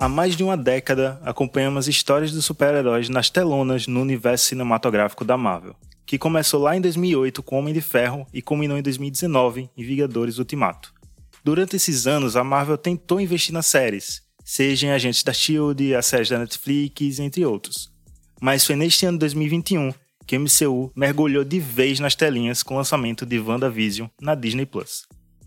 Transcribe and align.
Há 0.00 0.08
mais 0.08 0.36
de 0.36 0.44
uma 0.44 0.56
década, 0.56 1.20
acompanhamos 1.24 1.88
histórias 1.88 2.30
dos 2.30 2.44
super-heróis 2.44 3.08
nas 3.08 3.30
telonas 3.30 3.88
no 3.88 4.00
universo 4.00 4.46
cinematográfico 4.46 5.24
da 5.24 5.36
Marvel, 5.36 5.74
que 6.06 6.16
começou 6.16 6.62
lá 6.62 6.76
em 6.76 6.80
2008 6.80 7.42
com 7.42 7.58
Homem 7.58 7.74
de 7.74 7.80
Ferro 7.80 8.24
e 8.32 8.40
culminou 8.40 8.78
em 8.78 8.82
2019 8.82 9.68
em 9.76 9.82
Vingadores 9.82 10.38
Ultimato. 10.38 10.94
Durante 11.42 11.74
esses 11.74 12.06
anos, 12.06 12.36
a 12.36 12.44
Marvel 12.44 12.78
tentou 12.78 13.20
investir 13.20 13.52
nas 13.52 13.66
séries, 13.66 14.22
seja 14.44 14.86
em 14.86 14.90
Agentes 14.92 15.24
da 15.24 15.32
S.H.I.E.L.D., 15.32 15.96
a 15.96 16.02
série 16.02 16.28
da 16.28 16.38
Netflix, 16.38 17.18
entre 17.18 17.44
outros. 17.44 17.92
Mas 18.40 18.64
foi 18.64 18.76
neste 18.76 19.04
ano 19.04 19.18
de 19.18 19.22
2021 19.22 19.92
que 20.24 20.36
o 20.36 20.40
MCU 20.40 20.92
mergulhou 20.94 21.42
de 21.42 21.58
vez 21.58 21.98
nas 21.98 22.14
telinhas 22.14 22.62
com 22.62 22.74
o 22.74 22.76
lançamento 22.76 23.26
de 23.26 23.40
WandaVision 23.40 24.06
na 24.20 24.36
Disney+. 24.36 24.68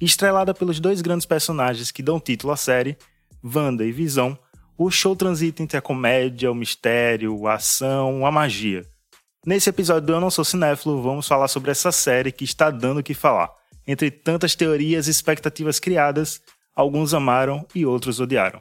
Estrelada 0.02 0.54
pelos 0.54 0.78
dois 0.82 1.00
grandes 1.00 1.26
personagens 1.26 1.90
que 1.90 2.04
dão 2.04 2.20
título 2.20 2.52
à 2.52 2.58
série, 2.58 2.98
Wanda 3.44 3.86
e 3.86 3.92
Visão, 3.92 4.38
o 4.84 4.90
show 4.90 5.16
transita 5.16 5.62
entre 5.62 5.78
a 5.78 5.82
comédia, 5.82 6.52
o 6.52 6.56
mistério, 6.56 7.46
a 7.46 7.56
ação, 7.56 8.26
a 8.26 8.32
magia. 8.32 8.84
Nesse 9.46 9.70
episódio 9.70 10.08
do 10.08 10.14
Eu 10.14 10.20
Não 10.20 10.32
Sou 10.32 10.44
Cinéfilo, 10.44 11.02
vamos 11.02 11.28
falar 11.28 11.48
sobre 11.48 11.70
essa 11.70 11.92
série 11.92 12.32
que 12.32 12.44
está 12.44 12.72
dando 12.72 13.00
o 13.00 13.04
que 13.04 13.14
falar. 13.14 13.52
Entre 13.88 14.10
tantas 14.10 14.56
teorias 14.56 15.08
e 15.08 15.12
expectativas 15.12 15.80
criadas, 15.80 16.42
alguns 16.76 17.14
amaram 17.14 17.66
e 17.76 17.86
outros 17.86 18.20
odiaram. 18.20 18.60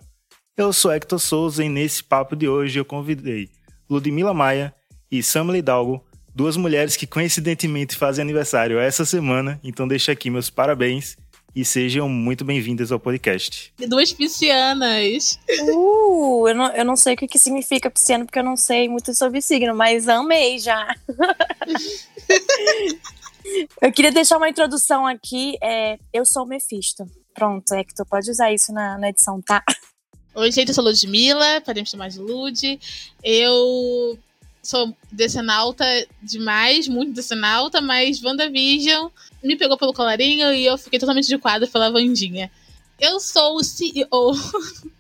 Eu 0.57 0.73
sou 0.75 0.93
Hector 0.93 1.19
Souza 1.19 1.65
e 1.65 1.69
nesse 1.71 2.05
papo 2.05 2.37
de 2.37 2.47
hoje 2.47 2.79
eu 2.79 2.85
convidei 2.85 3.49
Ludmila 3.89 4.35
Maia 4.35 4.75
e 5.11 5.23
Samuel 5.23 5.59
Hidalgo, 5.59 6.05
duas 6.35 6.57
mulheres 6.57 6.97
que 6.97 7.07
coincidentemente 7.07 7.97
fazem 7.97 8.23
aniversário 8.23 8.79
essa 8.79 9.07
semana, 9.07 9.59
então 9.65 9.89
deixo 9.89 10.11
aqui 10.11 10.29
meus 10.29 10.51
parabéns 10.51 11.17
e 11.55 11.65
sejam 11.65 12.09
muito 12.09 12.45
bem-vindas 12.45 12.93
ao 12.93 13.01
podcast. 13.01 13.73
Duas 13.89 14.13
piscianas. 14.13 15.39
Uh, 15.63 16.49
eu 16.49 16.55
não, 16.55 16.73
eu 16.73 16.85
não 16.85 16.97
sei 16.97 17.15
o 17.15 17.17
que, 17.17 17.27
que 17.27 17.39
significa 17.39 17.91
pisciano, 17.91 18.25
porque 18.25 18.39
eu 18.39 18.45
não 18.45 18.57
sei 18.57 18.89
muito 18.89 19.15
sobre 19.15 19.43
signo, 19.43 19.75
mas 19.75 20.09
amei 20.09 20.59
já. 20.59 20.95
eu 23.83 23.93
queria 23.93 24.13
deixar 24.13 24.37
uma 24.37 24.49
introdução 24.49 25.07
aqui. 25.07 25.57
É, 25.63 25.99
eu 26.13 26.25
sou 26.25 26.45
o 26.45 26.47
Mephisto. 26.47 27.05
Pronto, 27.35 27.73
é 27.75 27.85
que 27.85 27.95
tu 27.95 28.05
pode 28.07 28.31
usar 28.31 28.53
isso 28.53 28.73
na, 28.73 28.99
na 28.99 29.09
edição, 29.09 29.41
tá? 29.43 29.63
Oi, 30.35 30.53
gente, 30.53 30.69
eu 30.69 30.75
sou 30.75 30.85
Ludmilla, 30.85 31.61
podemos 31.63 31.91
chamar 31.91 32.09
de 32.09 32.21
Lud. 32.21 32.79
Eu 33.23 34.19
sou 34.63 34.95
decenalta 35.11 35.85
demais, 36.23 36.87
muito 36.87 37.13
decenalta, 37.13 37.81
mas 37.81 38.23
WandaVision 38.23 39.09
me 39.43 39.57
pegou 39.57 39.77
pelo 39.77 39.93
colarinho 39.93 40.53
e 40.53 40.65
eu 40.65 40.77
fiquei 40.79 40.99
totalmente 40.99 41.29
de 41.29 41.39
quadro 41.39 41.69
pela 41.69 41.91
Vandinha. 41.91 42.51
Eu 43.01 43.19
sou 43.19 43.57
o 43.57 43.65
CEO, 43.65 44.37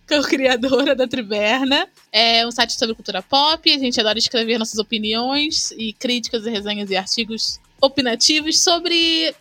co-criadora 0.09 0.95
da 0.97 1.07
Triberna. 1.07 1.87
É 2.11 2.47
um 2.47 2.51
site 2.51 2.73
sobre 2.73 2.95
cultura 2.95 3.23
pop. 3.23 3.71
A 3.71 3.79
gente 3.79 4.01
adora 4.01 4.19
escrever 4.19 4.59
nossas 4.59 4.79
opiniões 4.79 5.71
e 5.73 5.93
críticas 5.93 6.47
e 6.47 6.51
resenhas 6.51 6.91
e 6.91 6.97
artigos 6.97 7.61
opinativos 7.79 8.63
sobre 8.63 9.35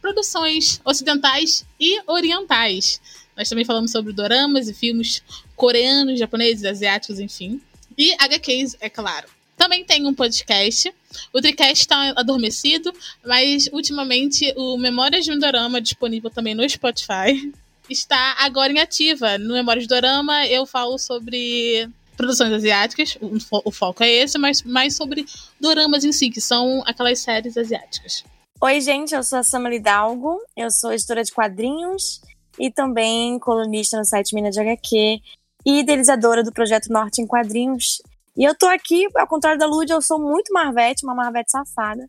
produções 0.00 0.80
ocidentais 0.84 1.66
e 1.78 2.00
orientais. 2.06 3.00
Nós 3.36 3.50
também 3.50 3.66
falamos 3.66 3.90
sobre 3.90 4.14
doramas 4.14 4.66
e 4.66 4.72
filmes 4.72 5.22
coreanos, 5.54 6.18
japoneses, 6.18 6.64
asiáticos, 6.64 7.20
enfim. 7.20 7.60
E 7.98 8.14
HQs, 8.14 8.76
é 8.80 8.88
claro. 8.88 9.28
Também 9.56 9.84
tem 9.84 10.06
um 10.06 10.14
podcast. 10.14 10.92
O 11.32 11.40
Tricast 11.40 11.80
está 11.80 12.12
adormecido, 12.16 12.92
mas 13.24 13.68
ultimamente 13.72 14.52
o 14.56 14.76
Memórias 14.76 15.24
de 15.24 15.32
um 15.32 15.38
Dorama, 15.38 15.80
disponível 15.80 16.30
também 16.30 16.54
no 16.54 16.68
Spotify, 16.68 17.52
está 17.88 18.36
agora 18.38 18.72
em 18.72 18.78
ativa. 18.78 19.38
No 19.38 19.54
Memórias 19.54 19.84
de 19.84 19.88
Dorama 19.88 20.46
eu 20.46 20.66
falo 20.66 20.98
sobre 20.98 21.88
produções 22.16 22.52
asiáticas, 22.52 23.16
o, 23.20 23.38
fo 23.38 23.62
o 23.64 23.70
foco 23.70 24.02
é 24.02 24.10
esse, 24.10 24.38
mas 24.38 24.62
mais 24.62 24.96
sobre 24.96 25.26
doramas 25.60 26.04
em 26.04 26.12
si, 26.12 26.30
que 26.30 26.40
são 26.40 26.82
aquelas 26.86 27.18
séries 27.18 27.56
asiáticas. 27.56 28.24
Oi, 28.60 28.80
gente, 28.80 29.14
eu 29.14 29.22
sou 29.22 29.38
a 29.38 29.42
Samara 29.42 29.74
Hidalgo, 29.74 30.40
eu 30.56 30.70
sou 30.70 30.92
editora 30.92 31.22
de 31.22 31.30
quadrinhos 31.30 32.22
e 32.58 32.70
também 32.70 33.38
colunista 33.38 33.98
no 33.98 34.04
site 34.04 34.34
Mina 34.34 34.50
de 34.50 34.58
HQ 34.58 35.20
e 35.66 35.78
idealizadora 35.80 36.42
do 36.42 36.52
projeto 36.52 36.90
Norte 36.90 37.20
em 37.20 37.26
Quadrinhos. 37.26 38.00
E 38.36 38.44
eu 38.44 38.54
tô 38.54 38.66
aqui, 38.66 39.06
ao 39.16 39.26
contrário 39.26 39.58
da 39.58 39.66
Lud, 39.66 39.90
eu 39.90 40.02
sou 40.02 40.20
muito 40.20 40.52
Marvete, 40.52 41.04
uma 41.04 41.14
Marvete 41.14 41.50
safada. 41.50 42.06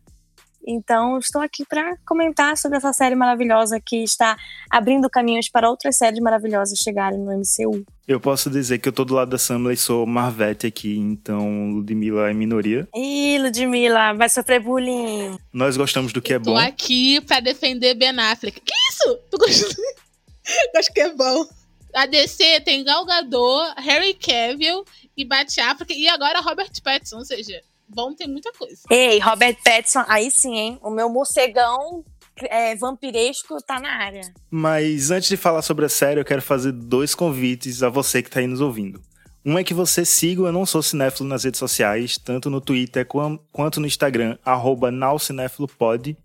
Então, 0.66 1.16
estou 1.16 1.40
aqui 1.40 1.64
para 1.64 1.96
comentar 2.06 2.54
sobre 2.58 2.76
essa 2.76 2.92
série 2.92 3.14
maravilhosa 3.14 3.80
que 3.80 4.02
está 4.02 4.36
abrindo 4.68 5.08
caminhos 5.08 5.48
para 5.48 5.70
outras 5.70 5.96
séries 5.96 6.20
maravilhosas 6.20 6.78
chegarem 6.78 7.18
no 7.18 7.32
MCU. 7.32 7.82
Eu 8.06 8.20
posso 8.20 8.50
dizer 8.50 8.78
que 8.78 8.86
eu 8.86 8.92
tô 8.92 9.06
do 9.06 9.14
lado 9.14 9.30
da 9.30 9.38
Samla 9.38 9.72
e 9.72 9.76
sou 9.78 10.06
Marvete 10.06 10.66
aqui, 10.66 10.98
então 10.98 11.70
Ludmilla 11.70 12.28
é 12.28 12.34
minoria. 12.34 12.86
Ih, 12.94 13.38
Ludmilla, 13.38 14.12
vai 14.12 14.28
sofrer 14.28 14.60
bullying. 14.60 15.38
Nós 15.50 15.78
gostamos 15.78 16.12
do 16.12 16.20
que 16.20 16.34
é 16.34 16.38
bom. 16.38 16.52
Tô 16.52 16.58
aqui 16.58 17.22
para 17.22 17.40
defender 17.40 17.94
Ben 17.94 18.18
Affleck. 18.18 18.60
Que 18.60 18.74
isso? 18.90 19.18
Tu 19.30 19.38
gostou? 19.38 19.84
Acho 20.76 20.92
que 20.92 21.00
é 21.00 21.14
bom. 21.14 21.46
A 21.94 22.06
DC 22.06 22.60
tem 22.60 22.84
Gal 22.84 23.04
Gadot, 23.04 23.74
Harry 23.78 24.14
Cavill 24.14 24.84
e 25.16 25.24
Bat 25.24 25.60
Affleck 25.60 25.92
e 25.92 26.08
agora 26.08 26.40
Robert 26.40 26.70
Pattinson, 26.82 27.18
ou 27.18 27.24
seja, 27.24 27.60
vão 27.88 28.14
ter 28.14 28.26
muita 28.26 28.52
coisa. 28.52 28.82
Ei, 28.90 29.18
Robert 29.18 29.56
Pattinson, 29.64 30.04
aí 30.06 30.30
sim, 30.30 30.54
hein? 30.56 30.78
O 30.82 30.90
meu 30.90 31.08
morcegão 31.08 32.04
é, 32.44 32.76
vampiresco 32.76 33.56
tá 33.62 33.80
na 33.80 33.90
área. 33.90 34.32
Mas 34.50 35.10
antes 35.10 35.28
de 35.28 35.36
falar 35.36 35.62
sobre 35.62 35.86
a 35.86 35.88
série, 35.88 36.20
eu 36.20 36.24
quero 36.24 36.42
fazer 36.42 36.72
dois 36.72 37.14
convites 37.14 37.82
a 37.82 37.88
você 37.88 38.22
que 38.22 38.30
tá 38.30 38.40
aí 38.40 38.46
nos 38.46 38.60
ouvindo. 38.60 39.00
Um 39.44 39.58
é 39.58 39.64
que 39.64 39.72
você 39.72 40.04
siga 40.04 40.42
o 40.42 40.46
Eu 40.46 40.52
Não 40.52 40.66
Sou 40.66 40.82
Cinéfilo 40.82 41.28
nas 41.28 41.44
redes 41.44 41.58
sociais, 41.58 42.18
tanto 42.18 42.50
no 42.50 42.60
Twitter 42.60 43.06
quanto 43.06 43.80
no 43.80 43.86
Instagram, 43.86 44.36
arroba 44.44 44.90
naucinefilopod. 44.90 46.16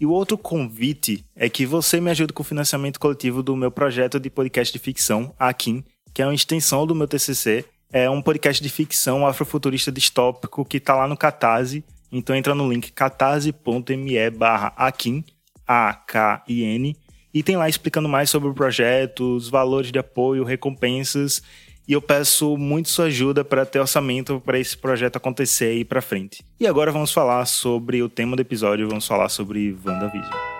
E 0.00 0.06
o 0.06 0.10
outro 0.10 0.36
convite 0.36 1.24
é 1.36 1.48
que 1.48 1.64
você 1.64 2.00
me 2.00 2.10
ajude 2.10 2.32
com 2.32 2.42
o 2.42 2.46
financiamento 2.46 2.98
coletivo 2.98 3.42
do 3.42 3.56
meu 3.56 3.70
projeto 3.70 4.18
de 4.18 4.28
podcast 4.28 4.72
de 4.72 4.78
ficção, 4.78 5.34
Akin, 5.38 5.84
que 6.12 6.22
é 6.22 6.26
uma 6.26 6.34
extensão 6.34 6.86
do 6.86 6.94
meu 6.94 7.06
TCC 7.06 7.64
é 7.92 8.08
um 8.08 8.22
podcast 8.22 8.62
de 8.62 8.70
ficção 8.70 9.26
afrofuturista 9.26 9.92
distópico 9.92 10.64
que 10.64 10.80
tá 10.80 10.96
lá 10.96 11.06
no 11.06 11.16
Catarse. 11.16 11.84
Então 12.10 12.34
entra 12.34 12.54
no 12.54 12.70
link 12.70 12.90
catarse.me 12.90 14.30
barra 14.30 14.72
Akin, 14.76 15.22
A-K-I-N, 15.66 16.96
e 17.34 17.42
tem 17.42 17.56
lá 17.56 17.68
explicando 17.68 18.08
mais 18.08 18.30
sobre 18.30 18.48
o 18.48 18.54
projeto, 18.54 19.36
os 19.36 19.48
valores 19.48 19.92
de 19.92 19.98
apoio, 19.98 20.44
recompensas. 20.44 21.42
E 21.86 21.92
eu 21.92 22.00
peço 22.00 22.56
muito 22.56 22.88
sua 22.88 23.06
ajuda 23.06 23.44
para 23.44 23.66
ter 23.66 23.80
orçamento 23.80 24.40
para 24.44 24.58
esse 24.58 24.76
projeto 24.76 25.16
acontecer 25.16 25.74
e 25.74 25.80
ir 25.80 25.84
para 25.84 26.00
frente. 26.00 26.44
E 26.60 26.66
agora 26.66 26.92
vamos 26.92 27.12
falar 27.12 27.44
sobre 27.46 28.02
o 28.02 28.08
tema 28.08 28.36
do 28.36 28.42
episódio, 28.42 28.88
vamos 28.88 29.06
falar 29.06 29.28
sobre 29.28 29.76
WandaVision. 29.84 30.52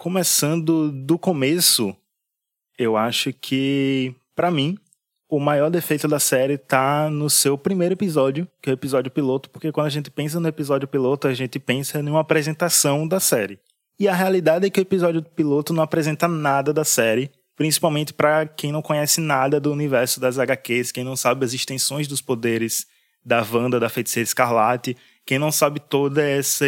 Começando 0.00 0.90
do 0.90 1.18
começo, 1.18 1.94
eu 2.78 2.96
acho 2.96 3.34
que, 3.34 4.14
para 4.34 4.50
mim, 4.50 4.78
o 5.28 5.38
maior 5.38 5.70
defeito 5.70 6.08
da 6.08 6.18
série 6.18 6.56
tá 6.56 7.10
no 7.10 7.28
seu 7.28 7.58
primeiro 7.58 7.92
episódio, 7.92 8.48
que 8.62 8.70
é 8.70 8.72
o 8.72 8.74
episódio 8.74 9.10
piloto, 9.10 9.50
porque 9.50 9.70
quando 9.70 9.88
a 9.88 9.90
gente 9.90 10.10
pensa 10.10 10.40
no 10.40 10.48
episódio 10.48 10.88
piloto, 10.88 11.28
a 11.28 11.34
gente 11.34 11.58
pensa 11.58 12.00
em 12.00 12.08
uma 12.08 12.20
apresentação 12.20 13.06
da 13.06 13.20
série. 13.20 13.58
E 13.98 14.08
a 14.08 14.14
realidade 14.14 14.66
é 14.66 14.70
que 14.70 14.80
o 14.80 14.82
episódio 14.82 15.22
piloto 15.22 15.74
não 15.74 15.82
apresenta 15.82 16.26
nada 16.26 16.72
da 16.72 16.82
série, 16.82 17.30
principalmente 17.54 18.14
para 18.14 18.46
quem 18.46 18.72
não 18.72 18.80
conhece 18.80 19.20
nada 19.20 19.60
do 19.60 19.70
universo 19.70 20.18
das 20.18 20.38
HQs, 20.38 20.92
quem 20.92 21.04
não 21.04 21.14
sabe 21.14 21.44
as 21.44 21.52
extensões 21.52 22.08
dos 22.08 22.22
poderes 22.22 22.86
da 23.22 23.42
Wanda, 23.52 23.78
da 23.78 23.90
Feiticeira 23.90 24.24
Escarlate, 24.24 24.96
quem 25.26 25.38
não 25.38 25.52
sabe 25.52 25.78
toda 25.78 26.26
essa 26.26 26.64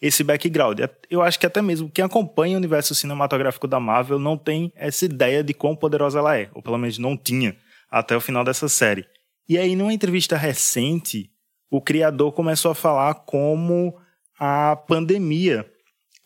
esse 0.00 0.22
background. 0.22 0.80
É, 0.80 0.90
eu 1.10 1.22
acho 1.22 1.38
que 1.38 1.46
até 1.46 1.62
mesmo 1.62 1.90
quem 1.90 2.04
acompanha 2.04 2.54
o 2.54 2.58
universo 2.58 2.94
cinematográfico 2.94 3.66
da 3.66 3.80
Marvel 3.80 4.18
não 4.18 4.36
tem 4.36 4.72
essa 4.74 5.04
ideia 5.04 5.42
de 5.42 5.54
quão 5.54 5.74
poderosa 5.74 6.18
ela 6.18 6.36
é, 6.36 6.50
ou 6.54 6.62
pelo 6.62 6.78
menos 6.78 6.98
não 6.98 7.16
tinha 7.16 7.56
até 7.90 8.16
o 8.16 8.20
final 8.20 8.44
dessa 8.44 8.68
série. 8.68 9.06
E 9.48 9.56
aí, 9.56 9.76
numa 9.76 9.92
entrevista 9.92 10.36
recente, 10.36 11.30
o 11.70 11.80
criador 11.80 12.32
começou 12.32 12.70
a 12.70 12.74
falar 12.74 13.14
como 13.14 13.96
a 14.38 14.76
pandemia 14.76 15.66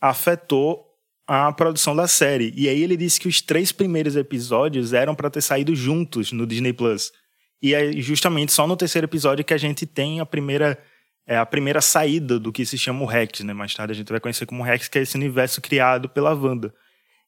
afetou 0.01 0.87
a 1.27 1.53
produção 1.53 1.95
da 1.95 2.09
série. 2.09 2.53
E 2.57 2.69
aí 2.69 2.83
ele 2.83 2.97
disse 2.97 3.21
que 3.21 3.29
os 3.29 3.41
três 3.41 3.71
primeiros 3.71 4.17
episódios 4.17 4.93
eram 4.93 5.15
para 5.15 5.31
ter 5.31 5.43
saído 5.43 5.77
juntos 5.77 6.33
no 6.33 6.47
Disney 6.47 6.73
Plus. 6.73 7.13
E 7.63 7.75
é 7.75 7.93
justamente 7.93 8.53
só 8.53 8.67
no 8.67 8.77
terceiro 8.77 9.07
episódio 9.07 9.45
que 9.45 9.55
a 9.55 9.59
gente 9.59 9.87
tem 9.87 10.19
a 10.19 10.27
primeira 10.27 10.79
é 11.31 11.37
a 11.37 11.47
primeira 11.47 11.81
saída 11.81 12.41
do 12.41 12.50
que 12.50 12.67
se 12.67 12.77
chama 12.77 13.05
o 13.05 13.06
Rex, 13.06 13.38
né? 13.41 13.53
Mais 13.53 13.73
tarde 13.73 13.93
a 13.93 13.94
gente 13.94 14.11
vai 14.11 14.19
conhecer 14.19 14.47
como 14.47 14.65
Rex, 14.65 14.88
que 14.88 14.99
é 14.99 15.03
esse 15.03 15.15
universo 15.15 15.61
criado 15.61 16.09
pela 16.09 16.35
Wanda. 16.35 16.75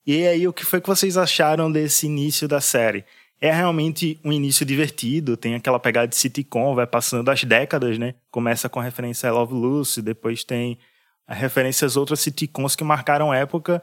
E 0.04 0.26
aí, 0.26 0.48
o 0.48 0.52
que 0.52 0.64
foi 0.64 0.80
que 0.80 0.88
vocês 0.88 1.16
acharam 1.16 1.70
desse 1.70 2.06
início 2.06 2.48
da 2.48 2.60
série? 2.60 3.04
É 3.40 3.52
realmente 3.52 4.18
um 4.24 4.32
início 4.32 4.66
divertido, 4.66 5.36
tem 5.36 5.54
aquela 5.54 5.78
pegada 5.78 6.08
de 6.08 6.16
sitcom, 6.16 6.74
vai 6.74 6.84
passando 6.84 7.28
as 7.28 7.44
décadas, 7.44 7.96
né? 7.96 8.16
Começa 8.28 8.68
com 8.68 8.80
a 8.80 8.82
referência 8.82 9.28
a 9.28 9.32
Love 9.32 9.54
Lucy, 9.54 10.02
depois 10.02 10.42
tem 10.42 10.78
a 11.24 11.36
outras 11.96 12.18
sitcoms 12.18 12.74
que 12.74 12.82
marcaram 12.82 13.32
época, 13.32 13.80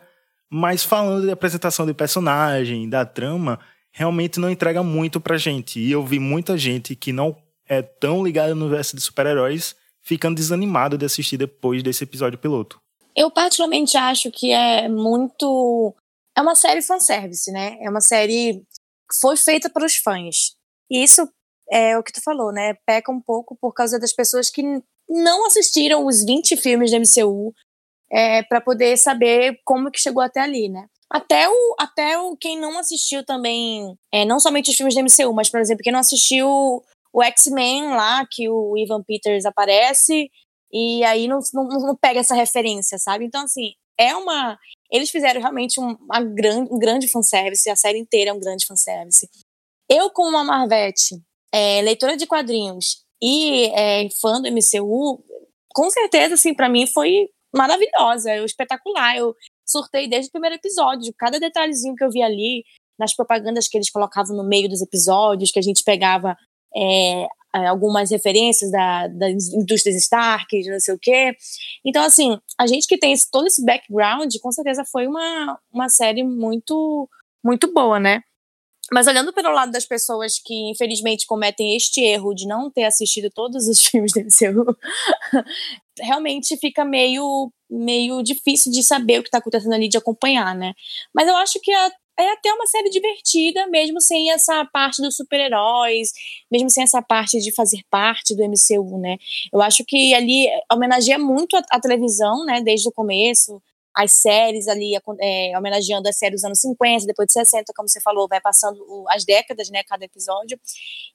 mas 0.50 0.84
falando 0.84 1.28
de 1.28 1.32
apresentação 1.32 1.86
de 1.86 1.94
personagem, 1.94 2.90
da 2.90 3.06
trama, 3.06 3.58
realmente 3.90 4.38
não 4.38 4.50
entrega 4.50 4.84
muito 4.84 5.22
pra 5.22 5.38
gente. 5.38 5.80
E 5.80 5.90
eu 5.90 6.06
vi 6.06 6.20
muita 6.20 6.58
gente 6.58 6.94
que 6.94 7.14
não 7.14 7.38
é 7.66 7.82
tão 7.82 8.22
ligada 8.22 8.54
no 8.54 8.66
universo 8.66 8.98
de 8.98 9.02
super-heróis 9.02 9.80
ficando 10.02 10.36
desanimado 10.36 10.98
de 10.98 11.06
assistir 11.06 11.38
depois 11.38 11.84
desse 11.84 12.04
episódio 12.04 12.40
piloto. 12.40 12.80
Eu 13.16 13.30
particularmente 13.30 13.98
acho 13.98 14.32
que 14.32 14.52
é 14.52 14.88
muito. 14.88 15.94
É 16.38 16.42
uma 16.42 16.56
série 16.56 16.82
fanservice, 16.82 17.52
né? 17.52 17.78
É 17.82 17.90
uma 17.90 18.02
série 18.02 18.64
que 19.10 19.20
foi 19.20 19.36
feita 19.36 19.70
para 19.70 19.86
os 19.86 19.96
fãs. 19.96 20.56
E 20.90 21.04
isso 21.04 21.28
é 21.72 21.98
o 21.98 22.04
que 22.04 22.12
tu 22.12 22.22
falou, 22.22 22.52
né? 22.52 22.76
Peca 22.86 23.12
um 23.12 23.22
pouco 23.22 23.58
por 23.60 23.74
causa 23.74 24.00
das 24.00 24.14
pessoas 24.14 24.50
que 24.50 24.64
não 25.08 25.46
assistiram 25.46 26.06
os 26.06 26.24
20 26.24 26.56
filmes 26.58 26.92
da 26.92 27.00
MCU 27.00 27.54
é, 28.12 28.44
para 28.44 28.62
poder 28.62 28.98
saber 28.98 29.60
como 29.66 29.92
que 29.92 30.00
chegou 30.00 30.22
até 30.22 30.42
ali, 30.42 30.70
né? 30.70 30.88
Até 31.12 31.50
o, 31.50 31.76
até 31.80 32.20
o 32.20 32.38
quem 32.38 32.60
não 32.60 32.78
assistiu 32.78 33.26
também, 33.26 33.98
é, 34.12 34.26
não 34.26 34.40
somente 34.40 34.70
os 34.70 34.78
filmes 34.78 34.94
da 34.94 35.02
MCU, 35.02 35.34
mas, 35.34 35.50
por 35.50 35.60
exemplo, 35.60 35.84
quem 35.84 35.92
não 35.92 36.00
assistiu 36.00 36.84
o 37.14 37.24
X-Men 37.24 37.90
lá, 37.90 38.26
que 38.30 38.50
o 38.50 38.78
Ivan 38.78 39.04
Peters 39.04 39.46
aparece, 39.46 40.30
e 40.72 41.04
aí 41.04 41.28
não, 41.28 41.40
não, 41.54 41.68
não, 41.68 41.96
pega 41.96 42.20
essa 42.20 42.36
referência, 42.36 42.98
sabe? 42.98 43.26
Então, 43.26 43.44
assim, 43.44 43.74
é 43.98 44.16
uma. 44.16 44.58
Eles 44.92 45.10
fizeram 45.10 45.42
realmente 45.42 45.80
um, 45.80 45.96
uma 46.02 46.22
grande, 46.22 46.74
um 46.74 46.80
grande 46.80 47.08
fanservice, 47.08 47.70
a 47.70 47.76
série 47.76 48.00
inteira 48.00 48.32
é 48.32 48.34
um 48.34 48.40
grande 48.40 48.66
fanservice. 48.66 49.28
Eu, 49.90 50.10
como 50.12 50.30
uma 50.30 50.44
Marvete, 50.44 51.16
é, 51.52 51.82
leitora 51.82 52.16
de 52.16 52.28
quadrinhos 52.28 53.04
e 53.22 53.66
é, 53.74 54.08
fã 54.22 54.40
do 54.40 54.48
MCU, 54.48 55.24
com 55.74 55.90
certeza, 55.90 56.36
assim, 56.36 56.54
para 56.54 56.70
mim 56.70 56.88
foi 56.88 57.28
maravilhosa, 57.54 58.36
eu, 58.36 58.46
espetacular. 58.46 59.18
Eu 59.18 59.36
surtei 59.68 60.08
desde 60.08 60.30
o 60.30 60.32
primeiro 60.32 60.56
episódio, 60.56 61.14
cada 61.18 61.40
detalhezinho 61.40 61.96
que 61.96 62.04
eu 62.04 62.12
vi 62.12 62.22
ali, 62.22 62.64
nas 63.00 63.16
propagandas 63.16 63.68
que 63.68 63.78
eles 63.78 63.90
colocavam 63.90 64.36
no 64.36 64.44
meio 64.44 64.70
dos 64.70 64.82
episódios, 64.82 65.52
que 65.52 65.60
a 65.60 65.64
gente 65.64 65.84
pegava 65.84 66.36
é, 66.76 67.28
é, 67.56 67.68
algumas 67.68 68.12
referências 68.12 68.72
da, 68.72 69.08
das 69.08 69.48
indústrias 69.50 69.96
Stark, 69.96 70.48
não 70.70 70.80
sei 70.80 70.94
o 70.94 71.00
quê. 71.00 71.36
Então, 71.84 72.04
assim, 72.04 72.38
a 72.58 72.68
gente 72.68 72.88
que 72.88 72.98
tem 72.98 73.12
esse, 73.12 73.30
todo 73.30 73.48
esse 73.48 73.66
background, 73.66 74.34
com 74.42 74.52
certeza 74.52 74.86
foi 74.86 75.08
uma, 75.08 75.60
uma 75.72 75.90
série 75.90 76.24
muito, 76.24 77.10
muito 77.44 77.74
boa, 77.74 78.00
né? 78.00 78.22
Mas 78.92 79.08
olhando 79.08 79.34
pelo 79.34 79.52
lado 79.52 79.72
das 79.72 79.86
pessoas 79.86 80.40
que, 80.40 80.54
infelizmente, 80.70 81.28
cometem 81.28 81.76
este 81.76 82.02
erro 82.02 82.34
de 82.34 82.48
não 82.48 82.72
ter 82.72 82.86
assistido 82.86 83.30
todos 83.30 83.68
os 83.68 83.80
filmes 83.86 84.12
do 84.14 84.22
MCU, 84.22 84.78
realmente 86.00 86.58
fica 86.58 86.84
meio, 86.84 87.52
meio 87.70 88.24
difícil 88.24 88.72
de 88.72 88.84
saber 88.84 89.20
o 89.20 89.24
que 89.24 89.28
está 89.28 89.38
acontecendo 89.40 89.74
ali, 89.74 89.88
de 89.88 89.98
acompanhar, 89.98 90.56
né? 90.56 90.74
Mas 91.14 91.28
eu 91.28 91.36
acho 91.36 91.60
que 91.62 91.72
a, 91.72 91.92
é 92.20 92.32
até 92.34 92.54
uma 92.54 92.68
série 92.68 92.90
divertida, 92.90 93.68
mesmo 93.68 94.02
sem 94.02 94.32
essa 94.32 94.66
parte 94.66 95.02
dos 95.02 95.16
super-heróis, 95.16 96.12
mesmo 96.52 96.70
sem 96.70 96.84
essa 96.84 97.02
parte 97.02 97.40
de 97.40 97.54
fazer 97.54 97.82
parte 97.90 98.36
do 98.36 98.44
MCU, 98.44 98.98
né? 99.00 99.18
Eu 99.52 99.62
acho 99.62 99.84
que 99.86 100.14
ali 100.14 100.48
homenageia 100.72 101.18
muito 101.18 101.56
a, 101.56 101.64
a 101.72 101.80
televisão, 101.80 102.46
né, 102.46 102.62
desde 102.62 102.90
o 102.90 102.92
começo, 102.92 103.62
as 103.96 104.14
séries 104.14 104.68
ali, 104.68 104.94
é, 105.20 105.58
homenageando 105.58 106.08
as 106.08 106.18
séries 106.18 106.42
dos 106.42 106.46
anos 106.46 106.60
50, 106.60 107.06
depois 107.06 107.28
de 107.28 107.34
60, 107.34 107.74
como 107.76 107.90
você 107.90 108.00
falou, 108.00 108.28
vai 108.28 108.40
passando 108.40 109.06
as 109.10 109.26
décadas, 109.26 109.70
né, 109.70 109.84
cada 109.84 110.06
episódio. 110.06 110.60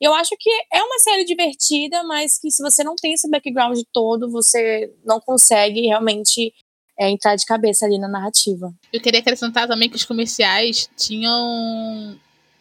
Eu 0.00 0.12
acho 0.14 0.34
que 0.38 0.50
é 0.72 0.82
uma 0.82 0.98
série 0.98 1.24
divertida, 1.24 2.02
mas 2.04 2.38
que 2.38 2.50
se 2.50 2.62
você 2.62 2.82
não 2.82 2.94
tem 2.96 3.14
esse 3.14 3.28
background 3.28 3.78
todo, 3.92 4.30
você 4.30 4.92
não 5.04 5.20
consegue 5.20 5.82
realmente 5.82 6.52
é, 6.98 7.10
entrar 7.10 7.36
de 7.36 7.44
cabeça 7.44 7.84
ali 7.84 7.98
na 7.98 8.08
narrativa. 8.08 8.72
Eu 8.92 9.00
queria 9.00 9.20
acrescentar 9.20 9.66
também 9.66 9.88
que 9.88 9.96
os 9.96 10.04
comerciais 10.04 10.88
tinham 10.96 12.18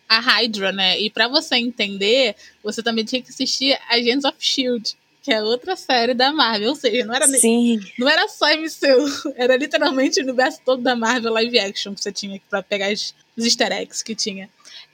a 0.07 0.19
Hydra, 0.19 0.71
né? 0.71 0.99
E 0.99 1.09
para 1.09 1.27
você 1.27 1.55
entender, 1.55 2.35
você 2.63 2.81
também 2.83 3.05
tinha 3.05 3.21
que 3.21 3.29
assistir 3.29 3.77
Agents 3.89 4.25
of 4.25 4.35
Shield, 4.39 4.95
que 5.21 5.31
é 5.31 5.41
outra 5.41 5.75
série 5.75 6.13
da 6.13 6.31
Marvel. 6.31 6.69
Ou 6.69 6.75
seja, 6.75 7.05
não 7.05 7.15
era, 7.15 7.27
Sim. 7.27 7.79
não 7.97 8.09
era 8.09 8.27
só 8.27 8.47
MCU, 8.47 9.33
era 9.37 9.55
literalmente 9.55 10.19
o 10.19 10.23
universo 10.23 10.59
todo 10.65 10.81
da 10.81 10.95
Marvel 10.95 11.33
live 11.33 11.59
action 11.59 11.93
que 11.93 12.01
você 12.01 12.11
tinha 12.11 12.39
para 12.49 12.61
pegar 12.61 12.91
os, 12.91 13.15
easter 13.37 13.71
eggs 13.71 14.03
que 14.03 14.13
tinha. 14.13 14.49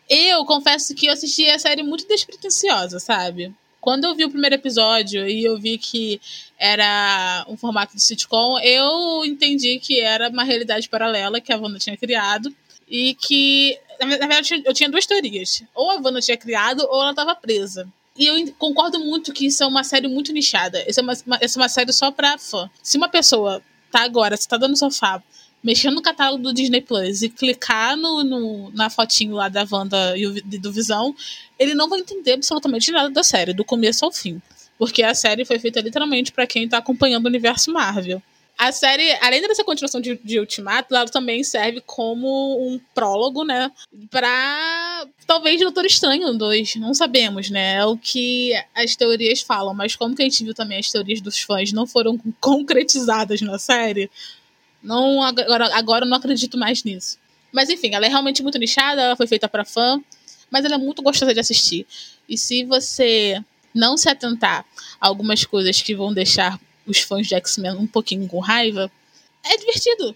Eu 0.09 0.45
confesso 0.45 0.95
que 0.95 1.07
eu 1.07 1.13
assisti 1.13 1.47
a 1.49 1.59
série 1.59 1.83
muito 1.83 2.07
despretensiosa, 2.07 2.99
sabe? 2.99 3.53
Quando 3.81 4.05
eu 4.05 4.15
vi 4.15 4.25
o 4.25 4.29
primeiro 4.29 4.55
episódio 4.55 5.27
e 5.27 5.43
eu 5.43 5.57
vi 5.57 5.77
que 5.77 6.19
era 6.57 7.45
um 7.47 7.55
formato 7.55 7.95
de 7.95 8.03
sitcom, 8.03 8.59
eu 8.59 9.23
entendi 9.25 9.79
que 9.79 9.99
era 9.99 10.29
uma 10.29 10.43
realidade 10.43 10.89
paralela 10.89 11.39
que 11.39 11.53
a 11.53 11.57
Wanda 11.57 11.79
tinha 11.79 11.95
criado 11.95 12.53
e 12.89 13.13
que, 13.15 13.79
na 13.99 14.07
verdade, 14.07 14.61
eu 14.65 14.73
tinha 14.73 14.89
duas 14.89 15.05
teorias. 15.05 15.63
Ou 15.73 15.91
a 15.91 15.95
Wanda 15.95 16.19
tinha 16.19 16.37
criado 16.37 16.85
ou 16.89 17.01
ela 17.01 17.11
estava 17.11 17.35
presa. 17.35 17.87
E 18.17 18.25
eu 18.25 18.53
concordo 18.57 18.99
muito 18.99 19.31
que 19.31 19.45
isso 19.45 19.63
é 19.63 19.65
uma 19.65 19.83
série 19.83 20.07
muito 20.09 20.33
nichada. 20.33 20.83
Isso 20.85 20.99
é 20.99 21.03
uma, 21.03 21.13
uma, 21.25 21.37
é 21.37 21.47
uma 21.55 21.69
série 21.69 21.93
só 21.93 22.11
pra 22.11 22.37
fã. 22.37 22.69
Se 22.83 22.97
uma 22.97 23.07
pessoa 23.07 23.61
tá 23.89 24.01
agora, 24.01 24.35
se 24.35 24.47
tá 24.47 24.57
dando 24.57 24.77
sofá, 24.77 25.23
mexendo 25.63 25.95
no 25.95 26.01
catálogo 26.01 26.43
do 26.43 26.53
Disney 26.53 26.81
Plus 26.81 27.21
e 27.21 27.29
clicar 27.29 27.95
no, 27.97 28.23
no, 28.23 28.71
na 28.71 28.89
fotinho 28.89 29.35
lá 29.35 29.49
da 29.49 29.65
Wanda 29.69 30.17
e 30.17 30.57
do 30.57 30.71
Visão, 30.71 31.15
ele 31.57 31.73
não 31.73 31.89
vai 31.89 31.99
entender 31.99 32.33
absolutamente 32.33 32.91
nada 32.91 33.09
da 33.09 33.23
série, 33.23 33.53
do 33.53 33.65
começo 33.65 34.05
ao 34.05 34.11
fim. 34.11 34.41
Porque 34.77 35.03
a 35.03 35.13
série 35.13 35.43
foi 35.43 35.59
feita 35.59 35.81
literalmente 35.81 36.31
para 36.31 36.47
quem 36.47 36.67
tá 36.67 36.77
acompanhando 36.77 37.25
o 37.25 37.29
universo 37.29 37.71
Marvel. 37.71 38.21
A 38.59 38.73
série, 38.73 39.09
além 39.21 39.41
dessa 39.41 39.63
continuação 39.63 40.01
de, 40.01 40.19
de 40.21 40.37
Ultimato, 40.37 40.93
ela 40.93 41.07
também 41.07 41.41
serve 41.45 41.81
como 41.85 42.27
um 42.61 42.77
prólogo, 42.93 43.45
né? 43.45 43.71
Pra 44.09 45.07
talvez 45.25 45.61
Doutor 45.61 45.85
Estranho 45.85 46.33
2. 46.33 46.75
Não 46.75 46.93
sabemos, 46.93 47.49
né? 47.49 47.75
É 47.75 47.85
o 47.85 47.95
que 47.97 48.51
as 48.75 48.97
teorias 48.97 49.41
falam. 49.41 49.73
Mas 49.73 49.95
como 49.95 50.13
que 50.13 50.21
a 50.21 50.25
gente 50.25 50.43
viu 50.43 50.53
também 50.53 50.77
as 50.77 50.91
teorias 50.91 51.21
dos 51.21 51.39
fãs 51.39 51.71
não 51.71 51.87
foram 51.87 52.19
concretizadas 52.41 53.39
na 53.39 53.57
série, 53.57 54.11
não, 54.81 55.21
agora, 55.23 55.75
agora 55.75 56.05
eu 56.05 56.09
não 56.09 56.17
acredito 56.17 56.57
mais 56.57 56.83
nisso. 56.83 57.17
Mas 57.51 57.69
enfim, 57.69 57.93
ela 57.93 58.05
é 58.05 58.09
realmente 58.09 58.43
muito 58.43 58.57
nichada, 58.57 59.01
ela 59.01 59.15
foi 59.15 59.27
feita 59.27 59.47
para 59.47 59.65
fã, 59.65 60.01
mas 60.49 60.65
ela 60.65 60.75
é 60.75 60.77
muito 60.77 61.01
gostosa 61.01 61.33
de 61.33 61.39
assistir. 61.39 61.85
E 62.27 62.37
se 62.37 62.63
você 62.63 63.43
não 63.73 63.97
se 63.97 64.09
atentar 64.09 64.65
a 64.99 65.07
algumas 65.07 65.43
coisas 65.45 65.81
que 65.81 65.95
vão 65.95 66.13
deixar 66.13 66.59
os 66.85 66.99
fãs 66.99 67.27
de 67.27 67.35
X-Men 67.35 67.73
um 67.73 67.87
pouquinho 67.87 68.27
com 68.27 68.39
raiva, 68.39 68.91
é 69.43 69.57
divertido. 69.57 70.15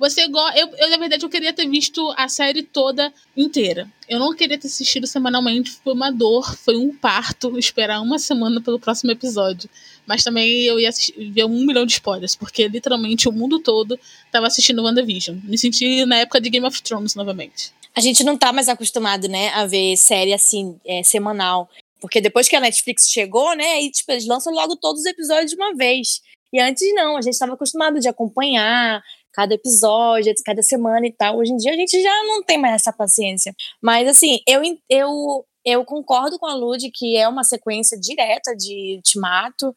Você 0.00 0.22
eu, 0.22 0.68
eu, 0.78 0.88
na 0.88 0.96
verdade, 0.96 1.26
eu 1.26 1.28
queria 1.28 1.52
ter 1.52 1.68
visto 1.68 2.10
a 2.16 2.26
série 2.26 2.62
toda 2.62 3.12
inteira. 3.36 3.86
Eu 4.08 4.18
não 4.18 4.34
queria 4.34 4.58
ter 4.58 4.66
assistido 4.66 5.06
semanalmente, 5.06 5.70
foi 5.70 5.92
uma 5.92 6.10
dor, 6.10 6.56
foi 6.56 6.74
um 6.74 6.96
parto 6.96 7.56
esperar 7.60 8.00
uma 8.00 8.18
semana 8.18 8.62
pelo 8.62 8.80
próximo 8.80 9.12
episódio. 9.12 9.68
Mas 10.06 10.24
também 10.24 10.62
eu 10.62 10.80
ia 10.80 10.88
assistir, 10.88 11.30
ver 11.30 11.44
um 11.44 11.66
milhão 11.66 11.84
de 11.84 11.92
spoilers, 11.92 12.34
porque 12.34 12.66
literalmente 12.66 13.28
o 13.28 13.32
mundo 13.32 13.58
todo 13.58 14.00
tava 14.32 14.46
assistindo 14.46 14.82
WandaVision. 14.82 15.36
Me 15.44 15.58
senti 15.58 16.06
na 16.06 16.16
época 16.16 16.40
de 16.40 16.48
Game 16.48 16.66
of 16.66 16.82
Thrones 16.82 17.14
novamente. 17.14 17.70
A 17.94 18.00
gente 18.00 18.24
não 18.24 18.38
tá 18.38 18.54
mais 18.54 18.70
acostumado, 18.70 19.28
né, 19.28 19.50
a 19.50 19.66
ver 19.66 19.98
série 19.98 20.32
assim, 20.32 20.80
é, 20.86 21.02
semanal. 21.02 21.68
Porque 22.00 22.22
depois 22.22 22.48
que 22.48 22.56
a 22.56 22.60
Netflix 22.60 23.10
chegou, 23.10 23.54
né, 23.54 23.82
e 23.82 23.90
tipo, 23.90 24.10
eles 24.10 24.26
lançam 24.26 24.50
logo 24.50 24.76
todos 24.76 25.02
os 25.02 25.06
episódios 25.06 25.50
de 25.50 25.56
uma 25.56 25.74
vez. 25.74 26.22
E 26.52 26.58
antes 26.58 26.82
não, 26.94 27.18
a 27.18 27.20
gente 27.20 27.34
estava 27.34 27.52
acostumado 27.52 28.00
de 28.00 28.08
acompanhar, 28.08 29.02
cada 29.32 29.54
episódio, 29.54 30.32
cada 30.44 30.62
semana 30.62 31.06
e 31.06 31.12
tal. 31.12 31.38
Hoje 31.38 31.52
em 31.52 31.56
dia 31.56 31.72
a 31.72 31.76
gente 31.76 32.00
já 32.00 32.22
não 32.24 32.42
tem 32.42 32.58
mais 32.58 32.74
essa 32.74 32.92
paciência. 32.92 33.54
Mas 33.82 34.08
assim, 34.08 34.40
eu, 34.46 34.62
eu, 34.88 35.46
eu 35.64 35.84
concordo 35.84 36.38
com 36.38 36.46
a 36.46 36.54
Lud 36.54 36.90
que 36.92 37.16
é 37.16 37.28
uma 37.28 37.44
sequência 37.44 37.98
direta 37.98 38.54
de 38.56 38.96
Ultimato 38.96 39.74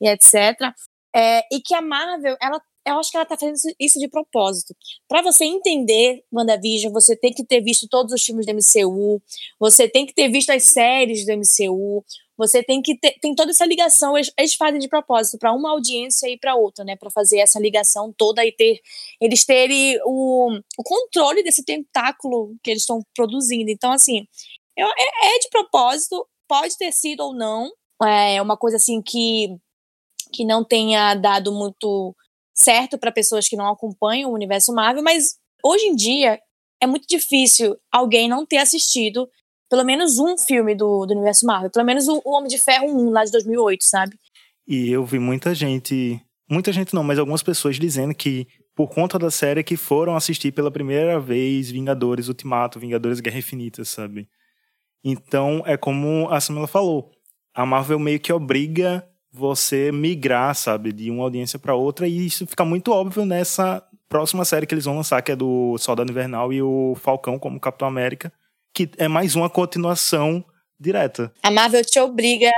e 0.00 0.08
etc. 0.08 0.34
É, 1.14 1.42
e 1.52 1.60
que 1.60 1.74
a 1.74 1.80
Marvel, 1.80 2.36
ela 2.40 2.60
eu 2.86 3.00
acho 3.00 3.10
que 3.10 3.16
ela 3.16 3.26
tá 3.26 3.36
fazendo 3.36 3.56
isso 3.80 3.98
de 3.98 4.08
propósito. 4.08 4.74
Para 5.08 5.20
você 5.20 5.44
entender 5.44 6.22
WandaVision, 6.32 6.92
você 6.92 7.16
tem 7.16 7.32
que 7.32 7.44
ter 7.44 7.60
visto 7.60 7.88
todos 7.88 8.12
os 8.12 8.22
filmes 8.22 8.46
do 8.46 8.52
MCU, 8.52 9.20
você 9.58 9.88
tem 9.88 10.06
que 10.06 10.14
ter 10.14 10.28
visto 10.28 10.50
as 10.50 10.66
séries 10.66 11.26
do 11.26 11.32
MCU, 11.32 12.04
você 12.36 12.62
tem 12.62 12.82
que 12.82 12.98
ter 12.98 13.18
tem 13.20 13.34
toda 13.34 13.50
essa 13.50 13.64
ligação, 13.64 14.16
eles, 14.16 14.54
fazem 14.54 14.78
de 14.78 14.88
propósito 14.88 15.38
para 15.38 15.52
uma 15.52 15.70
audiência 15.70 16.28
e 16.28 16.38
para 16.38 16.54
outra, 16.54 16.84
né, 16.84 16.96
para 16.96 17.10
fazer 17.10 17.38
essa 17.38 17.58
ligação 17.58 18.12
toda 18.16 18.44
e 18.44 18.52
ter 18.52 18.80
eles 19.20 19.44
terem 19.44 19.98
o, 20.04 20.58
o 20.78 20.82
controle 20.82 21.42
desse 21.42 21.64
tentáculo 21.64 22.54
que 22.62 22.70
eles 22.70 22.82
estão 22.82 23.00
produzindo. 23.14 23.70
Então, 23.70 23.92
assim, 23.92 24.26
é, 24.78 24.82
é 24.82 25.38
de 25.38 25.48
propósito, 25.50 26.26
pode 26.48 26.76
ter 26.76 26.92
sido 26.92 27.20
ou 27.20 27.34
não, 27.34 27.70
é 28.02 28.40
uma 28.42 28.56
coisa 28.56 28.76
assim 28.76 29.00
que 29.02 29.56
que 30.32 30.44
não 30.44 30.64
tenha 30.64 31.14
dado 31.14 31.52
muito 31.52 32.14
certo 32.52 32.98
para 32.98 33.12
pessoas 33.12 33.48
que 33.48 33.56
não 33.56 33.68
acompanham 33.68 34.30
o 34.30 34.34
universo 34.34 34.72
Marvel, 34.74 35.02
mas 35.02 35.36
hoje 35.62 35.86
em 35.86 35.94
dia 35.94 36.40
é 36.80 36.86
muito 36.86 37.06
difícil 37.06 37.76
alguém 37.92 38.28
não 38.28 38.44
ter 38.44 38.58
assistido 38.58 39.28
pelo 39.68 39.84
menos 39.84 40.18
um 40.18 40.36
filme 40.38 40.74
do, 40.74 41.06
do 41.06 41.14
universo 41.14 41.46
Marvel, 41.46 41.70
pelo 41.70 41.84
menos 41.84 42.08
o, 42.08 42.20
o 42.24 42.36
Homem 42.36 42.48
de 42.48 42.58
Ferro 42.58 42.86
1 42.86 43.10
lá 43.10 43.24
de 43.24 43.32
2008, 43.32 43.84
sabe? 43.84 44.16
E 44.66 44.90
eu 44.90 45.04
vi 45.04 45.18
muita 45.18 45.54
gente, 45.54 46.20
muita 46.50 46.72
gente 46.72 46.94
não, 46.94 47.04
mas 47.04 47.18
algumas 47.18 47.42
pessoas 47.42 47.76
dizendo 47.76 48.14
que 48.14 48.46
por 48.74 48.88
conta 48.88 49.18
da 49.18 49.30
série 49.30 49.64
que 49.64 49.76
foram 49.76 50.16
assistir 50.16 50.52
pela 50.52 50.70
primeira 50.70 51.18
vez 51.18 51.70
Vingadores 51.70 52.28
Ultimato, 52.28 52.78
Vingadores 52.78 53.20
Guerra 53.20 53.38
Infinita, 53.38 53.84
sabe? 53.84 54.28
Então 55.02 55.62
é 55.64 55.76
como 55.76 56.28
a 56.30 56.40
Samela 56.40 56.66
falou, 56.66 57.10
a 57.54 57.64
Marvel 57.64 57.98
meio 57.98 58.20
que 58.20 58.32
obriga 58.32 59.06
você 59.32 59.92
migrar, 59.92 60.54
sabe, 60.54 60.92
de 60.92 61.10
uma 61.10 61.24
audiência 61.24 61.58
para 61.58 61.74
outra, 61.74 62.08
e 62.08 62.26
isso 62.26 62.46
fica 62.46 62.64
muito 62.64 62.90
óbvio 62.90 63.24
nessa 63.24 63.82
próxima 64.08 64.44
série 64.44 64.66
que 64.66 64.74
eles 64.74 64.84
vão 64.84 64.96
lançar, 64.96 65.22
que 65.22 65.32
é 65.32 65.36
do 65.36 65.76
Soldado 65.78 66.10
Invernal 66.10 66.52
e 66.52 66.62
o 66.62 66.94
Falcão 66.96 67.38
como 67.38 67.60
Capitão 67.60 67.88
América, 67.88 68.32
que 68.76 68.90
é 68.98 69.08
mais 69.08 69.34
uma 69.34 69.48
continuação 69.48 70.44
direta. 70.78 71.32
A 71.42 71.50
Marvel 71.50 71.82
te 71.82 71.98
obriga 71.98 72.52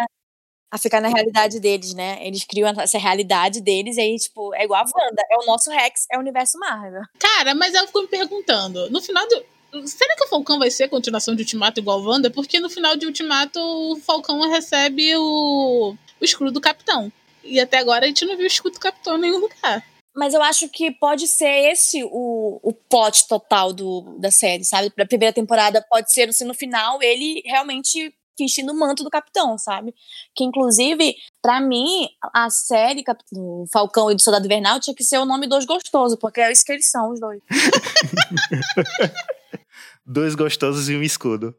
a 0.68 0.76
ficar 0.76 1.00
na 1.00 1.08
realidade 1.08 1.60
deles, 1.60 1.94
né? 1.94 2.18
Eles 2.26 2.44
criam 2.44 2.68
essa 2.68 2.98
realidade 2.98 3.60
deles 3.60 3.96
e 3.96 4.00
aí, 4.00 4.16
tipo, 4.16 4.52
é 4.56 4.64
igual 4.64 4.82
a 4.82 4.84
Wanda. 4.84 5.22
É 5.30 5.36
o 5.38 5.46
nosso 5.46 5.70
Rex, 5.70 6.06
é 6.10 6.16
o 6.16 6.20
universo 6.20 6.58
Marvel. 6.58 7.02
Cara, 7.20 7.54
mas 7.54 7.72
eu 7.72 7.86
fico 7.86 8.02
me 8.02 8.08
perguntando, 8.08 8.90
no 8.90 9.00
final 9.00 9.24
do. 9.28 9.86
Será 9.86 10.16
que 10.16 10.24
o 10.24 10.28
Falcão 10.28 10.58
vai 10.58 10.72
ser 10.72 10.84
a 10.84 10.88
continuação 10.88 11.36
de 11.36 11.42
Ultimato 11.42 11.78
igual 11.78 12.00
a 12.00 12.02
Wanda? 12.02 12.30
Porque 12.30 12.58
no 12.58 12.68
final 12.68 12.96
de 12.96 13.06
Ultimato 13.06 13.60
o 13.60 13.96
Falcão 14.00 14.40
recebe 14.50 15.14
o 15.16 15.94
o 16.20 16.24
escudo 16.24 16.50
do 16.50 16.60
capitão. 16.60 17.12
E 17.44 17.60
até 17.60 17.78
agora 17.78 18.04
a 18.04 18.08
gente 18.08 18.24
não 18.24 18.36
viu 18.36 18.44
o 18.44 18.48
escudo 18.48 18.74
do 18.74 18.80
capitão 18.80 19.16
em 19.16 19.20
nenhum 19.20 19.38
lugar. 19.38 19.84
Mas 20.18 20.34
eu 20.34 20.42
acho 20.42 20.68
que 20.68 20.90
pode 20.90 21.28
ser 21.28 21.70
esse 21.70 22.02
o, 22.02 22.58
o 22.60 22.72
plot 22.72 23.28
total 23.28 23.72
do, 23.72 24.16
da 24.18 24.32
série, 24.32 24.64
sabe? 24.64 24.90
Pra 24.90 25.06
primeira 25.06 25.32
temporada 25.32 25.80
pode 25.88 26.12
ser, 26.12 26.28
assim, 26.28 26.44
no 26.44 26.54
final, 26.54 27.00
ele 27.00 27.40
realmente 27.46 28.12
vestindo 28.36 28.72
o 28.72 28.76
manto 28.76 29.04
do 29.04 29.10
capitão, 29.10 29.56
sabe? 29.56 29.94
Que, 30.34 30.42
inclusive, 30.42 31.14
para 31.40 31.60
mim, 31.60 32.08
a 32.34 32.50
série 32.50 33.04
do 33.30 33.64
Falcão 33.72 34.10
e 34.10 34.16
do 34.16 34.20
Soldado 34.20 34.44
Invernal 34.44 34.80
tinha 34.80 34.94
que 34.94 35.04
ser 35.04 35.18
o 35.18 35.24
nome 35.24 35.46
dos 35.46 35.64
gostosos, 35.64 36.18
porque 36.20 36.40
é 36.40 36.50
isso 36.50 36.64
que 36.64 36.72
eles 36.72 36.90
são, 36.90 37.12
os 37.12 37.20
dois. 37.20 37.40
dois 40.04 40.34
gostosos 40.34 40.88
e 40.88 40.96
um 40.96 41.02
escudo. 41.04 41.54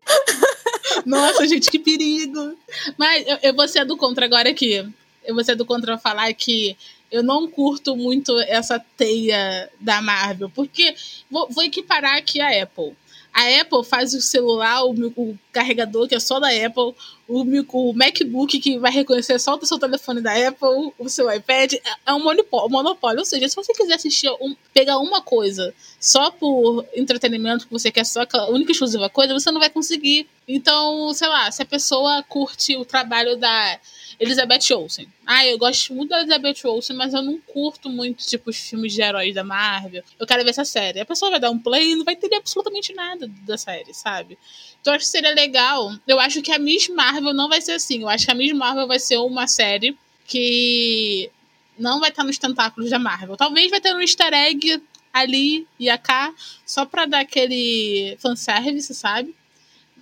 Nossa, 1.06 1.48
gente, 1.48 1.72
que 1.72 1.80
perigo. 1.80 2.58
Mas 2.98 3.26
eu, 3.26 3.38
eu 3.42 3.56
vou 3.56 3.70
ser 3.70 3.86
do 3.86 3.96
contra 3.96 4.26
agora 4.26 4.50
aqui. 4.50 4.86
Eu 5.24 5.34
vou 5.34 5.46
ser 5.46 5.56
do 5.56 5.66
contra 5.66 5.98
falar 5.98 6.34
que 6.34 6.76
eu 7.12 7.24
não 7.24 7.50
curto 7.50 7.96
muito 7.96 8.38
essa 8.42 8.80
teia 8.98 9.70
da 9.80 10.02
Marvel, 10.02 10.50
porque 10.50 10.96
vou, 11.30 11.48
vou 11.50 11.64
equiparar 11.64 12.18
aqui 12.18 12.40
a 12.40 12.64
Apple. 12.64 12.96
A 13.34 13.62
Apple 13.62 13.84
faz 13.84 14.14
o 14.14 14.22
celular, 14.22 14.84
o, 14.86 14.92
o 15.16 15.38
carregador 15.52 16.08
que 16.08 16.16
é 16.16 16.20
só 16.20 16.40
da 16.40 16.50
Apple, 16.50 16.96
o, 17.30 17.44
o, 17.44 17.94
MacBook 17.94 18.60
que 18.60 18.80
vai 18.80 18.92
reconhecer 18.92 19.40
só 19.40 19.56
o 19.56 19.66
seu 19.66 19.78
telefone 19.78 20.20
da 20.20 20.32
Apple, 20.48 20.92
o 20.98 21.08
seu 21.08 21.32
iPad, 21.32 21.74
é, 21.74 21.80
é 22.08 22.14
um 22.14 22.20
monopólio. 22.20 23.20
Ou 23.20 23.26
seja, 23.26 23.48
se 23.48 23.56
você 23.56 23.72
quiser 23.72 23.94
assistir, 23.94 24.30
um, 24.42 24.56
pegar 24.74 24.98
uma 24.98 25.22
coisa 25.22 25.74
só 26.00 26.32
por 26.32 26.84
entretenimento, 26.96 27.68
que 27.68 27.72
você 27.72 27.92
quer 27.92 28.06
só 28.06 28.22
aquela 28.22 28.50
única 28.50 28.72
exclusiva 28.72 29.10
coisa, 29.10 29.34
você 29.34 29.52
não 29.52 29.60
vai 29.60 29.70
conseguir. 29.70 30.28
Então, 30.48 31.14
sei 31.14 31.28
lá, 31.28 31.52
se 31.52 31.62
a 31.62 31.66
pessoa 31.66 32.24
curte 32.24 32.76
o 32.76 32.84
trabalho 32.84 33.38
da 33.38 33.80
Elizabeth 34.20 34.74
Olsen. 34.74 35.08
Ah, 35.26 35.46
eu 35.46 35.58
gosto 35.58 35.94
muito 35.94 36.10
da 36.10 36.20
Elizabeth 36.20 36.66
Olsen, 36.66 36.96
mas 36.96 37.14
eu 37.14 37.22
não 37.22 37.40
curto 37.40 37.90
muito, 37.90 38.26
tipo, 38.26 38.50
os 38.50 38.58
filmes 38.58 38.94
de 38.94 39.02
heróis 39.02 39.34
da 39.34 39.44
Marvel. 39.44 40.04
Eu 40.20 40.28
quero 40.28 40.44
ver 40.44 40.50
essa 40.50 40.66
série. 40.66 41.00
A 41.00 41.06
pessoa 41.06 41.32
vai 41.32 41.40
dar 41.40 41.52
um 41.52 41.60
play 41.60 41.92
e 41.92 41.96
não 41.96 42.04
vai 42.04 42.16
entender 42.16 42.36
absolutamente 42.36 42.94
nada 42.94 43.30
da 43.46 43.58
série, 43.58 43.94
sabe? 43.94 44.38
Então, 44.82 44.94
acho 44.94 45.06
que 45.06 45.12
seria 45.12 45.34
legal. 45.34 45.94
Eu 46.06 46.20
acho 46.20 46.42
que 46.42 46.52
a 46.52 46.60
Miss 46.60 46.90
Marvel 46.90 47.19
não 47.22 47.50
vai 47.50 47.62
ser 47.62 47.74
assim. 47.74 48.02
Eu 48.02 48.10
acho 48.10 48.26
que 48.26 48.32
a 48.32 48.36
Miss 48.36 48.54
Marvel 48.54 48.88
vai 48.88 49.00
ser 49.00 49.18
uma 49.18 49.48
série 49.48 49.98
que 50.26 51.30
não 51.78 52.00
vai 52.00 52.10
estar 52.10 52.24
nos 52.24 52.38
tentáculos 52.38 52.90
da 52.90 53.00
Marvel. 53.00 53.38
Talvez 53.38 53.70
vai 53.70 53.82
ter 53.82 53.94
um 53.96 54.02
easter 54.02 54.34
egg 54.34 54.82
ali 55.12 55.68
e 55.80 55.96
cá, 55.98 56.34
só 56.66 56.86
pra 56.86 57.06
dar 57.06 57.22
aquele 57.22 58.16
fanservice, 58.20 58.94
sabe? 58.94 59.34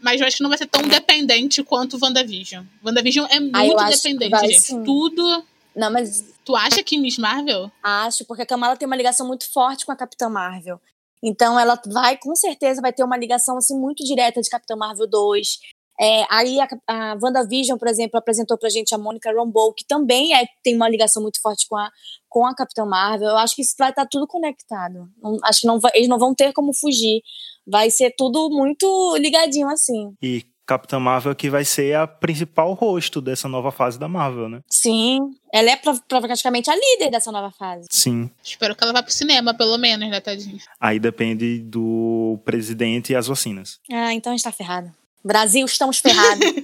mas 0.02 0.22
eu 0.22 0.28
acho 0.28 0.38
que 0.38 0.44
não 0.44 0.50
vai 0.50 0.58
ser 0.58 0.68
tão 0.68 0.82
dependente 0.84 1.64
quanto 1.64 1.98
WandaVision. 2.02 2.66
WandaVision 2.84 3.26
é 3.30 3.38
ah, 3.38 3.64
muito 3.64 3.80
ah, 3.80 3.90
dependente, 3.90 4.40
gente. 4.40 4.60
Sim. 4.62 4.84
Tudo. 4.84 5.44
Não, 5.76 5.92
mas. 5.92 6.24
Tu 6.44 6.56
acha 6.56 6.84
que 6.84 6.98
Miss 6.98 7.18
Marvel? 7.18 7.72
Acho, 7.84 8.26
porque 8.26 8.44
a 8.44 8.46
Kamala 8.46 8.78
tem 8.78 8.86
uma 8.86 8.96
ligação 8.96 9.28
muito 9.28 9.52
forte 9.52 9.86
com 9.86 9.92
a 9.92 9.96
Capitã 9.96 10.30
Marvel. 10.30 10.80
Então 11.22 11.60
ela 11.60 11.80
vai, 11.88 12.16
com 12.18 12.36
certeza, 12.36 12.82
vai 12.82 12.94
ter 12.94 13.04
uma 13.04 13.18
ligação 13.18 13.58
assim 13.58 13.78
muito 13.78 14.04
direta 14.04 14.42
de 14.42 14.50
Capitã 14.50 14.76
Marvel 14.76 15.08
2. 15.08 15.60
É, 16.00 16.26
aí 16.30 16.60
a, 16.60 16.68
a 16.88 17.18
WandaVision, 17.22 17.78
por 17.78 17.88
exemplo, 17.88 18.18
apresentou 18.18 18.58
pra 18.58 18.70
gente 18.70 18.94
a 18.94 18.98
Monica 18.98 19.32
Rambeau, 19.32 19.74
que 19.74 19.86
também 19.86 20.36
é, 20.36 20.46
tem 20.64 20.76
uma 20.76 20.90
ligação 20.90 21.22
muito 21.22 21.42
forte 21.42 21.68
com 21.68 21.76
a, 21.76 21.90
com 22.30 22.46
a 22.46 22.56
Capitã 22.56 22.86
Marvel. 22.86 23.30
Eu 23.30 23.38
acho 23.38 23.56
que 23.56 23.62
isso 23.62 23.76
vai 23.78 23.90
estar 23.90 24.04
tá 24.04 24.08
tudo 24.10 24.28
conectado. 24.28 25.10
Não, 25.22 25.38
acho 25.44 25.62
que 25.62 25.68
não, 25.68 25.80
eles 25.94 26.08
não 26.08 26.20
vão 26.20 26.36
ter 26.36 26.54
como 26.54 26.74
fugir. 26.74 27.22
Vai 27.66 27.90
ser 27.90 28.14
tudo 28.16 28.50
muito 28.50 29.18
ligadinho 29.18 29.68
assim. 29.70 30.14
E 30.22 30.46
Capitã 30.68 31.00
Marvel 31.00 31.34
que 31.34 31.50
vai 31.50 31.64
ser 31.64 31.96
a 31.96 32.06
principal 32.06 32.74
rosto 32.74 33.22
dessa 33.22 33.48
nova 33.48 33.72
fase 33.72 33.98
da 33.98 34.08
Marvel, 34.10 34.50
né? 34.50 34.62
Sim, 34.70 35.34
ela 35.52 35.72
é 35.72 35.78
praticamente 35.78 36.70
a 36.70 36.76
líder 36.76 37.10
dessa 37.10 37.32
nova 37.32 37.52
fase. 37.52 37.88
Sim. 37.90 38.30
Espero 38.44 38.76
que 38.76 38.84
ela 38.84 38.92
vá 38.92 39.02
pro 39.02 39.12
cinema, 39.12 39.54
pelo 39.54 39.78
menos, 39.78 40.10
né, 40.10 40.20
tadinha? 40.20 40.60
Aí 40.80 41.00
depende 41.00 41.60
do 41.60 42.38
presidente 42.44 43.14
e 43.14 43.16
as 43.16 43.28
vacinas. 43.28 43.80
Ah, 43.90 44.14
então 44.14 44.34
a 44.34 44.36
gente 44.36 44.44
tá 44.44 44.52
ferrado. 44.52 44.92
Brasil, 45.28 45.66
estamos 45.66 46.00
ferrados. 46.00 46.48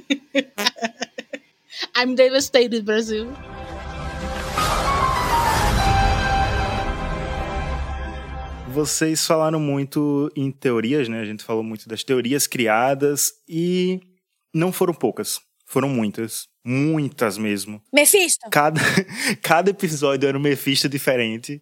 I'm 2.00 2.16
devastated, 2.16 2.82
Brasil. 2.84 3.28
Vocês 8.70 9.28
falaram 9.28 9.60
muito 9.60 10.32
em 10.34 10.50
teorias, 10.50 11.10
né? 11.10 11.20
A 11.20 11.26
gente 11.26 11.44
falou 11.44 11.62
muito 11.62 11.90
das 11.90 12.06
teorias 12.06 12.48
criadas 12.48 13.34
e 13.50 14.00
não 14.54 14.72
foram 14.72 14.94
poucas, 14.94 15.42
foram 15.66 15.90
muitas. 15.90 16.48
Muitas 16.66 17.38
mesmo. 17.38 17.84
Mephisto? 17.94 18.50
Cada, 18.50 18.80
cada 19.44 19.72
episódio 19.72 20.26
era 20.26 20.38
um 20.38 20.42
Mephisto 20.42 20.88
diferente. 20.88 21.62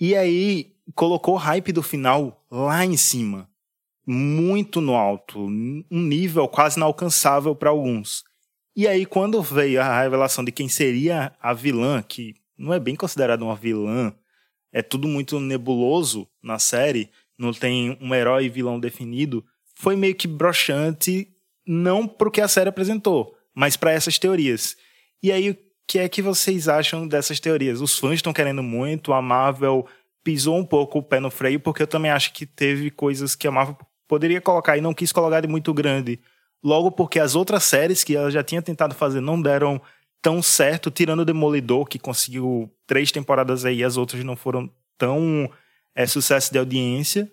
E 0.00 0.16
aí 0.16 0.74
colocou 0.92 1.34
o 1.34 1.38
hype 1.38 1.70
do 1.70 1.84
final 1.84 2.44
lá 2.50 2.84
em 2.84 2.96
cima. 2.96 3.48
Muito 4.06 4.80
no 4.80 4.94
alto. 4.94 5.40
Um 5.40 5.84
nível 5.90 6.46
quase 6.46 6.78
inalcançável 6.78 7.54
para 7.56 7.70
alguns. 7.70 8.22
E 8.74 8.86
aí, 8.86 9.04
quando 9.06 9.42
veio 9.42 9.80
a 9.80 10.02
revelação 10.02 10.44
de 10.44 10.52
quem 10.52 10.68
seria 10.68 11.32
a 11.40 11.52
vilã, 11.52 12.02
que 12.02 12.34
não 12.58 12.72
é 12.72 12.78
bem 12.78 12.94
considerada 12.94 13.42
uma 13.42 13.56
vilã, 13.56 14.14
é 14.72 14.82
tudo 14.82 15.08
muito 15.08 15.40
nebuloso 15.40 16.28
na 16.42 16.58
série, 16.58 17.10
não 17.38 17.52
tem 17.52 17.96
um 18.00 18.14
herói 18.14 18.44
e 18.44 18.50
vilão 18.50 18.78
definido, 18.78 19.44
foi 19.74 19.96
meio 19.96 20.14
que 20.14 20.28
broxante, 20.28 21.28
não 21.66 22.06
pro 22.06 22.30
que 22.30 22.40
a 22.40 22.48
série 22.48 22.68
apresentou, 22.68 23.34
mas 23.54 23.76
para 23.76 23.92
essas 23.92 24.18
teorias. 24.18 24.76
E 25.22 25.32
aí, 25.32 25.50
o 25.50 25.56
que 25.86 25.98
é 25.98 26.08
que 26.08 26.20
vocês 26.20 26.68
acham 26.68 27.08
dessas 27.08 27.40
teorias? 27.40 27.80
Os 27.80 27.98
fãs 27.98 28.14
estão 28.14 28.32
querendo 28.32 28.62
muito, 28.62 29.12
a 29.12 29.22
Marvel 29.22 29.86
pisou 30.22 30.58
um 30.58 30.64
pouco 30.64 30.98
o 30.98 31.02
pé 31.02 31.20
no 31.20 31.30
freio, 31.30 31.60
porque 31.60 31.82
eu 31.82 31.86
também 31.86 32.10
acho 32.10 32.32
que 32.32 32.44
teve 32.44 32.90
coisas 32.90 33.34
que 33.34 33.46
a 33.46 33.50
Marvel 33.50 33.76
poderia 34.08 34.40
colocar 34.40 34.76
e 34.76 34.80
não 34.80 34.94
quis 34.94 35.12
colocar 35.12 35.40
de 35.40 35.48
muito 35.48 35.72
grande. 35.74 36.20
Logo 36.62 36.90
porque 36.90 37.18
as 37.18 37.34
outras 37.34 37.64
séries 37.64 38.02
que 38.02 38.16
ela 38.16 38.30
já 38.30 38.42
tinha 38.42 38.62
tentado 38.62 38.94
fazer 38.94 39.20
não 39.20 39.40
deram 39.40 39.80
tão 40.20 40.42
certo, 40.42 40.90
tirando 40.90 41.20
o 41.20 41.24
Demolidor, 41.24 41.86
que 41.86 41.98
conseguiu 41.98 42.70
três 42.86 43.12
temporadas 43.12 43.64
aí, 43.64 43.84
as 43.84 43.96
outras 43.96 44.24
não 44.24 44.34
foram 44.34 44.70
tão 44.98 45.48
é, 45.94 46.06
sucesso 46.06 46.52
de 46.52 46.58
audiência. 46.58 47.30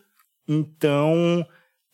Então, 0.48 1.46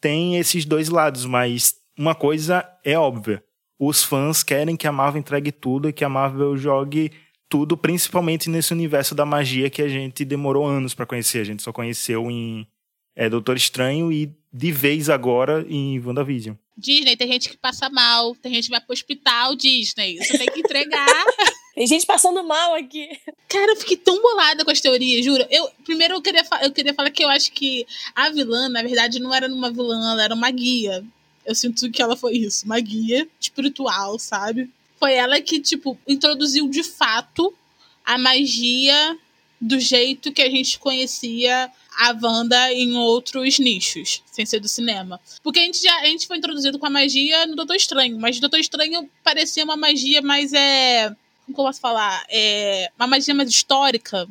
tem 0.01 0.38
esses 0.38 0.65
dois 0.65 0.89
lados, 0.89 1.25
mas 1.25 1.75
uma 1.98 2.15
coisa 2.15 2.67
é 2.83 2.98
óbvia. 2.98 3.43
Os 3.77 4.03
fãs 4.03 4.43
querem 4.43 4.75
que 4.75 4.88
a 4.88 4.91
Marvel 4.91 5.19
entregue 5.19 5.51
tudo 5.51 5.88
e 5.88 5.93
que 5.93 6.03
a 6.03 6.09
Marvel 6.09 6.57
jogue 6.57 7.12
tudo, 7.48 7.77
principalmente 7.77 8.50
nesse 8.50 8.74
universo 8.74 9.15
da 9.15 9.25
magia 9.25 9.69
que 9.69 9.81
a 9.81 9.88
gente 9.88 10.25
demorou 10.25 10.67
anos 10.67 10.93
para 10.93 11.05
conhecer. 11.05 11.39
A 11.39 11.45
gente 11.45 11.63
só 11.63 11.71
conheceu 11.71 12.29
em 12.29 12.67
é, 13.15 13.29
Doutor 13.29 13.57
Estranho 13.57 14.12
e 14.12 14.38
de 14.51 14.72
vez 14.72 15.10
agora 15.10 15.65
em 15.70 16.00
WandaVision. 16.00 16.56
Disney, 16.77 17.15
tem 17.18 17.27
gente 17.27 17.50
que 17.50 17.58
passa 17.58 17.89
mal, 17.89 18.36
tem 18.36 18.53
gente 18.53 18.65
que 18.65 18.72
vai 18.72 18.82
pro 18.82 18.94
hospital, 18.94 19.56
Disney. 19.56 20.18
Você 20.18 20.38
tem 20.38 20.48
que 20.48 20.62
entregar. 20.62 21.25
tem 21.75 21.86
gente 21.86 22.06
passando 22.06 22.44
mal 22.44 22.74
aqui. 22.74 23.10
Cara, 23.48 23.74
eu 23.74 23.75
fiquei 23.75 23.98
tão 23.98 24.22
bolada 24.22 24.63
com 24.63 24.72
as 24.72 24.79
teorias, 24.79 25.24
juro. 25.24 25.46
Eu, 25.50 25.70
primeiro 25.84 26.15
eu 26.15 26.22
queria, 26.22 26.44
eu 26.62 26.72
queria 26.72 26.94
falar 26.94 27.12
que 27.12 27.24
eu 27.24 27.29
acho 27.29 27.51
que 27.51 27.86
a 28.15 28.29
vilã, 28.29 28.70
na 28.70 28.82
verdade, 28.82 29.20
não 29.20 29.34
era 29.34 29.48
uma 29.48 29.70
vilã, 29.70 30.13
ela 30.13 30.24
era 30.24 30.34
uma 30.34 30.50
guia. 30.50 31.03
Eu 31.46 31.53
sinto 31.53 31.89
que 31.91 32.01
ela 32.01 32.15
foi 32.15 32.38
isso, 32.38 32.65
uma 32.65 32.79
guia 32.79 33.27
espiritual, 33.39 34.18
sabe? 34.18 34.70
Foi 34.98 35.13
ela 35.13 35.41
que, 35.41 35.60
tipo, 35.60 35.98
introduziu 36.08 36.68
de 36.70 36.84
fato 36.84 37.53
a 38.06 38.18
magia 38.18 39.18
do 39.60 39.79
jeito 39.79 40.32
que 40.32 40.41
a 40.41 40.50
gente 40.50 40.79
conhecia 40.79 41.70
a 42.00 42.18
Wanda 42.24 42.72
em 42.72 42.96
outros 42.96 43.60
nichos, 43.60 44.24
sem 44.32 44.46
ser 44.46 44.62
do 44.62 44.70
cinema. 44.70 45.20
Porque 45.44 45.60
a 45.60 45.63
gente 45.63 45.82
já 45.82 45.94
a 46.00 46.06
gente 46.06 46.25
foi 46.25 46.38
introduzido 46.38 46.79
com 46.79 46.86
a 46.86 46.89
magia 46.89 47.46
no 47.46 47.58
Doutor 47.58 47.75
Estranho, 47.75 48.18
mas 48.18 48.39
Doutor 48.39 48.58
Estranho 48.58 49.10
parecia 49.22 49.65
uma 49.65 49.75
magia 49.75 50.22
mais 50.22 50.53
é. 50.53 51.10
Como 51.46 51.58
eu 51.58 51.65
posso 51.65 51.82
falar? 51.82 52.25
É, 52.29 52.89
uma 52.98 53.06
magia 53.06 53.34
mais 53.34 53.50
histórica. 53.50 54.25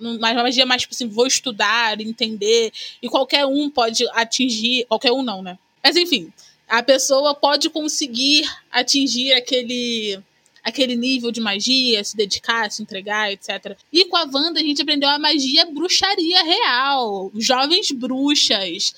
Mas 0.00 0.32
uma 0.32 0.42
magia 0.42 0.66
mais, 0.66 0.82
tipo 0.82 0.94
assim, 0.94 1.06
vou 1.06 1.28
estudar, 1.28 2.00
entender. 2.00 2.72
E 3.00 3.08
qualquer 3.08 3.46
um 3.46 3.70
pode 3.70 4.04
atingir. 4.14 4.84
Qualquer 4.86 5.12
um 5.12 5.22
não, 5.22 5.42
né? 5.42 5.56
Mas 5.80 5.94
enfim, 5.94 6.32
a 6.68 6.82
pessoa 6.82 7.36
pode 7.36 7.70
conseguir 7.70 8.50
atingir 8.68 9.32
aquele 9.34 10.18
aquele 10.62 10.96
nível 10.96 11.30
de 11.32 11.40
magia, 11.40 12.02
se 12.04 12.16
dedicar, 12.16 12.70
se 12.70 12.82
entregar, 12.82 13.32
etc. 13.32 13.76
E 13.92 14.04
com 14.04 14.16
a 14.16 14.28
Wanda 14.32 14.60
a 14.60 14.62
gente 14.62 14.82
aprendeu 14.82 15.08
a 15.08 15.18
magia 15.18 15.66
bruxaria 15.66 16.42
real, 16.42 17.30
jovens 17.34 17.90
bruxas, 17.90 18.94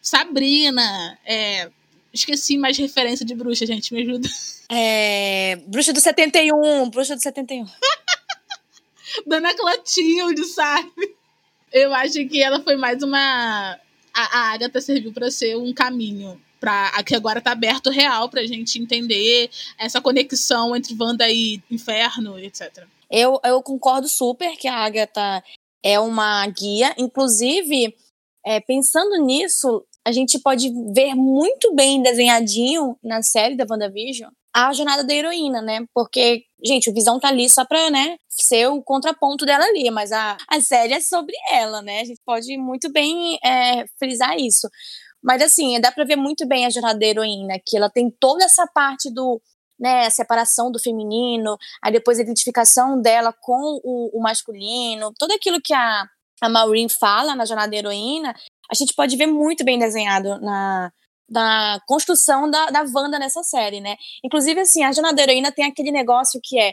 Sabrina, 0.00 1.18
é, 1.26 1.70
esqueci 2.12 2.56
mais 2.56 2.76
referência 2.78 3.26
de 3.26 3.34
bruxa, 3.34 3.66
gente, 3.66 3.92
me 3.92 4.02
ajuda. 4.02 4.28
É, 4.70 5.56
bruxa 5.66 5.92
do 5.92 6.00
71, 6.00 6.90
bruxa 6.90 7.16
do 7.16 7.22
71. 7.22 7.66
Dona 9.26 9.54
Clotilde, 9.54 10.44
sabe? 10.44 11.16
Eu 11.72 11.92
acho 11.94 12.26
que 12.28 12.40
ela 12.40 12.62
foi 12.62 12.76
mais 12.76 13.02
uma 13.02 13.78
a, 14.14 14.38
a 14.38 14.52
Agatha 14.52 14.80
serviu 14.80 15.12
para 15.12 15.30
ser 15.30 15.56
um 15.56 15.72
caminho 15.72 16.40
para 16.60 17.02
que 17.04 17.14
agora 17.14 17.40
tá 17.40 17.52
aberto 17.52 17.90
real 17.90 18.28
pra 18.28 18.46
gente 18.46 18.80
entender 18.80 19.50
essa 19.78 20.00
conexão 20.00 20.74
entre 20.74 20.96
Wanda 20.98 21.28
e 21.30 21.62
Inferno, 21.70 22.38
etc. 22.38 22.84
Eu, 23.10 23.40
eu 23.44 23.62
concordo 23.62 24.08
super 24.08 24.56
que 24.56 24.68
a 24.68 24.76
Agatha 24.76 25.42
é 25.82 25.98
uma 25.98 26.46
guia, 26.48 26.94
inclusive, 26.98 27.94
é, 28.44 28.60
pensando 28.60 29.16
nisso, 29.24 29.84
a 30.04 30.12
gente 30.12 30.38
pode 30.38 30.70
ver 30.92 31.14
muito 31.14 31.74
bem 31.74 32.02
desenhadinho 32.02 32.96
na 33.02 33.22
série 33.22 33.56
da 33.56 33.66
WandaVision 33.68 34.30
a 34.54 34.72
jornada 34.72 35.04
da 35.04 35.14
heroína, 35.14 35.62
né? 35.62 35.84
Porque, 35.94 36.42
gente, 36.64 36.90
o 36.90 36.94
Visão 36.94 37.20
tá 37.20 37.28
ali 37.28 37.48
só 37.48 37.64
pra, 37.64 37.90
né, 37.90 38.16
ser 38.28 38.66
o 38.66 38.82
contraponto 38.82 39.46
dela 39.46 39.64
ali, 39.64 39.90
mas 39.90 40.10
a, 40.10 40.36
a 40.48 40.60
série 40.60 40.94
é 40.94 41.00
sobre 41.00 41.34
ela, 41.52 41.80
né? 41.80 42.00
A 42.00 42.04
gente 42.04 42.20
pode 42.24 42.56
muito 42.56 42.90
bem 42.90 43.38
é, 43.44 43.84
frisar 43.98 44.36
isso. 44.36 44.68
Mas 45.22 45.42
assim, 45.42 45.80
dá 45.80 45.90
para 45.90 46.04
ver 46.04 46.16
muito 46.16 46.46
bem 46.46 46.66
a 46.66 46.70
jornada 46.70 46.98
da 46.98 47.06
heroína, 47.06 47.58
que 47.64 47.76
ela 47.76 47.90
tem 47.90 48.10
toda 48.10 48.44
essa 48.44 48.66
parte 48.66 49.12
do, 49.12 49.40
né, 49.78 50.10
separação 50.10 50.70
do 50.70 50.80
feminino, 50.80 51.56
aí 51.82 51.92
depois 51.92 52.18
a 52.18 52.22
identificação 52.22 53.00
dela 53.00 53.32
com 53.40 53.80
o, 53.84 54.18
o 54.18 54.22
masculino, 54.22 55.12
tudo 55.18 55.32
aquilo 55.32 55.60
que 55.62 55.74
a, 55.74 56.06
a 56.40 56.48
Maureen 56.48 56.88
fala 56.88 57.34
na 57.34 57.44
jornada 57.44 57.70
da 57.70 57.76
heroína, 57.76 58.34
a 58.70 58.74
gente 58.74 58.94
pode 58.94 59.16
ver 59.16 59.26
muito 59.26 59.64
bem 59.64 59.78
desenhado 59.78 60.40
na, 60.40 60.92
na 61.28 61.80
construção 61.86 62.50
da, 62.50 62.66
da 62.66 62.84
Wanda 62.94 63.18
nessa 63.18 63.42
série, 63.42 63.80
né? 63.80 63.96
Inclusive, 64.24 64.60
assim, 64.60 64.82
a 64.82 64.92
jornada 64.92 65.16
da 65.16 65.22
heroína 65.22 65.52
tem 65.52 65.64
aquele 65.64 65.90
negócio 65.90 66.40
que 66.42 66.58
é, 66.58 66.72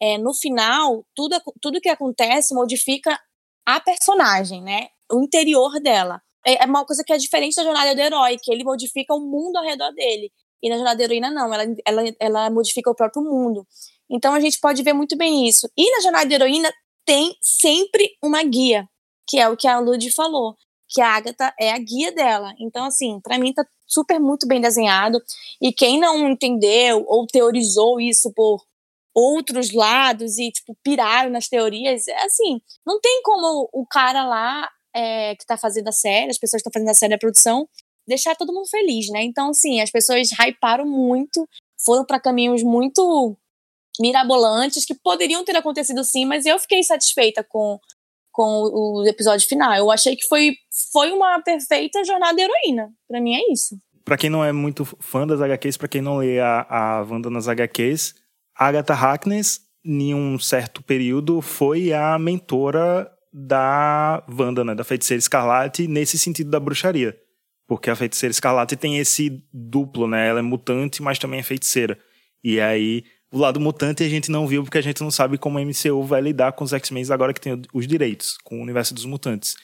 é 0.00 0.18
no 0.18 0.32
final, 0.34 1.04
tudo, 1.14 1.36
tudo 1.60 1.80
que 1.80 1.88
acontece 1.88 2.54
modifica 2.54 3.18
a 3.66 3.80
personagem, 3.80 4.62
né? 4.62 4.88
O 5.12 5.22
interior 5.22 5.80
dela. 5.80 6.20
É, 6.46 6.62
é 6.62 6.66
uma 6.66 6.84
coisa 6.84 7.02
que 7.04 7.12
é 7.12 7.16
diferente 7.16 7.56
da 7.56 7.64
jornada 7.64 7.94
do 7.94 8.00
herói, 8.00 8.38
que 8.42 8.52
ele 8.52 8.64
modifica 8.64 9.14
o 9.14 9.20
mundo 9.20 9.56
ao 9.56 9.64
redor 9.64 9.92
dele. 9.92 10.30
E 10.62 10.68
na 10.68 10.76
jornada 10.76 10.96
da 10.96 11.04
heroína, 11.04 11.30
não, 11.30 11.52
ela, 11.52 11.64
ela, 11.86 12.02
ela 12.18 12.50
modifica 12.50 12.90
o 12.90 12.94
próprio 12.94 13.22
mundo. 13.22 13.66
Então 14.10 14.34
a 14.34 14.40
gente 14.40 14.58
pode 14.60 14.82
ver 14.82 14.92
muito 14.92 15.16
bem 15.16 15.48
isso. 15.48 15.68
E 15.76 15.90
na 15.90 16.00
jornada 16.00 16.26
da 16.26 16.34
heroína 16.34 16.72
tem 17.04 17.36
sempre 17.40 18.10
uma 18.22 18.42
guia, 18.42 18.88
que 19.28 19.38
é 19.38 19.48
o 19.48 19.56
que 19.56 19.68
a 19.68 19.78
Lud 19.78 20.10
falou, 20.12 20.56
que 20.88 21.00
a 21.00 21.16
Agatha 21.16 21.52
é 21.58 21.72
a 21.72 21.78
guia 21.78 22.12
dela. 22.12 22.54
Então, 22.58 22.84
assim, 22.84 23.20
para 23.20 23.38
mim 23.38 23.52
tá 23.52 23.66
super 23.86 24.18
muito 24.18 24.46
bem 24.46 24.60
desenhado. 24.60 25.20
E 25.60 25.72
quem 25.72 25.98
não 25.98 26.28
entendeu 26.28 27.04
ou 27.06 27.26
teorizou 27.26 28.00
isso 28.00 28.32
por 28.32 28.62
outros 29.14 29.72
lados 29.72 30.38
e, 30.38 30.50
tipo, 30.50 30.76
piraram 30.82 31.30
nas 31.30 31.48
teorias, 31.48 32.08
é 32.08 32.24
assim, 32.24 32.60
não 32.84 33.00
tem 33.00 33.22
como 33.22 33.68
o 33.72 33.86
cara 33.86 34.24
lá 34.24 34.68
é, 34.94 35.34
que 35.34 35.42
está 35.42 35.56
fazendo 35.56 35.88
a 35.88 35.92
série, 35.92 36.30
as 36.30 36.38
pessoas 36.38 36.62
que 36.62 36.68
estão 36.68 36.80
fazendo 36.80 36.90
a 36.90 36.94
série, 36.94 37.14
a 37.14 37.18
produção, 37.18 37.68
deixar 38.06 38.36
todo 38.36 38.52
mundo 38.52 38.68
feliz, 38.68 39.08
né? 39.08 39.22
Então, 39.22 39.50
assim, 39.50 39.80
as 39.80 39.90
pessoas 39.90 40.30
hyparam 40.32 40.86
muito, 40.86 41.48
foram 41.84 42.04
para 42.04 42.20
caminhos 42.20 42.62
muito 42.62 43.36
mirabolantes 44.00 44.84
que 44.84 44.94
poderiam 44.94 45.44
ter 45.44 45.56
acontecido 45.56 46.02
sim, 46.04 46.24
mas 46.24 46.46
eu 46.46 46.58
fiquei 46.58 46.82
satisfeita 46.82 47.44
com, 47.44 47.78
com 48.32 48.44
o 48.44 49.06
episódio 49.06 49.48
final. 49.48 49.74
Eu 49.74 49.90
achei 49.90 50.16
que 50.16 50.26
foi, 50.28 50.54
foi 50.92 51.12
uma 51.12 51.40
perfeita 51.42 52.04
jornada 52.04 52.40
heroína. 52.40 52.92
Para 53.08 53.20
mim 53.20 53.34
é 53.34 53.52
isso. 53.52 53.78
Para 54.04 54.18
quem 54.18 54.28
não 54.28 54.44
é 54.44 54.52
muito 54.52 54.84
fã 55.00 55.26
das 55.26 55.40
HQs, 55.40 55.76
para 55.76 55.88
quem 55.88 56.02
não 56.02 56.18
lê 56.18 56.38
a, 56.38 56.66
a 56.68 57.02
Wanda 57.02 57.30
nas 57.30 57.48
HQs, 57.48 58.14
Agatha 58.54 58.92
Harkness, 58.92 59.60
em 59.84 60.14
um 60.14 60.38
certo 60.38 60.82
período, 60.82 61.40
foi 61.40 61.92
a 61.92 62.18
mentora 62.18 63.10
da 63.36 64.22
Wanda, 64.28 64.62
né, 64.62 64.76
da 64.76 64.84
Feiticeira 64.84 65.18
Escarlate, 65.18 65.88
nesse 65.88 66.16
sentido 66.16 66.50
da 66.50 66.60
bruxaria. 66.60 67.18
Porque 67.66 67.90
a 67.90 67.96
Feiticeira 67.96 68.30
Escarlate 68.30 68.76
tem 68.76 68.98
esse 68.98 69.42
duplo, 69.52 70.06
né? 70.06 70.28
Ela 70.28 70.38
é 70.38 70.42
mutante, 70.42 71.02
mas 71.02 71.18
também 71.18 71.40
é 71.40 71.42
feiticeira. 71.42 71.98
E 72.44 72.60
aí, 72.60 73.02
o 73.32 73.38
lado 73.38 73.58
mutante 73.58 74.04
a 74.04 74.08
gente 74.08 74.30
não 74.30 74.46
viu 74.46 74.62
porque 74.62 74.78
a 74.78 74.82
gente 74.82 75.02
não 75.02 75.10
sabe 75.10 75.36
como 75.36 75.58
a 75.58 75.64
MCU 75.64 76.04
vai 76.04 76.20
lidar 76.20 76.52
com 76.52 76.62
os 76.62 76.72
X-Men 76.72 77.04
agora 77.10 77.32
que 77.32 77.40
tem 77.40 77.60
os 77.72 77.88
direitos, 77.88 78.38
com 78.44 78.60
o 78.60 78.62
universo 78.62 78.94
dos 78.94 79.06
mutantes. 79.06 79.56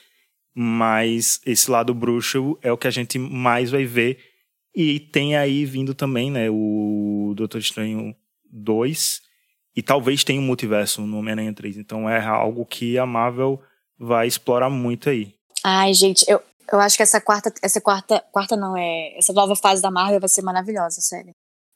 Mas 0.52 1.40
esse 1.46 1.70
lado 1.70 1.94
bruxo 1.94 2.58
é 2.62 2.72
o 2.72 2.78
que 2.78 2.88
a 2.88 2.90
gente 2.90 3.18
mais 3.18 3.70
vai 3.70 3.84
ver. 3.84 4.18
E 4.74 4.98
tem 4.98 5.36
aí 5.36 5.64
vindo 5.64 5.94
também, 5.94 6.30
né, 6.30 6.48
o 6.50 7.34
Doutor 7.36 7.58
Estranho 7.58 8.16
2, 8.50 9.20
e 9.74 9.82
talvez 9.82 10.24
tenha 10.24 10.40
um 10.40 10.44
multiverso 10.44 11.02
no 11.02 11.18
Homem-Aranha 11.18 11.52
3. 11.52 11.76
Então 11.76 12.08
é 12.08 12.24
algo 12.24 12.64
que 12.64 12.98
a 12.98 13.06
Marvel 13.06 13.60
vai 13.98 14.26
explorar 14.26 14.70
muito 14.70 15.08
aí. 15.08 15.34
Ai, 15.62 15.92
gente, 15.94 16.24
eu, 16.28 16.42
eu 16.72 16.80
acho 16.80 16.96
que 16.96 17.02
essa 17.02 17.20
quarta, 17.20 17.52
essa 17.62 17.80
quarta, 17.80 18.24
quarta 18.32 18.56
não, 18.56 18.76
é, 18.76 19.16
essa 19.16 19.32
nova 19.32 19.54
fase 19.54 19.82
da 19.82 19.90
Marvel 19.90 20.20
vai 20.20 20.28
ser 20.28 20.42
maravilhosa, 20.42 21.00
sério. 21.00 21.32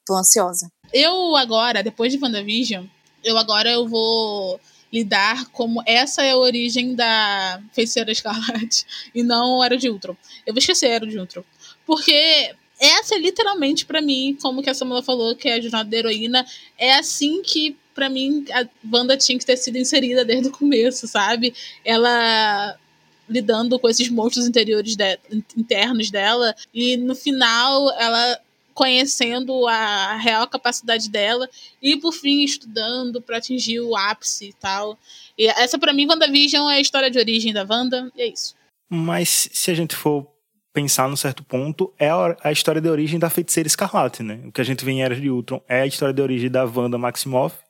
Tô 0.07 0.15
ansiosa. 0.15 0.69
Eu 0.93 1.37
agora, 1.37 1.83
depois 1.83 2.13
de 2.13 2.19
WandaVision, 2.23 2.87
eu 3.23 3.39
agora 3.39 3.71
eu 3.71 3.89
vou 3.89 4.61
lidar 4.93 5.47
como 5.51 5.83
essa 5.87 6.23
é 6.23 6.31
a 6.31 6.37
origem 6.37 6.95
da 6.95 7.61
Feiticeira 7.73 8.13
Escarlate 8.13 8.87
e 9.15 9.23
não 9.23 9.63
Era 9.63 9.77
de 9.77 9.89
Ultron. 9.89 10.17
Eu 10.47 10.55
vou 10.55 10.59
esquecer 10.59 10.89
Era 10.89 11.07
de 11.07 11.19
Ultron. 11.19 11.43
Porque 11.87 12.55
essa 12.81 13.15
é 13.15 13.19
literalmente 13.19 13.87
para 13.87 14.01
mim, 14.01 14.37
como 14.41 14.63
que 14.63 14.71
a 14.71 14.75
Samula 14.75 15.03
falou, 15.03 15.35
que 15.35 15.49
é 15.49 15.55
a 15.55 15.61
jornada 15.61 15.89
da 15.89 15.97
heroína, 15.97 16.47
é 16.79 16.95
assim 16.95 17.43
que 17.43 17.77
para 17.95 18.09
mim, 18.09 18.45
a 18.53 18.67
banda 18.83 19.17
tinha 19.17 19.39
que 19.39 19.47
ter 19.47 19.57
sido 19.57 19.79
inserida 19.79 20.25
desde 20.25 20.49
o 20.49 20.53
começo, 20.53 21.07
sabe? 21.07 21.55
Ela 21.85 22.77
lidando 23.29 23.79
com 23.79 23.89
esses 23.89 24.09
monstros 24.11 24.47
interiores 24.47 24.97
de, 24.97 25.19
internos 25.57 26.11
dela 26.11 26.55
e 26.75 26.97
no 26.97 27.15
final 27.15 27.91
ela 27.99 28.39
conhecendo 28.75 29.67
a 29.69 30.17
real 30.17 30.47
capacidade 30.49 31.09
dela 31.09 31.49
e 31.81 31.97
por 31.97 32.13
fim 32.13 32.43
estudando 32.43 33.23
para 33.23 33.39
atingir 33.39 33.81
o 33.81 33.97
ápice 33.97 34.49
e 34.49 34.53
tal. 34.53 34.99
E 35.39 35.47
essa 35.47 35.79
para 35.79 35.93
mim 35.93 36.07
WandaVision 36.07 36.69
é 36.71 36.77
a 36.77 36.81
história 36.81 37.11
de 37.11 37.19
origem 37.19 37.53
da 37.53 37.65
Wanda, 37.69 38.11
e 38.17 38.23
é 38.23 38.27
isso. 38.27 38.55
Mas 38.91 39.49
se 39.53 39.71
a 39.71 39.75
gente 39.75 39.95
for 39.95 40.27
pensar 40.73 41.09
num 41.09 41.17
certo 41.17 41.45
ponto, 41.45 41.95
é 41.99 42.09
a 42.43 42.51
história 42.51 42.81
de 42.81 42.89
origem 42.89 43.19
da 43.19 43.31
feiticeira 43.31 43.69
Escarlate, 43.69 44.25
né? 44.25 44.41
O 44.45 44.51
que 44.51 44.61
a 44.61 44.65
gente 44.65 44.85
vê 44.85 44.91
em 44.91 45.05
Era 45.05 45.15
de 45.15 45.31
Ultron 45.31 45.63
é 45.69 45.83
a 45.83 45.87
história 45.87 46.13
de 46.13 46.21
origem 46.21 46.51
da 46.51 46.65
Wanda 46.65 46.99
Maximoff 46.99 47.64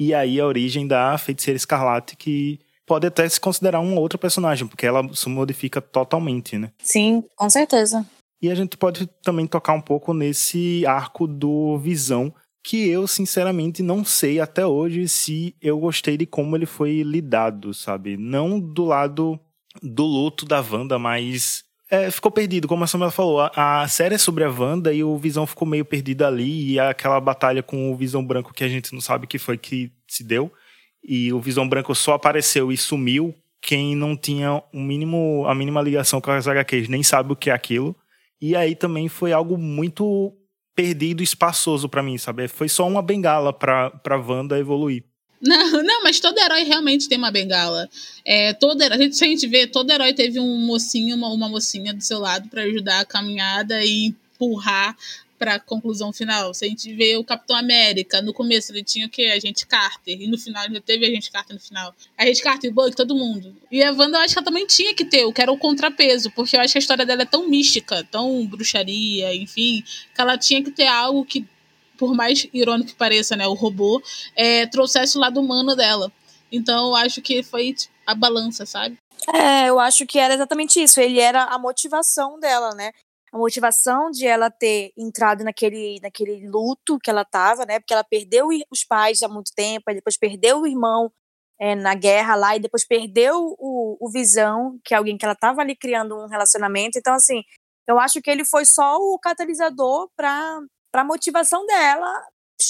e 0.00 0.14
aí 0.14 0.40
a 0.40 0.46
origem 0.46 0.86
da 0.86 1.18
Feiticeira 1.18 1.58
Escarlate, 1.58 2.16
que 2.16 2.58
pode 2.86 3.06
até 3.06 3.28
se 3.28 3.38
considerar 3.38 3.80
um 3.80 3.98
outro 3.98 4.18
personagem, 4.18 4.66
porque 4.66 4.86
ela 4.86 5.06
se 5.14 5.28
modifica 5.28 5.78
totalmente, 5.78 6.56
né? 6.56 6.72
Sim, 6.82 7.22
com 7.36 7.50
certeza. 7.50 8.06
E 8.40 8.50
a 8.50 8.54
gente 8.54 8.78
pode 8.78 9.06
também 9.22 9.46
tocar 9.46 9.74
um 9.74 9.80
pouco 9.80 10.14
nesse 10.14 10.86
arco 10.86 11.26
do 11.26 11.76
Visão, 11.76 12.32
que 12.64 12.88
eu, 12.88 13.06
sinceramente, 13.06 13.82
não 13.82 14.02
sei 14.02 14.40
até 14.40 14.64
hoje 14.64 15.06
se 15.06 15.54
eu 15.60 15.78
gostei 15.78 16.16
de 16.16 16.24
como 16.24 16.56
ele 16.56 16.64
foi 16.64 17.02
lidado, 17.02 17.74
sabe? 17.74 18.16
Não 18.16 18.58
do 18.58 18.86
lado 18.86 19.38
do 19.82 20.04
luto 20.04 20.46
da 20.46 20.62
Wanda, 20.62 20.98
mas 20.98 21.62
é, 21.90 22.10
ficou 22.10 22.30
perdido, 22.30 22.68
como 22.68 22.84
a 22.84 22.86
Samela 22.86 23.10
falou. 23.10 23.40
A, 23.40 23.82
a, 23.82 23.88
série 23.88 24.14
é 24.14 24.18
sobre 24.18 24.44
a 24.44 24.50
Wanda 24.50 24.92
e 24.92 25.02
o 25.02 25.16
Visão 25.18 25.46
ficou 25.46 25.66
meio 25.66 25.84
perdido 25.84 26.24
ali. 26.24 26.72
E 26.72 26.80
aquela 26.80 27.20
batalha 27.20 27.62
com 27.62 27.92
o 27.92 27.96
Visão 27.96 28.24
Branco 28.24 28.54
que 28.54 28.62
a 28.62 28.68
gente 28.68 28.92
não 28.92 29.00
sabe 29.00 29.24
o 29.24 29.28
que 29.28 29.38
foi 29.38 29.58
que 29.58 29.90
se 30.06 30.22
deu. 30.22 30.52
E 31.02 31.32
o 31.32 31.40
Visão 31.40 31.68
Branco 31.68 31.94
só 31.94 32.14
apareceu 32.14 32.70
e 32.70 32.76
sumiu. 32.76 33.34
Quem 33.60 33.96
não 33.96 34.16
tinha 34.16 34.62
um 34.72 34.82
mínimo, 34.82 35.44
a 35.46 35.54
mínima 35.54 35.82
ligação 35.82 36.20
com 36.20 36.30
as 36.30 36.46
HQs 36.46 36.88
nem 36.88 37.02
sabe 37.02 37.32
o 37.32 37.36
que 37.36 37.50
é 37.50 37.52
aquilo. 37.52 37.96
E 38.40 38.54
aí 38.54 38.74
também 38.74 39.08
foi 39.08 39.32
algo 39.32 39.58
muito 39.58 40.32
perdido, 40.74 41.22
espaçoso 41.22 41.88
para 41.88 42.02
mim, 42.02 42.16
sabe? 42.16 42.48
Foi 42.48 42.68
só 42.68 42.86
uma 42.86 43.02
bengala 43.02 43.52
pra, 43.52 43.90
pra 43.90 44.16
Wanda 44.16 44.58
evoluir. 44.58 45.04
Não, 45.40 45.82
não, 45.82 46.02
mas 46.02 46.20
todo 46.20 46.38
herói 46.38 46.64
realmente 46.64 47.08
tem 47.08 47.18
uma 47.18 47.30
bengala. 47.30 47.88
É, 48.24 48.52
todo, 48.52 48.80
a 48.82 48.96
gente, 48.96 49.24
a 49.24 49.26
gente 49.26 49.46
vê, 49.46 49.66
todo 49.66 49.90
herói 49.90 50.12
teve 50.12 50.38
um 50.38 50.58
mocinho, 50.58 51.16
uma, 51.16 51.28
uma 51.28 51.48
mocinha 51.48 51.94
do 51.94 52.02
seu 52.02 52.18
lado 52.18 52.48
para 52.48 52.62
ajudar 52.62 53.00
a 53.00 53.04
caminhada 53.04 53.82
e 53.84 54.06
empurrar 54.06 54.96
para 55.40 55.54
a 55.54 55.58
conclusão 55.58 56.12
final. 56.12 56.52
Se 56.52 56.66
a 56.66 56.68
gente 56.68 56.92
vê 56.92 57.16
o 57.16 57.24
Capitão 57.24 57.56
América, 57.56 58.20
no 58.20 58.34
começo 58.34 58.72
ele 58.72 58.84
tinha 58.84 59.06
o 59.06 59.08
quê? 59.08 59.32
A 59.34 59.40
gente 59.40 59.66
Carter, 59.66 60.20
e 60.20 60.26
no 60.26 60.36
final 60.36 60.62
ele 60.66 60.82
teve 60.82 61.06
a 61.06 61.08
gente 61.08 61.30
Carter 61.30 61.54
no 61.54 61.60
final. 61.60 61.94
A 62.18 62.26
gente 62.26 62.42
Carter, 62.42 62.70
Buck, 62.70 62.94
todo 62.94 63.16
mundo. 63.16 63.56
E 63.72 63.82
a 63.82 63.90
Wanda 63.90 64.18
eu 64.18 64.20
acho 64.20 64.34
que 64.34 64.38
ela 64.38 64.44
também 64.44 64.66
tinha 64.66 64.94
que 64.94 65.02
ter, 65.02 65.32
que 65.32 65.40
era 65.40 65.50
o 65.50 65.56
contrapeso, 65.56 66.30
porque 66.32 66.58
eu 66.58 66.60
acho 66.60 66.72
que 66.72 66.78
a 66.78 66.80
história 66.80 67.06
dela 67.06 67.22
é 67.22 67.24
tão 67.24 67.48
mística, 67.48 68.06
tão 68.10 68.46
bruxaria, 68.46 69.34
enfim, 69.34 69.82
que 70.14 70.20
ela 70.20 70.36
tinha 70.36 70.62
que 70.62 70.70
ter 70.70 70.86
algo 70.86 71.24
que, 71.24 71.46
por 72.00 72.14
mais 72.14 72.48
irônico 72.50 72.92
que 72.92 72.96
pareça, 72.96 73.36
né, 73.36 73.46
o 73.46 73.52
robô, 73.52 74.02
é, 74.34 74.66
trouxesse 74.66 75.18
o 75.18 75.20
lado 75.20 75.38
humano 75.38 75.76
dela. 75.76 76.10
Então 76.50 76.88
eu 76.88 76.96
acho 76.96 77.20
que 77.20 77.42
foi 77.42 77.76
a 78.06 78.14
balança, 78.14 78.64
sabe? 78.64 78.96
É, 79.34 79.68
eu 79.68 79.78
acho 79.78 80.06
que 80.06 80.18
era 80.18 80.32
exatamente 80.32 80.82
isso. 80.82 80.98
Ele 80.98 81.20
era 81.20 81.44
a 81.44 81.58
motivação 81.58 82.40
dela, 82.40 82.74
né? 82.74 82.90
a 83.32 83.38
motivação 83.38 84.10
de 84.10 84.26
ela 84.26 84.50
ter 84.50 84.92
entrado 84.96 85.44
naquele, 85.44 86.00
naquele 86.02 86.48
luto 86.48 86.98
que 86.98 87.08
ela 87.10 87.22
estava, 87.22 87.64
né? 87.64 87.78
Porque 87.78 87.92
ela 87.92 88.02
perdeu 88.02 88.48
os 88.70 88.82
pais 88.84 89.22
há 89.22 89.28
muito 89.28 89.52
tempo, 89.54 89.84
depois 89.94 90.18
perdeu 90.18 90.60
o 90.60 90.66
irmão 90.66 91.12
é, 91.60 91.76
na 91.76 91.94
guerra 91.94 92.34
lá, 92.34 92.56
e 92.56 92.60
depois 92.60 92.84
perdeu 92.84 93.54
o, 93.56 93.96
o 94.00 94.10
Visão, 94.10 94.80
que 94.84 94.94
é 94.94 94.96
alguém 94.96 95.16
que 95.16 95.24
ela 95.24 95.34
estava 95.34 95.60
ali 95.60 95.76
criando 95.76 96.16
um 96.16 96.26
relacionamento. 96.26 96.98
Então, 96.98 97.14
assim, 97.14 97.44
eu 97.88 98.00
acho 98.00 98.20
que 98.20 98.30
ele 98.30 98.44
foi 98.44 98.64
só 98.64 98.96
o 98.96 99.18
catalisador 99.18 100.10
para 100.16 100.58
a 100.92 101.04
motivação 101.04 101.64
dela 101.66 102.22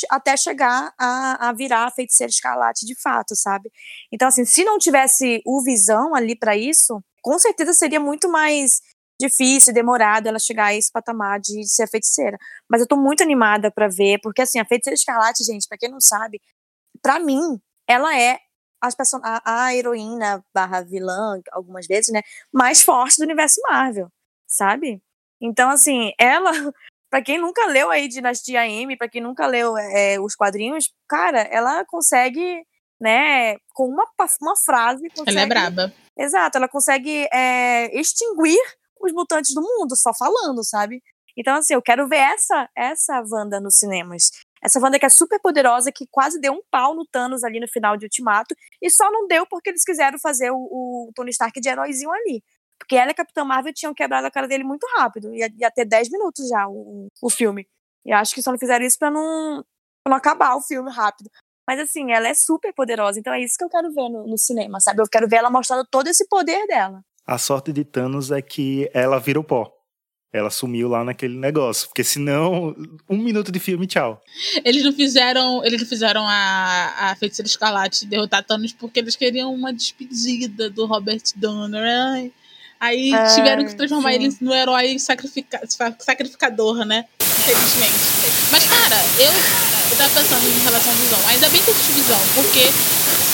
até 0.09 0.37
chegar 0.37 0.92
a, 0.98 1.48
a 1.48 1.52
virar 1.52 1.87
a 1.87 1.90
feiticeira 1.90 2.30
escarlate 2.30 2.87
de 2.87 2.94
fato, 3.00 3.35
sabe? 3.35 3.70
Então, 4.12 4.28
assim, 4.28 4.44
se 4.44 4.64
não 4.64 4.78
tivesse 4.78 5.42
o 5.44 5.62
Visão 5.62 6.14
ali 6.14 6.37
para 6.37 6.56
isso, 6.56 7.02
com 7.22 7.38
certeza 7.38 7.72
seria 7.72 7.98
muito 7.98 8.28
mais 8.28 8.80
difícil, 9.20 9.74
demorado 9.74 10.26
ela 10.28 10.38
chegar 10.38 10.66
a 10.66 10.74
esse 10.74 10.90
patamar 10.90 11.40
de 11.40 11.66
ser 11.68 11.88
feiticeira. 11.88 12.38
Mas 12.68 12.80
eu 12.80 12.87
tô 12.87 12.96
muito 12.96 13.22
animada 13.22 13.70
para 13.70 13.88
ver, 13.88 14.18
porque 14.22 14.42
assim, 14.42 14.59
a 14.59 14.64
feiticeira 14.64 14.94
escarlate, 14.94 15.44
gente, 15.44 15.68
para 15.68 15.76
quem 15.76 15.90
não 15.90 16.00
sabe, 16.00 16.40
para 17.02 17.18
mim, 17.18 17.61
ela 17.87 18.16
é 18.18 18.38
a, 18.83 19.66
a 19.66 19.74
heroína 19.74 20.42
barra 20.54 20.80
vilã, 20.80 21.40
algumas 21.52 21.87
vezes, 21.87 22.11
né, 22.12 22.22
mais 22.52 22.80
forte 22.83 23.18
do 23.18 23.24
universo 23.24 23.61
Marvel, 23.68 24.09
sabe? 24.46 25.02
Então, 25.40 25.70
assim, 25.70 26.12
ela, 26.18 26.52
para 27.11 27.23
quem 27.23 27.38
nunca 27.38 27.66
leu 27.66 27.90
aí 27.90 28.07
Dinastia 28.07 28.66
M, 28.66 28.96
para 28.96 29.09
quem 29.09 29.20
nunca 29.20 29.46
leu 29.46 29.77
é, 29.77 30.18
os 30.20 30.37
quadrinhos, 30.37 30.92
cara, 31.09 31.40
ela 31.40 31.85
consegue, 31.85 32.64
né, 33.01 33.57
com 33.75 33.88
uma, 33.88 34.07
uma 34.40 34.57
frase. 34.57 35.09
Consegue, 35.11 35.31
ela 35.31 35.40
é 35.40 35.46
braba. 35.46 35.92
Exato, 36.16 36.57
ela 36.57 36.68
consegue 36.68 37.27
é, 37.33 37.99
extinguir 37.99 38.61
os 39.01 39.12
mutantes 39.12 39.53
do 39.55 39.61
mundo, 39.61 39.96
só 39.96 40.12
falando, 40.14 40.62
sabe? 40.62 41.03
Então, 41.37 41.57
assim, 41.57 41.75
eu 41.75 41.83
quero 41.83 42.07
ver 42.07 42.18
essa, 42.18 42.68
essa 42.77 43.23
Wanda 43.29 43.61
nos 43.61 43.77
cinemas. 43.77 44.31
Essa 44.62 44.79
Wanda 44.79 44.99
que 44.99 45.07
é 45.07 45.09
super 45.09 45.40
poderosa, 45.40 45.90
que 45.90 46.07
quase 46.11 46.38
deu 46.38 46.53
um 46.53 46.61
pau 46.70 46.94
no 46.94 47.07
Thanos 47.07 47.42
ali 47.42 47.59
no 47.59 47.68
final 47.68 47.96
de 47.96 48.05
Ultimato, 48.05 48.55
e 48.81 48.90
só 48.90 49.11
não 49.11 49.27
deu 49.27 49.46
porque 49.46 49.70
eles 49.70 49.83
quiseram 49.83 50.18
fazer 50.18 50.51
o, 50.51 50.59
o 50.59 51.11
Tony 51.14 51.31
Stark 51.31 51.59
de 51.59 51.68
heróizinho 51.68 52.12
ali. 52.12 52.42
Porque 52.81 52.97
ela 52.97 53.11
e 53.11 53.12
a 53.12 53.14
Capitã 53.14 53.45
Marvel 53.45 53.75
tinham 53.75 53.95
quebrado 53.95 54.27
a 54.27 54.31
cara 54.31 54.49
dele 54.49 54.64
muito 54.64 54.87
rápido. 54.97 55.33
Ia, 55.35 55.49
ia 55.57 55.71
ter 55.71 55.85
10 55.85 56.11
minutos 56.11 56.49
já 56.49 56.66
o, 56.66 57.09
o 57.23 57.31
filme. 57.31 57.69
E 58.05 58.12
acho 58.12 58.35
que 58.35 58.43
só 58.43 58.51
não 58.51 58.59
fizeram 58.59 58.85
isso 58.85 58.99
pra 58.99 59.11
não, 59.11 59.62
pra 60.03 60.11
não 60.11 60.16
acabar 60.16 60.57
o 60.57 60.62
filme 60.62 60.90
rápido. 60.90 61.31
Mas 61.69 61.79
assim, 61.79 62.11
ela 62.11 62.27
é 62.27 62.35
super 62.35 62.73
poderosa, 62.73 63.21
então 63.21 63.33
é 63.33 63.40
isso 63.40 63.57
que 63.57 63.62
eu 63.62 63.69
quero 63.69 63.93
ver 63.93 64.09
no, 64.09 64.27
no 64.27 64.38
cinema, 64.38 64.81
sabe? 64.81 65.01
Eu 65.01 65.09
quero 65.09 65.29
ver 65.29 65.37
ela 65.37 65.51
mostrando 65.51 65.87
todo 65.88 66.09
esse 66.09 66.27
poder 66.27 66.66
dela. 66.66 67.01
A 67.27 67.38
sorte 67.38 67.73
de 67.73 67.85
Thanos 67.85 68.33
é 68.33 68.43
que 68.43 68.90
ela 68.93 69.21
vira 69.21 69.38
o 69.38 69.45
pó. 69.45 69.71
Ela 70.33 70.49
sumiu 70.49 70.88
lá 70.88 71.05
naquele 71.05 71.37
negócio. 71.37 71.88
Porque 71.88 72.05
senão, 72.05 72.75
um 73.09 73.16
minuto 73.16 73.51
de 73.51 73.59
filme, 73.59 73.87
tchau. 73.87 74.21
Eles 74.64 74.83
não 74.85 74.93
fizeram. 74.93 75.64
Eles 75.64 75.81
não 75.81 75.88
fizeram 75.88 76.23
a, 76.27 77.11
a 77.11 77.16
Feiticeira 77.16 77.49
Escarlate 77.49 78.07
derrotar 78.07 78.45
Thanos 78.45 78.73
porque 78.73 79.01
eles 79.01 79.16
queriam 79.16 79.53
uma 79.53 79.73
despedida 79.73 80.71
do 80.71 80.87
Robert 80.87 81.23
Donner. 81.37 82.33
Aí 82.81 83.12
é, 83.12 83.35
tiveram 83.35 83.64
que 83.66 83.75
transformar 83.75 84.12
sim. 84.12 84.16
ele 84.16 84.37
no 84.40 84.55
herói 84.55 84.99
sacrifica, 84.99 85.61
sacrificador, 85.99 86.85
né? 86.87 87.05
Infelizmente. 87.21 87.95
Mas, 88.51 88.64
cara, 88.66 88.97
eu, 89.19 89.31
eu 89.90 89.97
tava 89.99 90.14
pensando 90.14 90.47
em 90.49 90.64
relação 90.64 90.90
à 90.90 90.97
visão. 90.97 91.29
Ainda 91.29 91.49
bem 91.51 91.62
que 91.62 91.71
existe 91.71 91.93
visão, 91.93 92.19
porque 92.35 92.64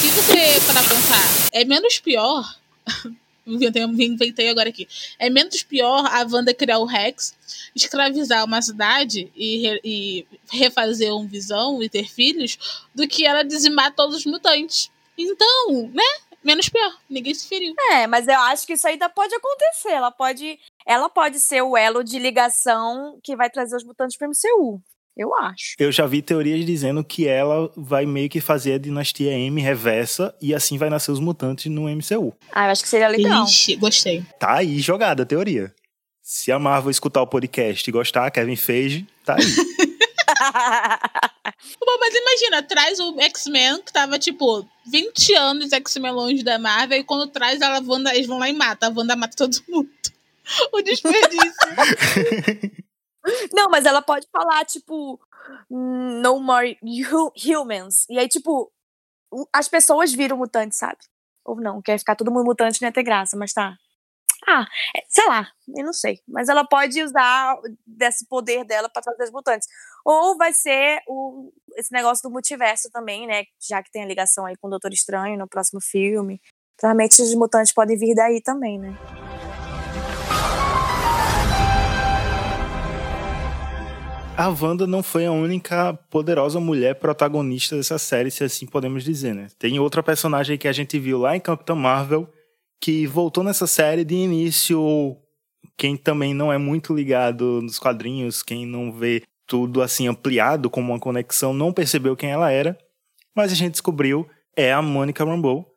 se 0.00 0.10
você 0.10 0.60
parar 0.66 0.82
pensar, 0.82 1.48
é 1.52 1.64
menos 1.64 1.98
pior 2.00 2.44
inventei 3.46 4.48
agora 4.48 4.68
aqui. 4.68 4.88
É 5.18 5.30
menos 5.30 5.62
pior 5.62 6.04
a 6.06 6.26
Wanda 6.28 6.52
criar 6.52 6.78
o 6.78 6.84
Rex, 6.84 7.34
escravizar 7.74 8.44
uma 8.44 8.60
cidade 8.60 9.30
e, 9.36 9.58
re, 9.58 9.80
e 9.84 10.26
refazer 10.50 11.14
um 11.14 11.26
visão 11.26 11.82
e 11.82 11.88
ter 11.88 12.08
filhos, 12.08 12.58
do 12.94 13.06
que 13.06 13.24
ela 13.24 13.44
dizimar 13.44 13.94
todos 13.94 14.16
os 14.16 14.26
mutantes. 14.26 14.90
Então, 15.16 15.90
né? 15.94 16.02
Menos 16.46 16.68
pior. 16.68 16.92
Ninguém 17.10 17.34
se 17.34 17.48
feriu. 17.48 17.74
É, 17.90 18.06
mas 18.06 18.28
eu 18.28 18.38
acho 18.38 18.64
que 18.64 18.74
isso 18.74 18.86
ainda 18.86 19.08
pode 19.08 19.34
acontecer. 19.34 19.88
Ela 19.88 20.12
pode, 20.12 20.56
ela 20.86 21.08
pode 21.08 21.40
ser 21.40 21.60
o 21.60 21.76
elo 21.76 22.04
de 22.04 22.20
ligação 22.20 23.18
que 23.20 23.34
vai 23.34 23.50
trazer 23.50 23.74
os 23.74 23.82
mutantes 23.82 24.16
para 24.16 24.28
o 24.28 24.30
MCU. 24.30 24.80
Eu 25.16 25.34
acho. 25.34 25.74
Eu 25.76 25.90
já 25.90 26.06
vi 26.06 26.22
teorias 26.22 26.64
dizendo 26.64 27.02
que 27.02 27.26
ela 27.26 27.68
vai 27.76 28.06
meio 28.06 28.28
que 28.28 28.40
fazer 28.40 28.74
a 28.74 28.78
dinastia 28.78 29.32
M 29.32 29.60
reversa 29.60 30.32
e 30.40 30.54
assim 30.54 30.78
vai 30.78 30.88
nascer 30.88 31.10
os 31.10 31.18
mutantes 31.18 31.66
no 31.66 31.88
MCU. 31.88 32.32
Ah, 32.52 32.66
eu 32.66 32.70
acho 32.70 32.82
que 32.84 32.88
seria 32.88 33.08
legal. 33.08 33.44
Ixi, 33.44 33.74
gostei. 33.74 34.22
Tá 34.38 34.58
aí 34.58 34.78
jogada 34.78 35.24
a 35.24 35.26
teoria. 35.26 35.74
Se 36.22 36.52
a 36.52 36.60
Marvel 36.60 36.90
escutar 36.92 37.22
o 37.22 37.26
podcast 37.26 37.88
e 37.88 37.92
gostar, 37.92 38.30
Kevin 38.30 38.56
Feige, 38.56 39.04
tá 39.24 39.34
aí. 39.34 39.44
Bom, 41.80 41.98
mas 42.00 42.14
imagina, 42.14 42.62
traz 42.62 42.98
o 42.98 43.18
X-Men, 43.20 43.82
que 43.82 43.92
tava, 43.92 44.18
tipo, 44.18 44.66
20 44.86 45.34
anos 45.34 45.72
X-Men 45.72 46.12
longe 46.12 46.42
da 46.42 46.58
Marvel, 46.58 46.98
e 46.98 47.04
quando 47.04 47.30
traz 47.30 47.60
a 47.62 47.80
Wanda, 47.80 48.14
eles 48.14 48.26
vão 48.26 48.38
lá 48.38 48.48
e 48.48 48.52
matam. 48.52 48.90
A 48.90 48.92
Wanda 48.94 49.16
mata 49.16 49.36
todo 49.36 49.56
mundo. 49.68 49.90
O 50.72 50.80
desperdício. 50.80 51.52
Não, 53.52 53.68
mas 53.68 53.84
ela 53.84 54.00
pode 54.00 54.28
falar, 54.30 54.64
tipo, 54.64 55.18
no 55.68 56.38
more 56.38 56.78
humans. 56.80 58.06
E 58.08 58.16
aí, 58.16 58.28
tipo, 58.28 58.70
as 59.52 59.68
pessoas 59.68 60.12
viram 60.12 60.36
mutantes, 60.36 60.78
sabe? 60.78 60.98
Ou 61.44 61.60
não, 61.60 61.82
quer 61.82 61.98
ficar 61.98 62.16
todo 62.16 62.30
mundo 62.30 62.44
mutante 62.44 62.80
não 62.80 62.88
ia 62.88 62.92
ter 62.92 63.02
graça, 63.02 63.36
mas 63.36 63.52
tá. 63.52 63.76
Ah, 64.46 64.66
é, 64.96 65.02
sei 65.08 65.26
lá, 65.26 65.48
eu 65.76 65.84
não 65.84 65.92
sei. 65.92 66.20
Mas 66.28 66.48
ela 66.48 66.64
pode 66.64 67.02
usar 67.02 67.56
desse 67.86 68.26
poder 68.26 68.64
dela 68.64 68.88
para 68.88 69.02
trazer 69.02 69.24
os 69.24 69.30
mutantes. 69.30 69.68
Ou 70.04 70.36
vai 70.36 70.52
ser 70.52 71.00
o, 71.08 71.52
esse 71.76 71.92
negócio 71.92 72.28
do 72.28 72.32
multiverso 72.32 72.90
também, 72.90 73.26
né? 73.26 73.44
Já 73.60 73.82
que 73.82 73.90
tem 73.90 74.02
a 74.02 74.06
ligação 74.06 74.46
aí 74.46 74.56
com 74.56 74.68
o 74.68 74.70
Doutor 74.70 74.92
Estranho 74.92 75.38
no 75.38 75.48
próximo 75.48 75.80
filme. 75.80 76.40
Provavelmente 76.76 77.22
os 77.22 77.34
mutantes 77.34 77.72
podem 77.72 77.96
vir 77.96 78.14
daí 78.14 78.40
também, 78.42 78.78
né? 78.78 78.96
a 84.36 84.48
Wanda 84.48 84.86
não 84.86 85.02
foi 85.02 85.24
a 85.24 85.32
única 85.32 85.94
poderosa 86.10 86.60
mulher 86.60 86.96
protagonista 86.96 87.74
dessa 87.74 87.98
série, 87.98 88.30
se 88.30 88.44
assim 88.44 88.66
podemos 88.66 89.02
dizer, 89.02 89.34
né? 89.34 89.46
Tem 89.58 89.78
outra 89.78 90.02
personagem 90.02 90.58
que 90.58 90.68
a 90.68 90.72
gente 90.72 90.98
viu 90.98 91.18
lá 91.18 91.34
em 91.34 91.40
Capitã 91.40 91.74
Marvel 91.74 92.28
que 92.80 93.06
voltou 93.06 93.42
nessa 93.42 93.66
série 93.66 94.04
de 94.04 94.14
início. 94.14 95.16
Quem 95.76 95.96
também 95.96 96.32
não 96.32 96.52
é 96.52 96.58
muito 96.58 96.94
ligado 96.94 97.60
nos 97.62 97.78
quadrinhos, 97.78 98.42
quem 98.42 98.64
não 98.66 98.92
vê 98.92 99.22
tudo 99.46 99.82
assim 99.82 100.08
ampliado 100.08 100.68
como 100.68 100.92
uma 100.92 100.98
conexão, 100.98 101.52
não 101.52 101.72
percebeu 101.72 102.16
quem 102.16 102.30
ela 102.30 102.50
era. 102.50 102.76
Mas 103.34 103.52
a 103.52 103.54
gente 103.54 103.72
descobriu 103.72 104.26
é 104.56 104.72
a 104.72 104.80
Monica 104.80 105.24
Rambeau, 105.24 105.70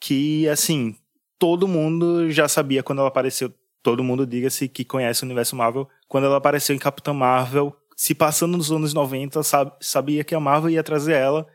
que 0.00 0.48
assim, 0.48 0.96
todo 1.38 1.66
mundo 1.66 2.30
já 2.30 2.46
sabia 2.46 2.82
quando 2.82 3.00
ela 3.00 3.08
apareceu. 3.08 3.52
Todo 3.82 4.04
mundo, 4.04 4.26
diga-se, 4.26 4.68
que 4.68 4.84
conhece 4.84 5.22
o 5.22 5.26
universo 5.26 5.56
Marvel. 5.56 5.88
Quando 6.06 6.26
ela 6.26 6.36
apareceu 6.36 6.76
em 6.76 6.78
Capitã 6.78 7.14
Marvel, 7.14 7.74
se 7.96 8.14
passando 8.14 8.56
nos 8.56 8.70
anos 8.70 8.92
90, 8.92 9.40
sabia 9.80 10.22
que 10.22 10.34
a 10.34 10.40
Marvel 10.40 10.70
ia 10.70 10.82
trazer 10.82 11.14
ela 11.14 11.46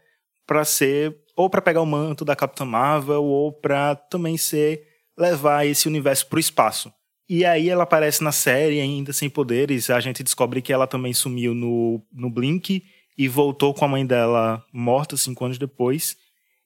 para 0.45 0.65
ser 0.65 1.15
ou 1.35 1.49
para 1.49 1.61
pegar 1.61 1.81
o 1.81 1.85
manto 1.85 2.23
da 2.23 2.35
Capitã 2.35 2.65
Marvel 2.65 3.23
ou 3.23 3.51
para 3.51 3.95
também 3.95 4.37
ser 4.37 4.87
levar 5.17 5.65
esse 5.65 5.87
universo 5.87 6.27
para 6.27 6.37
o 6.37 6.39
espaço. 6.39 6.91
E 7.27 7.43
aí 7.43 7.69
ela 7.69 7.83
aparece 7.83 8.23
na 8.23 8.31
série 8.31 8.79
ainda 8.79 9.11
sem 9.11 9.29
poderes, 9.29 9.89
a 9.89 9.99
gente 9.99 10.23
descobre 10.23 10.61
que 10.61 10.71
ela 10.71 10.85
também 10.85 11.13
sumiu 11.13 11.55
no, 11.55 12.01
no 12.13 12.29
Blink 12.29 12.83
e 13.17 13.27
voltou 13.27 13.73
com 13.73 13.85
a 13.85 13.87
mãe 13.87 14.05
dela 14.05 14.63
morta 14.71 15.17
cinco 15.17 15.45
anos 15.45 15.57
depois. 15.57 16.17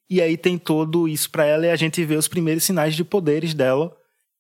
E 0.10 0.22
aí 0.22 0.36
tem 0.36 0.58
todo 0.58 1.08
isso 1.08 1.30
para 1.30 1.46
ela 1.46 1.68
e 1.68 1.70
a 1.70 1.76
gente 1.76 2.04
vê 2.04 2.16
os 2.16 2.28
primeiros 2.28 2.64
sinais 2.64 2.96
de 2.96 3.04
poderes 3.04 3.54
dela, 3.54 3.96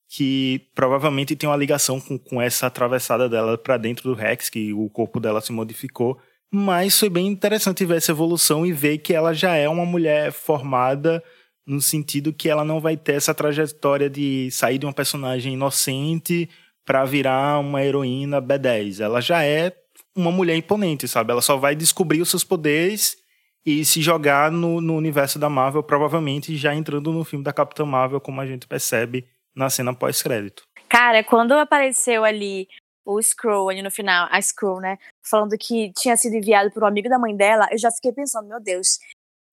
que 0.09 0.67
provavelmente 0.73 1.35
tem 1.35 1.47
uma 1.47 1.55
ligação 1.55 2.01
com, 2.01 2.17
com 2.17 2.41
essa 2.41 2.65
atravessada 2.65 3.29
dela 3.29 3.57
para 3.57 3.77
dentro 3.77 4.09
do 4.09 4.15
Rex, 4.15 4.49
que 4.49 4.73
o 4.73 4.89
corpo 4.89 5.19
dela 5.19 5.39
se 5.39 5.51
modificou. 5.51 6.19
Mas 6.51 6.99
foi 6.99 7.09
bem 7.09 7.27
interessante 7.27 7.85
ver 7.85 7.97
essa 7.97 8.11
evolução 8.11 8.65
e 8.65 8.71
ver 8.71 8.97
que 8.99 9.13
ela 9.13 9.33
já 9.33 9.55
é 9.55 9.69
uma 9.69 9.85
mulher 9.85 10.31
formada 10.31 11.23
no 11.65 11.79
sentido 11.79 12.33
que 12.33 12.49
ela 12.49 12.65
não 12.65 12.79
vai 12.79 12.97
ter 12.97 13.13
essa 13.13 13.33
trajetória 13.33 14.09
de 14.09 14.49
sair 14.49 14.79
de 14.79 14.87
uma 14.87 14.93
personagem 14.93 15.53
inocente 15.53 16.49
para 16.83 17.05
virar 17.05 17.59
uma 17.59 17.83
heroína 17.83 18.41
B10. 18.41 18.99
Ela 18.99 19.21
já 19.21 19.43
é 19.43 19.75
uma 20.15 20.31
mulher 20.31 20.55
imponente, 20.55 21.07
sabe? 21.07 21.31
Ela 21.31 21.41
só 21.41 21.55
vai 21.55 21.75
descobrir 21.75 22.21
os 22.21 22.29
seus 22.29 22.43
poderes 22.43 23.15
e 23.63 23.85
se 23.85 24.01
jogar 24.01 24.51
no, 24.51 24.81
no 24.81 24.95
universo 24.95 25.37
da 25.37 25.49
Marvel, 25.49 25.83
provavelmente 25.83 26.57
já 26.57 26.73
entrando 26.73 27.11
no 27.11 27.23
filme 27.23 27.45
da 27.45 27.53
Capitã 27.53 27.85
Marvel, 27.85 28.19
como 28.19 28.41
a 28.41 28.47
gente 28.47 28.67
percebe 28.67 29.27
na 29.55 29.69
cena 29.69 29.93
pós-crédito. 29.93 30.63
Cara, 30.87 31.23
quando 31.23 31.51
apareceu 31.51 32.23
ali 32.23 32.67
o 33.05 33.21
Scroll 33.21 33.69
ali 33.69 33.81
no 33.81 33.91
final, 33.91 34.27
a 34.31 34.41
Scroll, 34.41 34.79
né? 34.79 34.97
Falando 35.29 35.55
que 35.57 35.91
tinha 35.93 36.17
sido 36.17 36.35
enviado 36.35 36.71
por 36.71 36.83
um 36.83 36.87
amigo 36.87 37.07
da 37.07 37.19
mãe 37.19 37.35
dela, 37.35 37.67
eu 37.71 37.77
já 37.77 37.91
fiquei 37.91 38.11
pensando, 38.11 38.47
meu 38.47 38.59
Deus, 38.59 38.97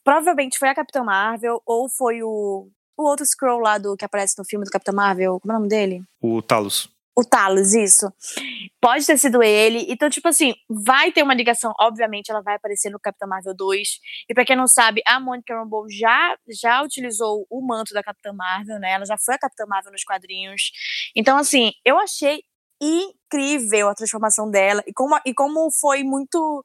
provavelmente 0.05 0.59
foi 0.59 0.69
a 0.69 0.75
Capitã 0.75 1.03
Marvel 1.03 1.61
ou 1.67 1.89
foi 1.89 2.23
o, 2.23 2.69
o 2.97 3.03
outro 3.03 3.27
Scroll 3.27 3.61
lá 3.61 3.77
do 3.77 3.97
que 3.97 4.05
aparece 4.05 4.39
no 4.39 4.45
filme 4.45 4.65
do 4.65 4.71
Capitão 4.71 4.95
Marvel, 4.95 5.39
como 5.41 5.53
é 5.53 5.57
o 5.57 5.59
nome 5.59 5.69
dele? 5.69 6.03
O 6.23 6.41
Talos. 6.41 6.89
O 7.19 7.25
Talos, 7.25 7.73
isso. 7.73 8.12
Pode 8.79 9.07
ter 9.07 9.17
sido 9.17 9.43
ele. 9.43 9.87
Então, 9.89 10.11
tipo 10.11 10.29
assim, 10.29 10.55
vai 10.69 11.11
ter 11.11 11.23
uma 11.23 11.33
ligação. 11.33 11.73
Obviamente, 11.81 12.31
ela 12.31 12.43
vai 12.43 12.57
aparecer 12.57 12.91
no 12.91 13.01
Capitão 13.01 13.27
Marvel 13.27 13.55
2. 13.55 13.89
E 14.29 14.35
pra 14.35 14.45
quem 14.45 14.55
não 14.55 14.67
sabe, 14.67 15.01
a 15.07 15.19
Monica 15.19 15.55
Rambeau 15.55 15.87
já, 15.89 16.37
já 16.47 16.83
utilizou 16.83 17.47
o 17.49 17.67
manto 17.67 17.95
da 17.95 18.03
Capitã 18.03 18.35
Marvel, 18.35 18.79
né? 18.79 18.93
Ela 18.93 19.07
já 19.07 19.17
foi 19.17 19.35
a 19.35 19.39
Capitã 19.39 19.65
Marvel 19.67 19.93
nos 19.93 20.05
quadrinhos. 20.05 20.71
Então, 21.17 21.39
assim, 21.39 21.73
eu 21.87 21.99
achei 21.99 22.43
incrível 22.81 23.89
a 23.89 23.95
transformação 23.95 24.51
dela. 24.51 24.83
E 24.87 24.93
como, 24.93 25.19
e 25.25 25.35
como 25.35 25.71
foi 25.71 26.03
muito 26.03 26.65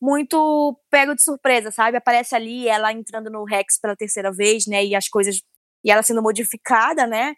muito 0.00 0.78
pego 0.90 1.14
de 1.14 1.22
surpresa, 1.22 1.70
sabe? 1.70 1.96
Aparece 1.96 2.34
ali 2.34 2.68
ela 2.68 2.92
entrando 2.92 3.30
no 3.30 3.44
Rex 3.44 3.78
pela 3.80 3.96
terceira 3.96 4.30
vez, 4.32 4.66
né? 4.66 4.84
E 4.84 4.94
as 4.94 5.08
coisas. 5.08 5.40
E 5.84 5.90
ela 5.90 6.02
sendo 6.02 6.22
modificada, 6.22 7.06
né? 7.06 7.34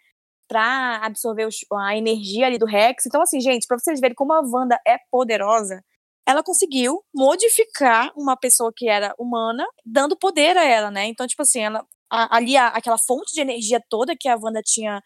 Pra 0.47 0.97
absorver 1.03 1.47
a 1.73 1.95
energia 1.95 2.47
ali 2.47 2.57
do 2.57 2.65
Rex. 2.65 3.05
Então, 3.05 3.21
assim, 3.21 3.39
gente, 3.39 3.67
pra 3.67 3.77
vocês 3.77 3.99
verem 3.99 4.15
como 4.15 4.33
a 4.33 4.41
Wanda 4.41 4.79
é 4.85 4.97
poderosa, 5.11 5.81
ela 6.27 6.43
conseguiu 6.43 7.03
modificar 7.13 8.11
uma 8.15 8.35
pessoa 8.35 8.71
que 8.75 8.87
era 8.89 9.13
humana, 9.17 9.65
dando 9.85 10.17
poder 10.17 10.57
a 10.57 10.63
ela, 10.63 10.91
né? 10.91 11.05
Então, 11.07 11.27
tipo 11.27 11.41
assim, 11.41 11.61
ela, 11.61 11.85
a, 12.11 12.37
ali 12.37 12.57
a, 12.57 12.67
aquela 12.67 12.97
fonte 12.97 13.33
de 13.33 13.41
energia 13.41 13.81
toda 13.89 14.15
que 14.19 14.27
a 14.27 14.37
Wanda 14.41 14.61
tinha 14.63 15.01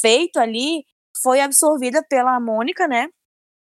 feito 0.00 0.38
ali 0.38 0.84
foi 1.22 1.40
absorvida 1.40 2.02
pela 2.08 2.40
Mônica, 2.40 2.86
né? 2.88 3.08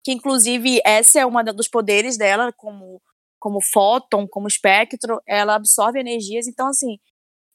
Que 0.04 0.12
inclusive 0.12 0.82
esse 0.86 1.20
é 1.20 1.26
um 1.26 1.32
dos 1.56 1.68
poderes 1.68 2.18
dela 2.18 2.54
como 2.54 3.02
como 3.40 3.62
fóton, 3.62 4.28
como 4.28 4.48
espectro, 4.48 5.22
ela 5.28 5.54
absorve 5.54 6.00
energias. 6.00 6.48
Então, 6.48 6.68
assim, 6.68 6.98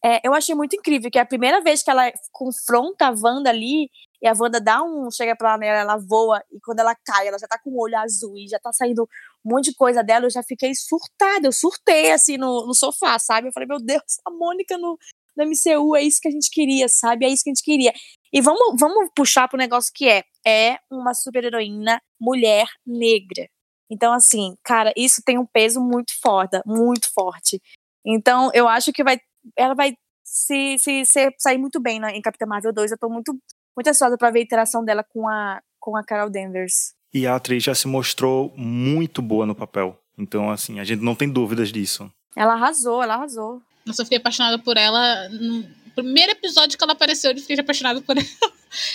é, 0.05 0.27
eu 0.27 0.33
achei 0.33 0.55
muito 0.55 0.77
incrível 0.77 1.11
que 1.11 1.19
a 1.19 1.27
primeira 1.27 1.61
vez 1.61 1.83
que 1.83 1.91
ela 1.91 2.11
confronta 2.33 3.09
a 3.09 3.11
Wanda 3.11 3.51
ali, 3.51 3.91
e 4.23 4.29
a 4.29 4.33
Wanda 4.39 4.61
dá 4.61 4.83
um. 4.83 5.11
chega 5.11 5.35
pra 5.37 5.55
ela, 5.55 5.67
ela 5.67 5.97
voa, 5.99 6.43
e 6.53 6.61
quando 6.61 6.81
ela 6.81 6.95
cai, 7.05 7.29
ela 7.29 7.39
já 7.39 7.49
tá 7.49 7.59
com 7.59 7.71
o 7.71 7.83
olho 7.83 7.99
azul 7.99 8.37
e 8.39 8.49
já 8.49 8.59
tá 8.59 8.73
saindo 8.73 9.03
um 9.45 9.51
monte 9.51 9.71
de 9.71 9.75
coisa 9.77 10.03
dela. 10.03 10.27
Eu 10.27 10.31
já 10.31 10.43
fiquei 10.43 10.73
surtada, 10.75 11.47
eu 11.47 11.53
surtei 11.53 12.13
assim 12.13 12.39
no, 12.39 12.67
no 12.67 12.75
sofá, 12.75 13.19
sabe? 13.19 13.49
Eu 13.49 13.53
falei, 13.53 13.67
meu 13.67 13.81
Deus, 13.81 14.21
a 14.27 14.31
Mônica 14.31 14.79
no, 14.79 14.97
no 15.37 15.45
MCU 15.45 15.97
é 15.97 16.03
isso 16.03 16.21
que 16.21 16.29
a 16.29 16.31
gente 16.31 16.51
queria, 16.51 16.89
sabe? 16.89 17.25
É 17.25 17.29
isso 17.29 17.43
que 17.45 17.51
a 17.51 17.55
gente 17.55 17.65
queria. 17.65 17.93
E 18.33 18.41
vamos, 18.41 18.79
vamos 18.79 19.11
puxar 19.15 19.49
pro 19.49 19.59
negócio 19.59 19.93
que 19.95 20.09
é: 20.09 20.23
é 20.47 20.79
uma 20.91 21.15
super-heroína 21.15 22.01
mulher 22.21 22.67
negra. 22.87 23.49
Então, 23.91 24.13
assim, 24.13 24.55
cara, 24.63 24.93
isso 24.97 25.21
tem 25.25 25.37
um 25.37 25.47
peso 25.47 25.81
muito 25.81 26.13
forte, 26.23 26.61
muito 26.65 27.13
forte. 27.13 27.61
Então, 28.07 28.51
eu 28.55 28.69
acho 28.69 28.93
que 28.93 29.03
vai, 29.03 29.19
ela 29.57 29.75
vai 29.75 29.95
se, 30.25 30.79
se, 30.79 31.05
se 31.05 31.35
sair 31.39 31.59
muito 31.59 31.81
bem 31.81 31.99
na, 31.99 32.13
em 32.13 32.23
Capitã 32.23 32.47
Marvel 32.47 32.73
2. 32.73 32.93
Eu 32.93 32.99
tô 32.99 33.09
muito, 33.09 33.37
muito 33.77 33.89
ansiosa 33.89 34.17
para 34.17 34.31
ver 34.31 34.39
a 34.39 34.43
interação 34.43 34.85
dela 34.85 35.03
com 35.03 35.29
a, 35.29 35.61
com 35.81 35.97
a 35.97 36.05
Carol 36.05 36.31
Danvers. 36.31 36.95
E 37.13 37.27
a 37.27 37.35
atriz 37.35 37.65
já 37.65 37.75
se 37.75 37.89
mostrou 37.89 38.53
muito 38.57 39.21
boa 39.21 39.45
no 39.45 39.57
papel. 39.57 39.99
Então, 40.17 40.51
assim, 40.51 40.79
a 40.79 40.85
gente 40.85 41.03
não 41.03 41.17
tem 41.17 41.29
dúvidas 41.29 41.73
disso. 41.73 42.11
Ela 42.37 42.53
arrasou, 42.53 43.03
ela 43.03 43.15
arrasou. 43.15 43.61
Nossa, 43.91 44.03
eu 44.03 44.07
fiquei 44.07 44.19
apaixonada 44.19 44.57
por 44.57 44.77
ela 44.77 45.29
no 45.31 45.65
primeiro 45.97 46.31
episódio 46.31 46.79
que 46.79 46.85
ela 46.85 46.93
apareceu, 46.93 47.33
eu 47.33 47.39
fiquei 47.39 47.59
apaixonada 47.59 48.01
por 48.01 48.17
ela. 48.17 48.27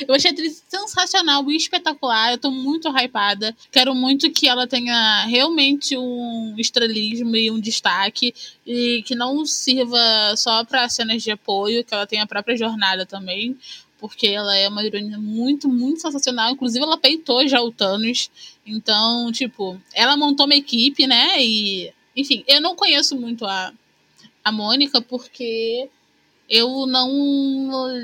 Eu 0.08 0.16
achei 0.16 0.32
a 0.32 0.34
atriz 0.34 0.64
sensacional 0.70 1.52
e 1.52 1.58
espetacular. 1.58 2.32
Eu 2.32 2.38
tô 2.38 2.50
muito 2.50 2.88
hypada. 2.88 3.54
Quero 3.70 3.94
muito 3.94 4.32
que 4.32 4.48
ela 4.48 4.66
tenha 4.66 5.26
realmente 5.26 5.98
um 5.98 6.56
estrelismo 6.58 7.36
e 7.36 7.52
um 7.52 7.60
destaque. 7.60 8.34
E 8.66 9.04
que 9.06 9.14
não 9.14 9.46
sirva 9.46 10.00
só 10.38 10.64
para 10.64 10.88
cenas 10.88 11.22
de 11.22 11.32
apoio, 11.32 11.84
que 11.84 11.94
ela 11.94 12.08
tenha 12.08 12.24
a 12.24 12.28
própria 12.28 12.56
jornada 12.56 13.06
também. 13.06 13.58
Porque 13.98 14.28
ela 14.28 14.56
é 14.56 14.70
uma 14.70 14.82
heroína 14.82 15.18
muito, 15.18 15.68
muito 15.68 16.00
sensacional. 16.00 16.52
Inclusive, 16.52 16.86
ela 16.86 16.98
peitou 16.98 17.46
já 17.46 17.62
o 17.62 17.70
Thanos. 17.70 18.32
Então, 18.66 19.30
tipo, 19.34 19.78
ela 19.94 20.16
montou 20.16 20.46
uma 20.46 20.56
equipe, 20.56 21.06
né? 21.06 21.44
E, 21.44 21.92
enfim, 22.16 22.46
eu 22.48 22.62
não 22.62 22.78
conheço 22.78 23.14
muito 23.20 23.46
a, 23.46 23.74
a 24.46 24.52
Mônica, 24.52 25.02
porque 25.02 25.90
eu 26.48 26.86
não 26.86 27.10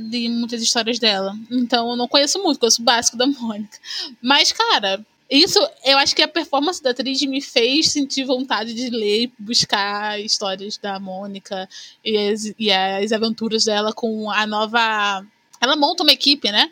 li 0.09 0.27
muitas 0.27 0.61
histórias 0.61 0.97
dela. 0.97 1.35
Então 1.51 1.91
eu 1.91 1.95
não 1.95 2.07
conheço 2.07 2.41
muito, 2.41 2.59
conheço 2.59 2.81
o 2.81 2.85
básico 2.85 3.15
da 3.15 3.27
Mônica. 3.27 3.77
Mas, 4.19 4.51
cara, 4.51 5.05
isso 5.29 5.59
eu 5.85 5.99
acho 5.99 6.15
que 6.15 6.21
a 6.23 6.27
performance 6.27 6.81
da 6.81 6.89
atriz 6.89 7.21
me 7.21 7.41
fez 7.41 7.91
sentir 7.91 8.25
vontade 8.25 8.73
de 8.73 8.89
ler 8.89 9.23
e 9.23 9.33
buscar 9.37 10.19
histórias 10.19 10.77
da 10.77 10.99
Mônica 10.99 11.69
e 12.03 12.17
as, 12.17 12.53
e 12.57 12.71
as 12.71 13.11
aventuras 13.11 13.63
dela 13.63 13.93
com 13.93 14.31
a 14.31 14.47
nova. 14.47 15.23
Ela 15.61 15.75
monta 15.75 16.01
uma 16.01 16.11
equipe, 16.11 16.51
né? 16.51 16.69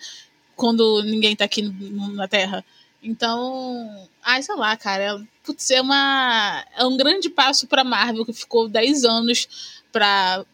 Quando 0.56 1.04
ninguém 1.04 1.36
tá 1.36 1.46
aqui 1.46 1.62
na 1.62 2.28
Terra. 2.28 2.66
Então, 3.02 4.08
ai, 4.24 4.42
sei 4.42 4.56
lá, 4.56 4.76
cara. 4.76 5.22
Putz, 5.44 5.72
é, 5.72 5.82
uma, 5.82 6.66
é 6.78 6.86
um 6.86 6.98
grande 6.98 7.30
passo 7.30 7.68
pra 7.68 7.84
Marvel, 7.84 8.26
que 8.26 8.34
ficou 8.34 8.68
10 8.68 9.04
anos 9.06 9.80
para 9.92 10.46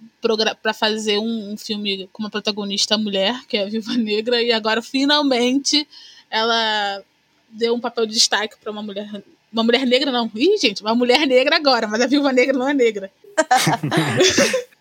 fazer 0.73 1.17
um, 1.17 1.51
um, 1.51 1.57
filme 1.57 2.07
com 2.13 2.23
uma 2.23 2.29
protagonista 2.29 2.97
mulher, 2.97 3.37
que 3.47 3.57
é 3.57 3.63
a 3.63 3.69
Viva 3.69 3.93
Negra, 3.93 4.41
e 4.41 4.51
agora 4.51 4.81
finalmente 4.81 5.87
ela 6.29 7.03
deu 7.49 7.73
um 7.73 7.79
papel 7.79 8.05
de 8.05 8.13
destaque 8.13 8.55
para 8.61 8.71
uma 8.71 8.81
mulher. 8.81 9.09
Uma 9.51 9.63
mulher 9.63 9.85
negra, 9.85 10.11
não. 10.11 10.29
Ih, 10.35 10.57
gente, 10.57 10.81
uma 10.81 10.95
mulher 10.95 11.25
negra 11.25 11.55
agora, 11.55 11.87
mas 11.87 12.01
a 12.01 12.07
Viúva 12.07 12.33
Negra 12.33 12.57
não 12.57 12.67
é 12.67 12.73
negra. 12.73 13.11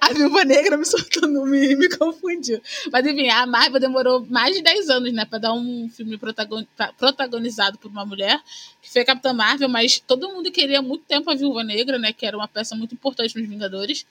A 0.00 0.12
Viúva 0.12 0.44
Negra 0.44 0.76
me 0.76 0.84
soltou, 0.84 1.28
me, 1.46 1.74
me 1.76 1.88
confundiu. 1.96 2.60
Mas 2.90 3.06
enfim, 3.06 3.28
a 3.28 3.46
Marvel 3.46 3.80
demorou 3.80 4.26
mais 4.28 4.56
de 4.56 4.62
10 4.62 4.88
anos, 4.90 5.12
né, 5.12 5.24
pra 5.24 5.38
dar 5.38 5.52
um 5.52 5.88
filme 5.88 6.16
protagon, 6.16 6.64
protagonizado 6.98 7.78
por 7.78 7.90
uma 7.90 8.04
mulher, 8.04 8.40
que 8.80 8.90
foi 8.90 9.02
a 9.02 9.04
Capitã 9.04 9.32
Marvel, 9.32 9.68
mas 9.68 9.98
todo 9.98 10.28
mundo 10.28 10.50
queria 10.50 10.80
muito 10.80 11.04
tempo 11.04 11.30
a 11.30 11.34
Viúva 11.34 11.62
Negra, 11.62 11.98
né, 11.98 12.12
que 12.12 12.26
era 12.26 12.36
uma 12.36 12.48
peça 12.48 12.74
muito 12.74 12.94
importante 12.94 13.38
nos 13.38 13.48
Vingadores. 13.48 14.06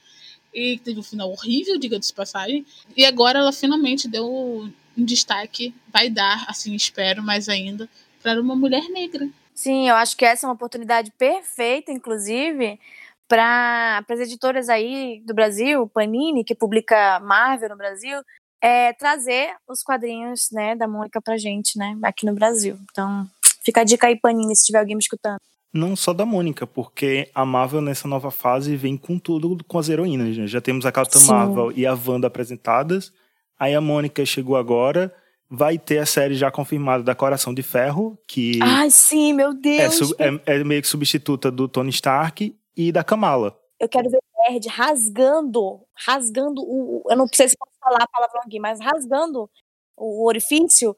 E 0.54 0.80
teve 0.80 1.00
um 1.00 1.04
final 1.04 1.30
horrível, 1.30 1.78
diga-se 1.78 2.10
de 2.10 2.14
passagem. 2.14 2.66
E 2.96 3.06
agora 3.06 3.40
ela 3.40 3.52
finalmente 3.52 4.08
deu 4.08 4.72
um 4.98 5.04
destaque, 5.04 5.74
vai 5.92 6.10
dar, 6.10 6.46
assim, 6.48 6.74
espero, 6.74 7.22
mais 7.22 7.50
ainda, 7.50 7.90
para 8.24 8.42
uma 8.42 8.56
mulher 8.56 8.88
negra. 8.90 9.28
Sim, 9.54 9.88
eu 9.90 9.96
acho 9.96 10.16
que 10.18 10.26
essa 10.26 10.46
é 10.46 10.48
uma 10.48 10.54
oportunidade 10.54 11.12
perfeita, 11.18 11.92
inclusive, 11.92 12.80
para 13.28 14.04
as 14.10 14.20
editoras 14.20 14.70
aí 14.70 15.22
do 15.26 15.34
Brasil, 15.34 15.88
Panini, 15.90 16.44
que 16.44 16.56
publica 16.56 17.20
Marvel 17.20 17.70
no 17.70 17.78
Brasil, 17.78 18.20
é, 18.62 18.94
trazer 18.94 19.50
os 19.68 19.84
quadrinhos 19.84 20.50
né, 20.52 20.76
da 20.76 20.88
Mônica 20.88 21.22
pra 21.22 21.38
gente, 21.38 21.78
né, 21.78 21.98
aqui 22.04 22.26
no 22.26 22.34
Brasil. 22.34 22.78
Então, 22.92 23.26
fica 23.64 23.82
a 23.82 23.84
dica 23.84 24.08
aí, 24.08 24.16
Panini, 24.20 24.56
se 24.56 24.66
tiver 24.66 24.80
alguém 24.80 24.96
me 24.96 25.02
escutando. 25.02 25.38
Não 25.74 25.94
só 25.96 26.14
da 26.14 26.26
Mônica, 26.26 26.66
porque 26.66 27.30
a 27.36 27.46
Marvel 27.46 27.82
nessa 27.82 28.08
nova 28.08 28.32
fase 28.32 28.78
vem 28.78 28.96
com 28.96 29.20
tudo 29.20 29.58
com 29.68 29.78
as 29.78 29.90
heroínas. 29.90 30.38
Né? 30.38 30.48
Já 30.48 30.62
temos 30.62 30.86
a 30.86 30.92
Capitã 30.92 31.20
Marvel 31.28 31.72
e 31.76 31.86
a 31.86 31.94
Wanda 31.94 32.28
apresentadas. 32.28 33.12
Aí 33.60 33.76
a 33.76 33.82
Mônica 33.82 34.26
chegou 34.26 34.56
agora 34.56 35.14
vai 35.50 35.78
ter 35.78 36.00
a 36.00 36.06
série 36.06 36.34
já 36.36 36.50
confirmada 36.50 37.04
da 37.04 37.14
Coração 37.14 37.54
de 37.54 37.62
Ferro, 37.62 38.18
que 38.28 38.58
Ai, 38.64 38.90
sim, 38.90 39.32
meu 39.34 39.52
é, 39.52 39.54
Deus. 39.54 39.96
sub- 39.96 40.16
é- 40.18 40.56
é 40.56 40.64
meio 40.64 40.82
que 40.82 40.88
substituta 40.88 41.52
do 41.52 41.68
Tony 41.68 41.90
Stark 41.92 42.56
e 42.76 42.92
da 42.92 43.04
Kamala. 43.04 43.58
Eu 43.80 43.90
quero 43.90 44.10
ver 44.10 44.18
o 44.18 44.52
nerd 44.52 44.68
rasgando, 44.70 45.82
rasgando 45.96 46.62
o. 46.62 47.04
Eu 47.10 47.18
não 47.18 47.28
sei 47.34 47.48
se 47.50 47.58
posso 47.58 47.72
falar 47.80 48.04
a 48.04 48.08
palavra 48.08 48.40
aqui, 48.46 48.60
mas 48.60 48.80
rasgando 48.80 49.50
o 49.98 50.26
orifício 50.26 50.96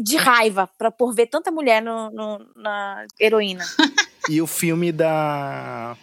de 0.00 0.16
raiva 0.16 0.68
pra, 0.78 0.90
por 0.90 1.14
ver 1.14 1.26
tanta 1.26 1.50
mulher 1.50 1.80
no, 1.82 2.10
no- 2.10 2.52
na 2.56 3.06
heroína. 3.20 3.64
E 4.28 4.40
o 4.40 4.46
filme 4.46 4.92
da 4.92 5.96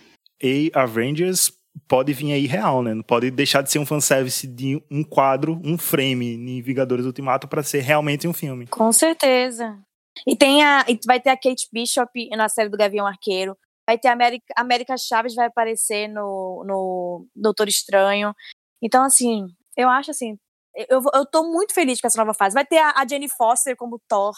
A 0.74 0.82
Avengers 0.82 1.52
pode 1.88 2.12
vir 2.12 2.34
aí 2.34 2.46
real, 2.48 2.82
né? 2.82 2.94
Não 2.94 3.04
pode 3.04 3.30
deixar 3.32 3.62
de 3.62 3.72
ser 3.72 3.78
um 3.80 3.86
fanservice 3.86 4.46
de 4.48 4.84
um 4.92 5.04
quadro, 5.04 5.62
um 5.64 5.78
frame 5.78 6.34
em 6.34 6.62
Vingadores 6.62 7.06
Ultimato 7.06 7.48
pra 7.48 7.62
ser 7.64 7.82
realmente 7.82 8.28
um 8.28 8.34
filme. 8.34 8.66
Com 8.68 8.92
certeza. 8.92 9.80
E 10.26 10.36
tem 10.36 10.64
a. 10.66 10.84
E 10.90 11.00
vai 11.06 11.22
ter 11.22 11.30
a 11.30 11.38
Kate 11.38 11.68
Bishop 11.72 12.10
na 12.36 12.50
série 12.50 12.70
do 12.70 12.76
Gavião 12.78 13.06
Arqueiro. 13.06 13.56
Vai 13.88 13.98
ter 13.98 14.10
América, 14.10 14.54
América 14.58 14.98
Chaves 14.98 15.34
vai 15.34 15.48
aparecer 15.48 16.10
no, 16.10 16.64
no 16.66 17.28
Doutor 17.34 17.70
Estranho. 17.70 18.34
Então, 18.82 19.04
assim, 19.04 19.48
eu 19.78 19.90
acho 19.90 20.12
assim. 20.12 20.38
Eu, 20.90 21.02
eu 21.14 21.26
tô 21.26 21.44
muito 21.44 21.74
feliz 21.74 22.02
com 22.02 22.08
essa 22.08 22.20
nova 22.20 22.34
fase. 22.34 22.54
Vai 22.54 22.66
ter 22.66 22.78
a, 22.78 22.92
a 22.98 23.08
Jenny 23.08 23.30
Foster 23.30 23.76
como 23.78 24.00
Thor, 24.08 24.34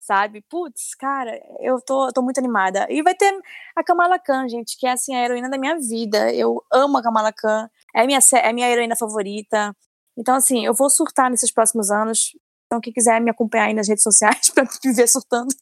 sabe? 0.00 0.42
Putz, 0.48 0.94
cara, 0.94 1.38
eu 1.60 1.80
tô, 1.84 2.10
tô 2.12 2.22
muito 2.22 2.38
animada. 2.38 2.86
E 2.90 3.02
vai 3.02 3.14
ter 3.14 3.32
a 3.76 3.84
Kamala 3.84 4.18
Khan, 4.18 4.48
gente, 4.48 4.76
que 4.78 4.86
é 4.86 4.92
assim, 4.92 5.14
a 5.14 5.22
heroína 5.22 5.50
da 5.50 5.58
minha 5.58 5.78
vida. 5.78 6.32
Eu 6.34 6.64
amo 6.72 6.98
a 6.98 7.02
Kamala 7.02 7.32
Khan. 7.32 7.68
É 7.94 8.06
minha, 8.06 8.18
é 8.42 8.52
minha 8.52 8.68
heroína 8.68 8.96
favorita. 8.96 9.76
Então, 10.16 10.34
assim, 10.34 10.64
eu 10.64 10.74
vou 10.74 10.90
surtar 10.90 11.30
nesses 11.30 11.52
próximos 11.52 11.90
anos. 11.90 12.30
Então, 12.66 12.80
quem 12.80 12.92
quiser 12.92 13.20
me 13.20 13.30
acompanhar 13.30 13.66
aí 13.66 13.74
nas 13.74 13.88
redes 13.88 14.02
sociais 14.02 14.50
pra 14.54 14.64
me 14.64 14.92
ver 14.92 15.08
surtando, 15.08 15.54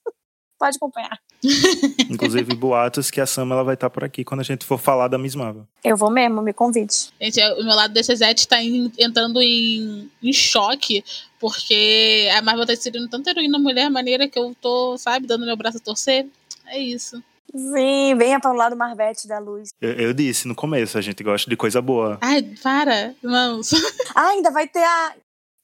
pode 0.59 0.77
acompanhar. 0.77 1.19
Inclusive 2.11 2.55
boatos 2.55 3.11
que 3.11 3.21
a 3.21 3.27
Sam 3.27 3.49
ela 3.53 3.63
vai 3.63 3.75
estar 3.75 3.91
por 3.91 4.03
aqui 4.05 4.25
quando 4.25 4.41
a 4.41 4.45
gente 4.45 4.65
for 4.65 4.79
falar 4.79 5.09
da 5.09 5.19
Miss 5.19 5.35
Marvel. 5.35 5.67
Eu 5.85 5.97
vou 5.97 6.11
mesmo, 6.11 6.43
me 6.43 6.53
convide. 6.53 7.11
Gente, 7.21 7.41
o 7.61 7.65
meu 7.65 7.75
lado 7.75 7.93
desse 7.93 8.15
Zete 8.17 8.49
tá 8.49 8.63
em- 8.63 8.91
entrando 8.99 9.41
em, 9.41 10.11
em 10.23 10.33
choque, 10.33 11.05
porque 11.39 12.29
a 12.37 12.43
Marvel 12.43 12.67
tá 12.67 12.73
inserindo 12.73 13.09
tanta 13.09 13.31
heroína 13.31 13.59
mulher 13.59 13.91
maneira 13.91 14.29
que 14.29 14.39
eu 14.39 14.55
tô, 14.61 14.97
sabe, 14.99 15.27
dando 15.27 15.47
meu 15.47 15.57
braço 15.57 15.77
a 15.79 15.81
torcer. 15.81 16.27
É 16.67 16.79
isso. 16.79 17.23
Sim, 17.55 18.15
venha 18.17 18.41
para 18.41 18.51
o 18.51 18.57
lado 18.57 18.77
Marvete 18.77 19.29
da 19.29 19.39
luz. 19.39 19.69
Eu, 19.81 19.93
eu 19.93 20.13
disse 20.13 20.49
no 20.49 20.55
começo, 20.55 20.99
a 20.99 21.01
gente 21.01 21.23
gosta 21.23 21.49
de 21.49 21.57
coisa 21.57 21.81
boa. 21.81 22.19
Ai, 22.21 22.43
para, 22.63 23.15
irmãos. 23.23 23.71
Ah, 24.15 24.29
ainda 24.29 24.51
vai 24.51 24.67
ter 24.67 24.83
a. 24.83 25.13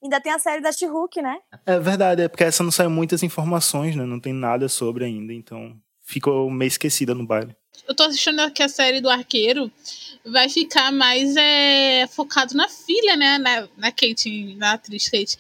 Ainda 0.03 0.21
tem 0.21 0.33
a 0.33 0.39
série 0.39 0.61
da 0.61 0.73
She-Hulk, 0.73 1.23
né? 1.23 1.39
É 1.65 1.79
verdade, 1.79 2.23
é 2.23 2.29
porque 2.29 2.45
essa 2.45 2.63
não 2.65 2.71
saiu 2.73 2.91
muitas 2.91 3.23
informações, 3.23 3.95
né? 3.95 4.05
Não 4.05 4.19
tem 4.19 4.33
nada 4.33 4.69
sobre 4.69 5.05
ainda, 5.05 5.33
então 5.33 5.77
ficou 6.05 6.51
meio 6.51 6.67
esquecida 6.69 7.15
no 7.15 7.25
baile. 7.27 7.55
Eu 7.89 7.95
tô 7.95 8.03
assistindo 8.05 8.51
que 8.51 8.63
a 8.63 8.69
série 8.69 9.01
do 9.01 9.09
Arqueiro 9.09 9.71
vai 10.27 10.49
ficar 10.49 10.93
mais 10.93 11.35
é, 11.37 12.07
focado 12.09 12.55
na 12.55 12.69
filha, 12.69 13.17
né? 13.17 13.39
Na, 13.39 13.69
na 13.77 13.91
Kate, 13.93 14.55
na 14.57 14.73
atriz 14.73 15.09
Kate. 15.09 15.37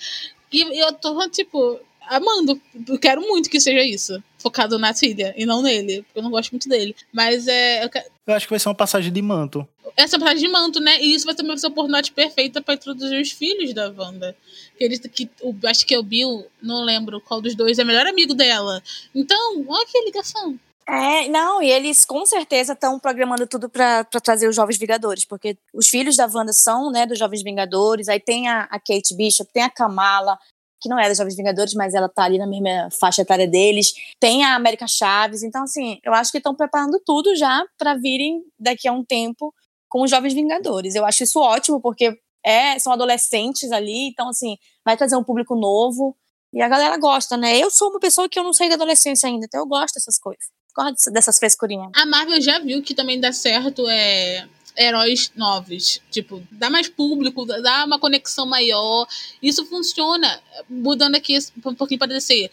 E 0.53 0.81
eu 0.81 0.92
tô, 0.92 1.29
tipo, 1.29 1.79
amando. 2.09 2.61
Eu 2.88 2.98
quero 2.98 3.20
muito 3.20 3.51
que 3.51 3.61
seja 3.61 3.83
isso. 3.83 4.22
Focado 4.38 4.79
na 4.79 4.94
filha 4.94 5.35
e 5.37 5.44
não 5.46 5.62
nele. 5.62 6.03
Porque 6.03 6.18
eu 6.18 6.22
não 6.22 6.31
gosto 6.31 6.51
muito 6.53 6.68
dele. 6.68 6.94
Mas 7.12 7.46
é. 7.48 7.85
eu 7.85 7.90
quero- 7.90 8.07
Eu 8.27 8.35
acho 8.35 8.46
que 8.46 8.51
vai 8.53 8.59
ser 8.59 8.68
uma 8.68 8.75
passagem 8.75 9.12
de 9.12 9.22
manto. 9.22 9.66
Essa 9.97 10.18
passagem 10.18 10.47
de 10.47 10.49
manto, 10.49 10.81
né? 10.81 11.01
E 11.01 11.14
isso 11.14 11.27
vai 11.27 11.35
também 11.35 11.57
ser 11.57 11.66
a 11.66 11.71
oportunidade 11.71 12.12
perfeita 12.12 12.62
pra 12.62 12.75
introduzir 12.75 13.21
os 13.21 13.31
filhos 13.31 13.75
da 13.75 13.90
Wanda. 13.90 14.37
Que 14.77 14.85
eles, 14.85 15.01
que, 15.01 15.31
o, 15.40 15.55
acho 15.66 15.87
que 15.87 15.95
é 15.95 15.99
o 15.99 16.03
Bill, 16.03 16.47
não 16.62 16.85
lembro 16.85 17.21
qual 17.21 17.40
dos 17.40 17.55
dois, 17.55 17.79
é 17.79 17.83
o 17.83 17.87
melhor 17.87 18.07
amigo 18.07 18.35
dela. 18.35 18.83
Então, 19.14 19.64
olha 19.68 19.87
que 19.87 20.01
ligação. 20.05 20.59
É, 20.88 21.29
não, 21.29 21.62
e 21.62 21.71
eles 21.71 22.05
com 22.05 22.27
certeza 22.27 22.73
estão 22.73 22.99
programando 22.99 23.47
tudo 23.47 23.68
pra 23.68 24.03
trazer 24.05 24.49
os 24.49 24.57
Jovens 24.57 24.79
Vingadores, 24.79 25.25
porque 25.25 25.57
os 25.73 25.88
filhos 25.88 26.16
da 26.16 26.27
Wanda 26.27 26.53
são, 26.53 26.90
né, 26.90 27.07
dos 27.07 27.18
Jovens 27.18 27.42
Vingadores, 27.42 28.09
aí 28.09 28.18
tem 28.18 28.49
a, 28.49 28.62
a 28.62 28.81
Kate 28.81 29.14
Bishop, 29.14 29.51
tem 29.53 29.62
a 29.62 29.71
Kamala, 29.71 30.37
que 30.81 30.88
não 30.88 30.99
é 30.99 31.09
dos 31.09 31.18
Jovens 31.18 31.37
Vingadores, 31.37 31.75
mas 31.75 31.95
ela 31.95 32.09
tá 32.09 32.25
ali 32.25 32.37
na 32.37 32.49
mesma 32.49 32.88
faixa 32.90 33.23
etária 33.23 33.47
deles, 33.47 33.92
tem 34.18 34.45
a 34.45 34.57
América 34.57 34.87
Chaves, 34.88 35.45
então 35.45 35.62
assim, 35.62 36.01
eu 36.03 36.12
acho 36.12 36.33
que 36.33 36.38
estão 36.38 36.55
preparando 36.55 37.01
tudo 37.07 37.37
já 37.37 37.64
pra 37.79 37.95
virem 37.95 38.42
daqui 38.59 38.88
a 38.88 38.92
um 38.92 39.05
tempo 39.05 39.55
com 39.93 40.03
os 40.03 40.11
Jovens 40.11 40.33
Vingadores. 40.33 40.95
Eu 40.95 41.05
acho 41.05 41.23
isso 41.23 41.39
ótimo, 41.39 41.79
porque 41.79 42.19
é, 42.43 42.79
são 42.79 42.95
adolescentes 42.95 43.71
ali, 43.71 44.09
então 44.09 44.31
assim, 44.31 44.57
vai 44.83 44.97
trazer 44.97 45.17
um 45.17 45.23
público 45.23 45.55
novo, 45.55 46.17
e 46.51 46.63
a 46.63 46.69
galera 46.69 46.97
gosta, 46.97 47.37
né? 47.37 47.59
Eu 47.59 47.71
sou 47.71 47.91
uma 47.91 48.01
pessoa 48.01 48.27
que 48.27 48.39
eu 48.39 48.43
não 48.43 48.55
saí 48.55 48.71
da 48.71 48.75
adolescência 48.77 49.29
ainda, 49.29 49.45
então 49.45 49.61
eu 49.61 49.67
gosto 49.67 49.95
dessas 49.95 50.19
coisas. 50.19 50.47
Gosto 50.75 51.11
dessas 51.11 51.39
frescurinhas. 51.39 51.91
A 51.95 52.07
Marvel 52.07 52.41
já 52.41 52.59
viu 52.59 52.83
que 52.83 52.95
também 52.95 53.21
dá 53.21 53.33
certo 53.33 53.87
é, 53.87 54.49
heróis 54.79 55.31
novos. 55.37 56.01
Tipo, 56.11 56.43
dá 56.51 56.71
mais 56.71 56.89
público, 56.89 57.45
dá 57.45 57.85
uma 57.85 57.99
conexão 57.99 58.47
maior. 58.47 59.07
Isso 59.43 59.67
funciona. 59.67 60.43
Mudando 60.71 61.17
aqui 61.17 61.39
um 61.67 61.75
pouquinho 61.75 61.99
para 61.99 62.09
descer. 62.09 62.51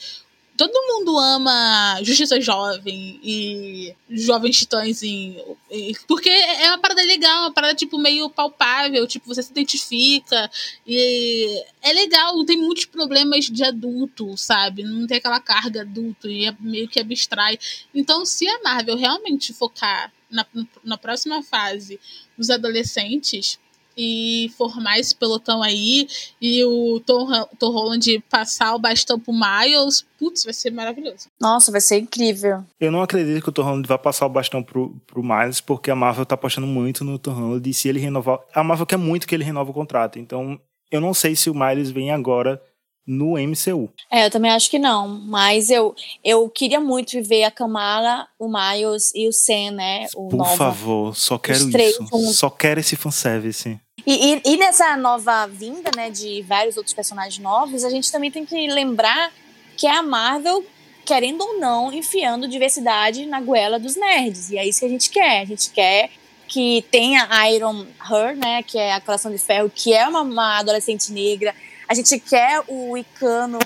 Todo 0.59 0.73
mundo 0.73 1.17
ama 1.17 1.99
Justiça 2.03 2.41
Jovem 2.41 3.17
e 3.23 3.95
Jovens 4.09 4.57
Titãs 4.57 5.01
em, 5.01 5.41
em- 5.71 5.95
porque 6.05 6.27
é 6.27 6.67
uma 6.67 6.77
parada 6.79 7.01
legal, 7.03 7.43
uma 7.43 7.53
parada 7.53 7.73
tipo 7.75 7.97
meio 7.97 8.29
palpável, 8.29 9.07
tipo 9.07 9.25
você 9.25 9.41
se 9.41 9.51
identifica 9.51 10.51
e 10.85 11.63
é 11.81 11.93
legal, 11.93 12.35
não 12.35 12.45
tem 12.45 12.57
muitos 12.57 12.83
problemas 12.83 13.45
de 13.45 13.63
adulto, 13.63 14.35
sabe? 14.37 14.83
Não 14.83 15.07
tem 15.07 15.15
aquela 15.19 15.39
carga 15.39 15.79
adulto 15.83 16.27
e 16.29 16.45
é 16.45 16.53
meio 16.59 16.89
que 16.89 16.99
abstrai. 16.99 17.57
Então, 17.95 18.25
se 18.25 18.45
a 18.45 18.61
Marvel 18.61 18.97
realmente 18.97 19.53
focar 19.53 20.11
na, 20.29 20.45
na 20.83 20.97
próxima 20.97 21.41
fase 21.41 21.97
nos 22.37 22.49
adolescentes 22.49 23.57
e 23.97 24.52
formar 24.58 24.99
esse 24.99 25.15
pelotão 25.15 25.62
aí 25.62 26.08
e 26.41 26.63
o 26.63 27.02
Tom, 27.06 27.28
Tom 27.58 27.71
Holland 27.71 28.23
passar 28.30 28.73
o 28.75 28.80
bastão 28.80 29.19
pro 29.19 29.34
Miles, 29.34 30.06
putz, 30.17 30.43
vai 30.43 30.54
ser 30.54 30.71
maravilhoso. 30.71 31.28
Nossa, 31.39 31.71
vai 31.71 31.82
ser 31.82 31.97
incrível. 31.97 32.63
Eu 32.80 32.91
não 32.91 33.02
acredito 33.02 33.41
que 33.41 33.49
o 33.49 33.52
Tom 33.52 33.63
Holland 33.63 33.88
vai 33.88 33.97
passar 33.97 34.25
o 34.25 34.30
bastão 34.30 34.63
pro, 34.63 34.95
pro 35.06 35.23
Miles, 35.23 35.62
porque 35.62 35.91
a 35.91 35.95
Marvel 35.95 36.25
tá 36.25 36.36
apostando 36.36 36.67
muito 36.67 37.04
no 37.04 37.19
Tom 37.19 37.34
Holland 37.34 37.69
e 37.69 37.73
se 37.73 37.89
ele 37.89 37.99
renovar. 37.99 38.39
A 38.54 38.63
Marvel 38.63 38.86
quer 38.86 38.97
muito 38.97 39.28
que 39.28 39.36
ele 39.36 39.43
renove 39.43 39.71
o 39.71 39.73
contrato. 39.73 40.17
Então, 40.17 40.60
eu 40.91 40.99
não 40.99 41.13
sei 41.13 41.36
se 41.36 41.49
o 41.49 41.56
Miles 41.56 41.91
vem 41.91 42.12
agora 42.12 42.62
no 43.05 43.33
MCU. 43.38 43.89
É, 44.12 44.25
eu 44.25 44.29
também 44.29 44.51
acho 44.51 44.69
que 44.69 44.77
não. 44.77 45.07
Mas 45.07 45.69
eu, 45.69 45.95
eu 46.23 46.49
queria 46.49 46.79
muito 46.79 47.21
ver 47.23 47.43
a 47.43 47.51
Kamala, 47.51 48.27
o 48.38 48.47
Miles 48.47 49.12
e 49.15 49.27
o 49.27 49.33
Sam, 49.33 49.71
né? 49.71 50.07
O 50.15 50.29
Por 50.29 50.38
Nova. 50.38 50.55
favor, 50.55 51.15
só 51.15 51.38
quero 51.38 51.57
isso. 51.69 51.97
juntos. 51.97 52.38
Só 52.38 52.49
quero 52.49 52.79
esse 52.79 52.95
fanservice. 52.95 53.79
E, 54.05 54.33
e, 54.33 54.41
e 54.45 54.57
nessa 54.57 54.95
nova 54.95 55.47
vinda, 55.47 55.91
né, 55.95 56.09
de 56.09 56.41
vários 56.43 56.77
outros 56.77 56.93
personagens 56.93 57.38
novos, 57.39 57.83
a 57.83 57.89
gente 57.89 58.12
também 58.12 58.31
tem 58.31 58.45
que 58.45 58.67
lembrar 58.69 59.31
que 59.75 59.88
é 59.88 59.91
a 59.91 60.03
Marvel, 60.03 60.65
querendo 61.05 61.41
ou 61.41 61.59
não, 61.59 61.91
enfiando 61.91 62.47
diversidade 62.47 63.25
na 63.25 63.41
goela 63.41 63.79
dos 63.79 63.95
nerds. 63.95 64.51
E 64.51 64.57
é 64.57 64.67
isso 64.67 64.79
que 64.79 64.85
a 64.85 64.89
gente 64.89 65.09
quer. 65.09 65.41
A 65.41 65.45
gente 65.45 65.69
quer 65.71 66.09
que 66.47 66.83
tenha 66.89 67.27
Iron 67.49 67.85
Her, 68.09 68.35
né, 68.35 68.63
que 68.63 68.77
é 68.77 68.93
a 68.93 69.01
Coração 69.01 69.31
de 69.31 69.38
Ferro, 69.38 69.71
que 69.73 69.93
é 69.93 70.07
uma, 70.07 70.21
uma 70.21 70.59
adolescente 70.59 71.12
negra. 71.12 71.53
A 71.89 71.93
gente 71.95 72.19
quer 72.19 72.62
o 72.67 72.95
Icano 72.95 73.58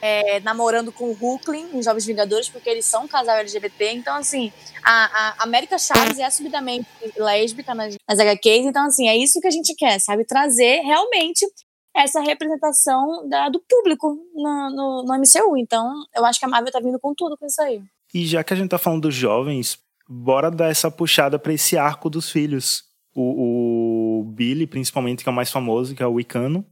é, 0.00 0.40
namorando 0.40 0.92
com 0.92 1.04
o 1.06 1.12
Hulkling 1.18 1.70
em 1.74 1.82
Jovens 1.82 2.04
Vingadores, 2.04 2.48
porque 2.48 2.68
eles 2.68 2.84
são 2.84 3.04
um 3.04 3.08
casal 3.08 3.36
LGBT. 3.36 3.92
Então, 3.92 4.14
assim, 4.16 4.52
a, 4.84 5.32
a 5.40 5.44
América 5.44 5.78
Chaves 5.78 6.18
é 6.18 6.24
assumidamente 6.24 6.86
lésbica 7.16 7.74
nas, 7.74 7.94
nas 8.08 8.18
HQs. 8.18 8.66
Então, 8.66 8.84
assim, 8.86 9.08
é 9.08 9.16
isso 9.16 9.40
que 9.40 9.46
a 9.46 9.50
gente 9.50 9.74
quer, 9.74 9.98
sabe? 10.00 10.24
Trazer 10.24 10.80
realmente 10.82 11.46
essa 11.94 12.20
representação 12.20 13.28
da- 13.28 13.48
do 13.48 13.60
público 13.60 14.18
no, 14.34 14.70
no, 14.70 15.02
no 15.04 15.14
MCU. 15.14 15.56
Então, 15.56 15.90
eu 16.14 16.24
acho 16.24 16.38
que 16.38 16.44
a 16.44 16.48
Marvel 16.48 16.72
tá 16.72 16.80
vindo 16.80 16.98
com 16.98 17.14
tudo 17.14 17.36
com 17.38 17.46
isso 17.46 17.62
aí. 17.62 17.80
E 18.12 18.26
já 18.26 18.42
que 18.44 18.52
a 18.52 18.56
gente 18.56 18.68
tá 18.70 18.78
falando 18.78 19.02
dos 19.02 19.14
jovens, 19.14 19.78
bora 20.08 20.50
dar 20.50 20.70
essa 20.70 20.90
puxada 20.90 21.38
pra 21.38 21.52
esse 21.54 21.78
arco 21.78 22.10
dos 22.10 22.30
filhos. 22.30 22.82
O, 23.14 24.20
o 24.20 24.24
Billy, 24.24 24.66
principalmente, 24.66 25.22
que 25.22 25.28
é 25.28 25.32
o 25.32 25.34
mais 25.34 25.50
famoso, 25.50 25.94
que 25.94 26.02
é 26.02 26.06
o 26.06 26.14
Wicano, 26.14 26.66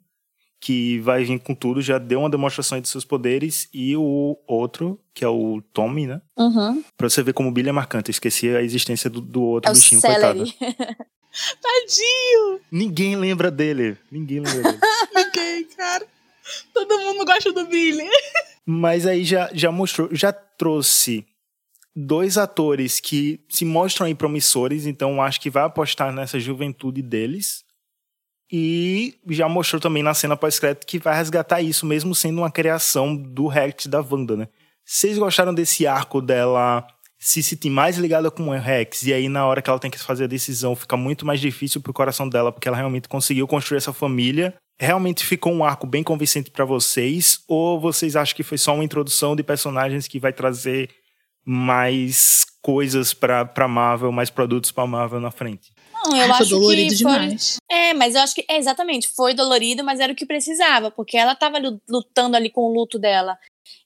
que 0.60 0.98
vai 1.00 1.24
vir 1.24 1.40
com 1.40 1.54
tudo, 1.54 1.80
já 1.80 1.96
deu 1.96 2.20
uma 2.20 2.28
demonstração 2.28 2.78
de 2.80 2.88
seus 2.88 3.04
poderes, 3.04 3.68
e 3.72 3.96
o 3.96 4.36
outro, 4.46 5.00
que 5.14 5.24
é 5.24 5.28
o 5.28 5.62
Tommy, 5.72 6.06
né? 6.06 6.20
Uhum. 6.36 6.84
Pra 6.96 7.08
você 7.08 7.22
ver 7.22 7.32
como 7.32 7.48
o 7.48 7.52
Billy 7.52 7.70
é 7.70 7.72
marcante. 7.72 8.10
Eu 8.10 8.12
esqueci 8.12 8.54
a 8.54 8.62
existência 8.62 9.08
do, 9.08 9.20
do 9.20 9.42
outro 9.42 9.70
É 9.70 9.74
bichinho, 9.74 10.02
coitado. 10.02 10.44
Tadinho! 11.62 12.60
Ninguém 12.70 13.16
lembra 13.16 13.50
dele. 13.50 13.96
Ninguém 14.10 14.40
lembra 14.40 14.72
dele. 14.72 14.78
Ninguém, 15.14 15.64
cara. 15.76 16.06
Todo 16.74 16.98
mundo 16.98 17.24
gosta 17.24 17.52
do 17.52 17.64
Billy. 17.66 18.08
Mas 18.66 19.06
aí 19.06 19.24
já, 19.24 19.48
já 19.54 19.72
mostrou, 19.72 20.08
já 20.12 20.32
trouxe 20.32 21.24
dois 21.94 22.36
atores 22.36 23.00
que 23.00 23.40
se 23.48 23.64
mostram 23.64 24.06
aí 24.06 24.14
promissores, 24.14 24.86
então 24.86 25.22
acho 25.22 25.40
que 25.40 25.50
vai 25.50 25.64
apostar 25.64 26.12
nessa 26.12 26.38
juventude 26.38 27.02
deles. 27.02 27.64
E 28.52 29.14
já 29.28 29.48
mostrou 29.48 29.80
também 29.80 30.02
na 30.02 30.12
cena 30.12 30.36
pós-crédito 30.36 30.86
que 30.86 30.98
vai 30.98 31.16
resgatar 31.16 31.60
isso, 31.60 31.86
mesmo 31.86 32.14
sendo 32.14 32.38
uma 32.38 32.50
criação 32.50 33.14
do 33.14 33.46
Rex 33.46 33.86
da 33.86 34.00
Wanda, 34.00 34.36
né? 34.36 34.48
Vocês 34.84 35.16
gostaram 35.18 35.54
desse 35.54 35.86
arco 35.86 36.20
dela 36.20 36.84
se 37.16 37.42
sentir 37.42 37.68
mais 37.68 37.98
ligada 37.98 38.30
com 38.30 38.48
o 38.48 38.58
Rex, 38.58 39.02
e 39.02 39.12
aí 39.12 39.28
na 39.28 39.46
hora 39.46 39.60
que 39.60 39.68
ela 39.68 39.78
tem 39.78 39.90
que 39.90 39.98
fazer 39.98 40.24
a 40.24 40.26
decisão 40.26 40.74
fica 40.74 40.96
muito 40.96 41.26
mais 41.26 41.38
difícil 41.38 41.80
pro 41.80 41.92
coração 41.92 42.26
dela, 42.26 42.50
porque 42.50 42.66
ela 42.66 42.76
realmente 42.76 43.08
conseguiu 43.08 43.46
construir 43.46 43.76
essa 43.76 43.92
família. 43.92 44.54
Realmente 44.80 45.26
ficou 45.26 45.52
um 45.52 45.62
arco 45.62 45.86
bem 45.86 46.02
convincente 46.02 46.50
para 46.50 46.64
vocês? 46.64 47.44
Ou 47.46 47.78
vocês 47.78 48.16
acham 48.16 48.34
que 48.34 48.42
foi 48.42 48.56
só 48.56 48.74
uma 48.74 48.82
introdução 48.82 49.36
de 49.36 49.42
personagens 49.42 50.08
que 50.08 50.18
vai 50.18 50.32
trazer 50.32 50.88
mais 51.44 52.46
coisas 52.62 53.12
para 53.12 53.68
Marvel, 53.68 54.10
mais 54.10 54.30
produtos 54.30 54.72
para 54.72 54.86
Marvel 54.86 55.20
na 55.20 55.30
frente? 55.30 55.70
Não, 56.04 56.16
eu 56.16 56.22
Ai, 56.22 56.30
acho 56.30 56.50
dolorido 56.50 56.90
que 56.90 56.96
demais. 56.96 57.56
Foi... 57.56 57.78
É, 57.78 57.94
mas 57.94 58.14
eu 58.14 58.22
acho 58.22 58.34
que 58.34 58.44
é, 58.48 58.56
exatamente, 58.56 59.08
foi 59.08 59.34
dolorido, 59.34 59.84
mas 59.84 60.00
era 60.00 60.12
o 60.12 60.16
que 60.16 60.26
precisava, 60.26 60.90
porque 60.90 61.16
ela 61.16 61.34
tava 61.34 61.58
lutando 61.88 62.36
ali 62.36 62.50
com 62.50 62.62
o 62.62 62.72
luto 62.72 62.98
dela. 62.98 63.38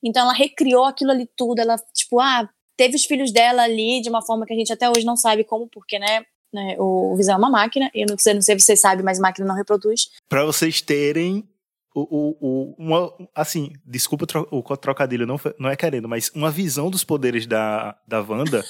Então 0.03 0.23
ela 0.23 0.33
recriou 0.33 0.85
aquilo 0.85 1.11
ali 1.11 1.29
tudo, 1.35 1.59
ela 1.59 1.77
tipo, 1.93 2.19
ah, 2.19 2.49
teve 2.77 2.95
os 2.95 3.05
filhos 3.05 3.31
dela 3.31 3.63
ali 3.63 4.01
de 4.01 4.09
uma 4.09 4.21
forma 4.21 4.45
que 4.45 4.53
a 4.53 4.57
gente 4.57 4.71
até 4.71 4.89
hoje 4.89 5.05
não 5.05 5.15
sabe 5.15 5.43
como, 5.43 5.67
porque, 5.67 5.99
né, 5.99 6.25
né 6.53 6.75
o 6.79 7.15
Visão 7.15 7.35
é 7.35 7.37
uma 7.37 7.49
máquina, 7.49 7.89
eu 7.93 8.05
não 8.09 8.17
sei, 8.17 8.33
não 8.33 8.41
sei 8.41 8.57
se 8.59 8.65
vocês 8.65 8.81
sabem, 8.81 9.03
mas 9.03 9.19
máquina 9.19 9.47
não 9.47 9.55
reproduz. 9.55 10.09
Para 10.29 10.45
vocês 10.45 10.81
terem 10.81 11.47
o, 11.93 12.01
o, 12.01 12.37
o, 12.41 12.75
uma, 12.77 13.13
assim, 13.33 13.71
desculpa 13.85 14.25
o 14.51 14.77
trocadilho, 14.77 15.25
não, 15.25 15.39
não 15.57 15.69
é 15.69 15.75
querendo, 15.75 16.09
mas 16.09 16.29
uma 16.35 16.51
visão 16.51 16.89
dos 16.89 17.03
poderes 17.03 17.47
da, 17.47 17.97
da 18.05 18.21
Wanda, 18.21 18.63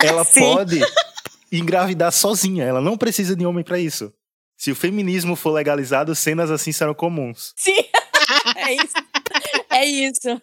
ela 0.00 0.24
pode 0.32 0.80
engravidar 1.50 2.12
sozinha, 2.12 2.64
ela 2.64 2.80
não 2.80 2.96
precisa 2.96 3.34
de 3.34 3.46
homem 3.46 3.64
para 3.64 3.78
isso. 3.78 4.12
Se 4.56 4.72
o 4.72 4.76
feminismo 4.76 5.36
for 5.36 5.52
legalizado, 5.52 6.14
cenas 6.14 6.50
assim 6.50 6.72
serão 6.72 6.94
comuns. 6.94 7.52
Sim, 7.56 7.76
é 8.56 8.74
isso. 8.74 8.94
É 9.70 9.84
isso. 9.84 10.42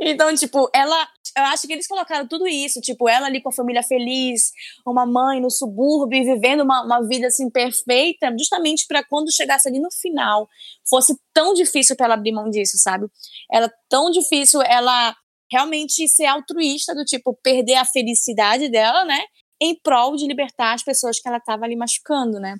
Então, 0.00 0.34
tipo, 0.34 0.68
ela. 0.74 1.08
Eu 1.36 1.42
acho 1.44 1.66
que 1.66 1.72
eles 1.72 1.86
colocaram 1.86 2.26
tudo 2.26 2.46
isso, 2.46 2.80
tipo, 2.80 3.08
ela 3.08 3.26
ali 3.26 3.42
com 3.42 3.50
a 3.50 3.52
família 3.52 3.82
feliz, 3.82 4.52
uma 4.86 5.04
mãe 5.04 5.38
no 5.38 5.50
subúrbio, 5.50 6.24
vivendo 6.24 6.62
uma, 6.62 6.82
uma 6.82 7.06
vida 7.06 7.26
assim 7.26 7.50
perfeita, 7.50 8.32
justamente 8.38 8.86
para 8.86 9.04
quando 9.04 9.30
chegasse 9.30 9.68
ali 9.68 9.78
no 9.78 9.92
final, 9.92 10.48
fosse 10.88 11.14
tão 11.34 11.52
difícil 11.52 11.94
para 11.94 12.06
ela 12.06 12.14
abrir 12.14 12.32
mão 12.32 12.48
disso, 12.48 12.78
sabe? 12.78 13.06
Era 13.52 13.70
tão 13.90 14.10
difícil 14.10 14.62
ela 14.62 15.14
realmente 15.52 16.08
ser 16.08 16.24
altruísta, 16.24 16.94
do 16.94 17.04
tipo, 17.04 17.38
perder 17.42 17.74
a 17.74 17.84
felicidade 17.84 18.70
dela, 18.70 19.04
né? 19.04 19.20
Em 19.60 19.74
prol 19.74 20.16
de 20.16 20.26
libertar 20.26 20.74
as 20.74 20.82
pessoas 20.82 21.18
que 21.18 21.28
ela 21.28 21.38
estava 21.38 21.64
ali 21.64 21.76
machucando, 21.76 22.38
né? 22.38 22.56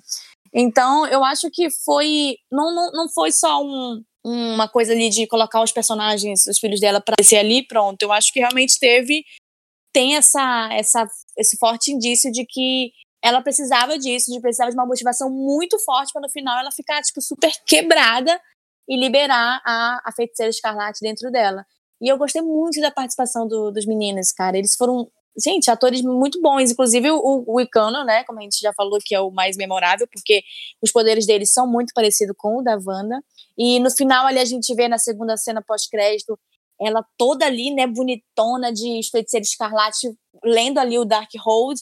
Então, 0.53 1.05
eu 1.07 1.23
acho 1.23 1.49
que 1.51 1.69
foi. 1.69 2.37
Não, 2.51 2.73
não, 2.73 2.91
não 2.91 3.09
foi 3.09 3.31
só 3.31 3.61
um, 3.63 4.03
uma 4.25 4.67
coisa 4.67 4.93
ali 4.93 5.09
de 5.09 5.27
colocar 5.27 5.61
os 5.61 5.71
personagens, 5.71 6.47
os 6.47 6.57
filhos 6.59 6.79
dela, 6.79 6.99
para 7.01 7.23
ser 7.23 7.37
ali, 7.37 7.65
pronto. 7.65 8.01
Eu 8.01 8.11
acho 8.11 8.31
que 8.33 8.39
realmente 8.39 8.79
teve. 8.79 9.23
Tem 9.93 10.15
essa, 10.15 10.69
essa, 10.71 11.07
esse 11.37 11.57
forte 11.57 11.91
indício 11.91 12.31
de 12.31 12.45
que 12.45 12.91
ela 13.23 13.41
precisava 13.41 13.97
disso, 13.97 14.31
de 14.31 14.39
precisava 14.39 14.69
de 14.69 14.77
uma 14.77 14.85
motivação 14.85 15.29
muito 15.29 15.79
forte 15.79 16.11
para 16.13 16.21
no 16.21 16.29
final 16.29 16.59
ela 16.59 16.71
ficar, 16.71 17.01
tipo, 17.01 17.21
super 17.21 17.51
quebrada 17.65 18.39
e 18.87 18.97
liberar 18.97 19.61
a, 19.65 20.01
a 20.05 20.11
feiticeira 20.11 20.49
escarlate 20.49 20.99
dentro 21.01 21.31
dela. 21.31 21.65
E 22.01 22.07
eu 22.07 22.17
gostei 22.17 22.41
muito 22.41 22.79
da 22.79 22.91
participação 22.91 23.47
do, 23.47 23.71
dos 23.71 23.85
meninos, 23.85 24.31
cara. 24.31 24.57
Eles 24.57 24.75
foram 24.75 25.09
gente, 25.37 25.69
atores 25.69 26.01
muito 26.01 26.41
bons. 26.41 26.71
Inclusive 26.71 27.11
o, 27.11 27.43
o 27.47 27.61
Icano, 27.61 28.03
né? 28.03 28.23
Como 28.23 28.39
a 28.39 28.41
gente 28.41 28.59
já 28.59 28.73
falou, 28.73 28.99
que 29.03 29.13
é 29.13 29.21
o 29.21 29.31
mais 29.31 29.55
memorável, 29.57 30.07
porque 30.11 30.41
os 30.81 30.91
poderes 30.91 31.25
dele 31.25 31.45
são 31.45 31.67
muito 31.67 31.91
parecidos 31.93 32.35
com 32.37 32.59
o 32.59 32.63
da 32.63 32.77
Wanda. 32.83 33.21
E 33.57 33.79
no 33.79 33.91
final 33.91 34.25
ali 34.25 34.39
a 34.39 34.45
gente 34.45 34.73
vê 34.75 34.87
na 34.87 34.97
segunda 34.97 35.37
cena 35.37 35.61
pós-crédito 35.61 36.37
ela 36.79 37.03
toda 37.17 37.45
ali, 37.45 37.71
né, 37.71 37.87
bonitona 37.87 38.71
de 38.71 38.99
feiticeiro 39.11 39.43
escarlate, 39.43 40.13
lendo 40.43 40.77
ali 40.77 40.99
o 40.99 41.05
Dark 41.05 41.29
Hold 41.39 41.79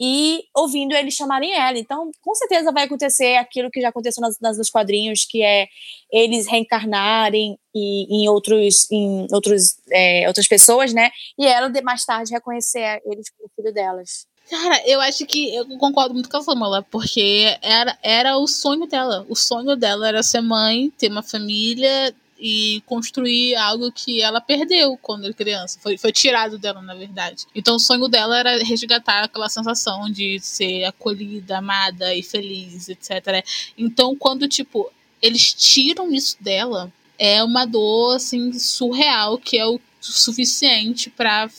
e 0.00 0.44
ouvindo 0.54 0.94
eles 0.94 1.14
chamarem 1.14 1.52
ela. 1.52 1.78
Então, 1.78 2.10
com 2.22 2.34
certeza 2.34 2.72
vai 2.72 2.84
acontecer 2.84 3.36
aquilo 3.36 3.70
que 3.70 3.80
já 3.80 3.90
aconteceu 3.90 4.20
nas, 4.20 4.38
nas 4.40 4.58
nos 4.58 4.70
quadrinhos, 4.70 5.24
que 5.24 5.42
é 5.42 5.66
eles 6.10 6.46
reencarnarem 6.46 7.58
e, 7.74 8.22
em 8.22 8.28
outros, 8.28 8.90
em 8.90 9.26
outros, 9.30 9.76
é, 9.90 10.26
outras 10.26 10.48
pessoas, 10.48 10.92
né? 10.92 11.10
E 11.38 11.46
ela 11.46 11.70
mais 11.82 12.04
tarde 12.04 12.32
reconhecer 12.32 13.02
eles 13.04 13.30
como 13.30 13.50
filho 13.54 13.72
delas. 13.72 14.26
Cara, 14.48 14.82
eu 14.86 14.98
acho 15.02 15.26
que 15.26 15.54
eu 15.54 15.66
concordo 15.76 16.14
muito 16.14 16.30
com 16.30 16.38
a 16.38 16.42
Fórmula, 16.42 16.82
porque 16.90 17.58
era, 17.60 17.98
era 18.02 18.38
o 18.38 18.46
sonho 18.46 18.86
dela. 18.86 19.26
O 19.28 19.36
sonho 19.36 19.76
dela 19.76 20.08
era 20.08 20.22
ser 20.22 20.40
mãe, 20.40 20.90
ter 20.96 21.10
uma 21.10 21.22
família, 21.22 22.14
e 22.38 22.82
construir 22.86 23.56
algo 23.56 23.90
que 23.90 24.22
ela 24.22 24.40
perdeu 24.40 24.96
quando 24.96 25.24
era 25.24 25.34
criança. 25.34 25.78
Foi, 25.82 25.98
foi 25.98 26.12
tirado 26.12 26.56
dela, 26.58 26.80
na 26.80 26.94
verdade. 26.94 27.44
Então 27.54 27.76
o 27.76 27.80
sonho 27.80 28.06
dela 28.08 28.38
era 28.38 28.62
resgatar 28.62 29.24
aquela 29.24 29.48
sensação 29.48 30.08
de 30.10 30.38
ser 30.38 30.84
acolhida, 30.84 31.58
amada 31.58 32.14
e 32.14 32.22
feliz, 32.22 32.88
etc. 32.88 33.44
Então 33.76 34.14
quando, 34.16 34.46
tipo, 34.46 34.90
eles 35.20 35.52
tiram 35.52 36.12
isso 36.12 36.36
dela, 36.40 36.92
é 37.18 37.42
uma 37.42 37.64
dor, 37.64 38.16
assim, 38.16 38.52
surreal, 38.52 39.38
que 39.38 39.58
é 39.58 39.66
o 39.66 39.80
suficiente 40.00 41.10
para 41.10 41.50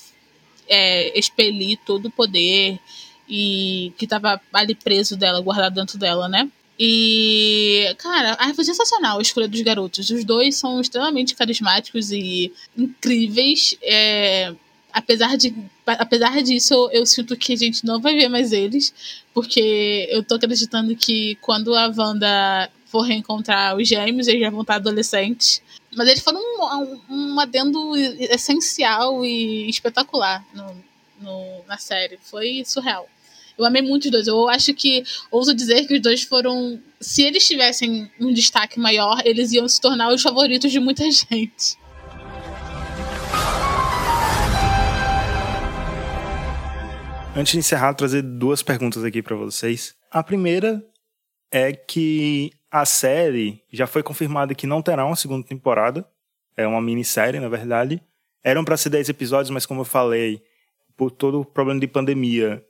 é, 0.68 1.18
expelir 1.20 1.78
todo 1.86 2.06
o 2.06 2.12
poder 2.12 2.80
e 3.28 3.94
que 3.98 4.08
tava 4.08 4.42
ali 4.54 4.74
preso 4.74 5.18
dela, 5.18 5.42
guardado 5.42 5.76
dentro 5.76 5.98
dela, 5.98 6.30
né? 6.30 6.50
E, 6.80 7.94
cara, 7.98 8.38
ai, 8.40 8.54
foi 8.54 8.64
sensacional 8.64 9.20
a 9.20 9.22
escolha 9.22 9.50
dos 9.50 9.62
garotos. 9.62 10.10
Os 10.10 10.24
dois 10.24 10.56
são 10.56 10.80
extremamente 10.80 11.36
carismáticos 11.36 12.10
e 12.10 12.54
incríveis. 12.78 13.76
É, 13.82 14.56
apesar, 14.94 15.36
de, 15.36 15.54
apesar 15.86 16.42
disso, 16.42 16.74
eu, 16.74 17.02
eu, 17.02 17.06
sinto 17.06 17.36
que 17.36 17.52
a 17.52 17.58
gente 17.58 17.86
não 17.86 18.00
vai 18.00 18.16
ver 18.16 18.30
mais 18.30 18.54
eles, 18.54 18.94
porque 19.34 20.08
eu 20.10 20.24
tô 20.24 20.36
acreditando 20.36 20.96
que 20.96 21.36
quando 21.42 21.76
a 21.76 21.92
Wanda 21.96 22.72
for 22.86 23.02
reencontrar 23.02 23.76
os 23.76 23.86
gêmeos, 23.86 24.30
eles 24.30 24.40
já 24.40 24.50
vão 24.50 24.62
estar 24.62 24.76
adolescentes. 24.76 25.62
Mas 25.94 26.08
eles 26.08 26.24
foram 26.24 26.40
um, 26.40 27.02
um, 27.10 27.34
um 27.34 27.40
adendo 27.42 27.98
essencial 27.98 29.26
e 29.26 29.70
espetacular 29.70 30.46
no, 30.54 30.84
no, 31.20 31.64
na 31.68 31.78
série. 31.78 32.18
Foi 32.24 32.64
surreal. 32.66 33.10
Eu 33.60 33.66
amei 33.66 33.82
muito 33.82 34.06
os 34.06 34.12
dois. 34.12 34.26
Eu 34.26 34.48
acho 34.48 34.74
que, 34.74 35.04
ouso 35.30 35.54
dizer 35.54 35.86
que 35.86 35.96
os 35.96 36.02
dois 36.02 36.24
foram. 36.24 36.82
Se 36.98 37.24
eles 37.24 37.46
tivessem 37.46 38.10
um 38.18 38.32
destaque 38.32 38.80
maior, 38.80 39.22
eles 39.26 39.52
iam 39.52 39.68
se 39.68 39.82
tornar 39.82 40.14
os 40.14 40.22
favoritos 40.22 40.72
de 40.72 40.80
muita 40.80 41.04
gente. 41.12 41.78
Antes 47.36 47.52
de 47.52 47.58
encerrar, 47.60 47.94
trazer 47.96 48.22
duas 48.22 48.64
perguntas 48.64 49.04
aqui 49.04 49.22
para 49.22 49.36
vocês. 49.36 49.94
A 50.10 50.24
primeira 50.24 50.82
é 51.52 51.74
que 51.74 52.54
a 52.72 52.86
série 52.86 53.62
já 53.74 53.86
foi 53.86 54.02
confirmada 54.02 54.56
que 54.56 54.66
não 54.66 54.82
terá 54.82 55.06
uma 55.06 55.18
segunda 55.18 55.46
temporada. 55.46 56.08
É 56.56 56.66
uma 56.66 56.82
minissérie, 56.82 57.42
na 57.42 57.50
verdade. 57.50 58.02
Eram 58.42 58.64
para 58.64 58.78
ser 58.78 58.90
10 58.90 59.10
episódios, 59.10 59.50
mas 59.50 59.66
como 59.66 59.82
eu 59.82 59.86
falei, 59.86 60.42
por 60.96 61.12
todo 61.12 61.42
o 61.42 61.46
problema 61.46 61.82
de 61.82 61.88
pandemia, 61.88 62.66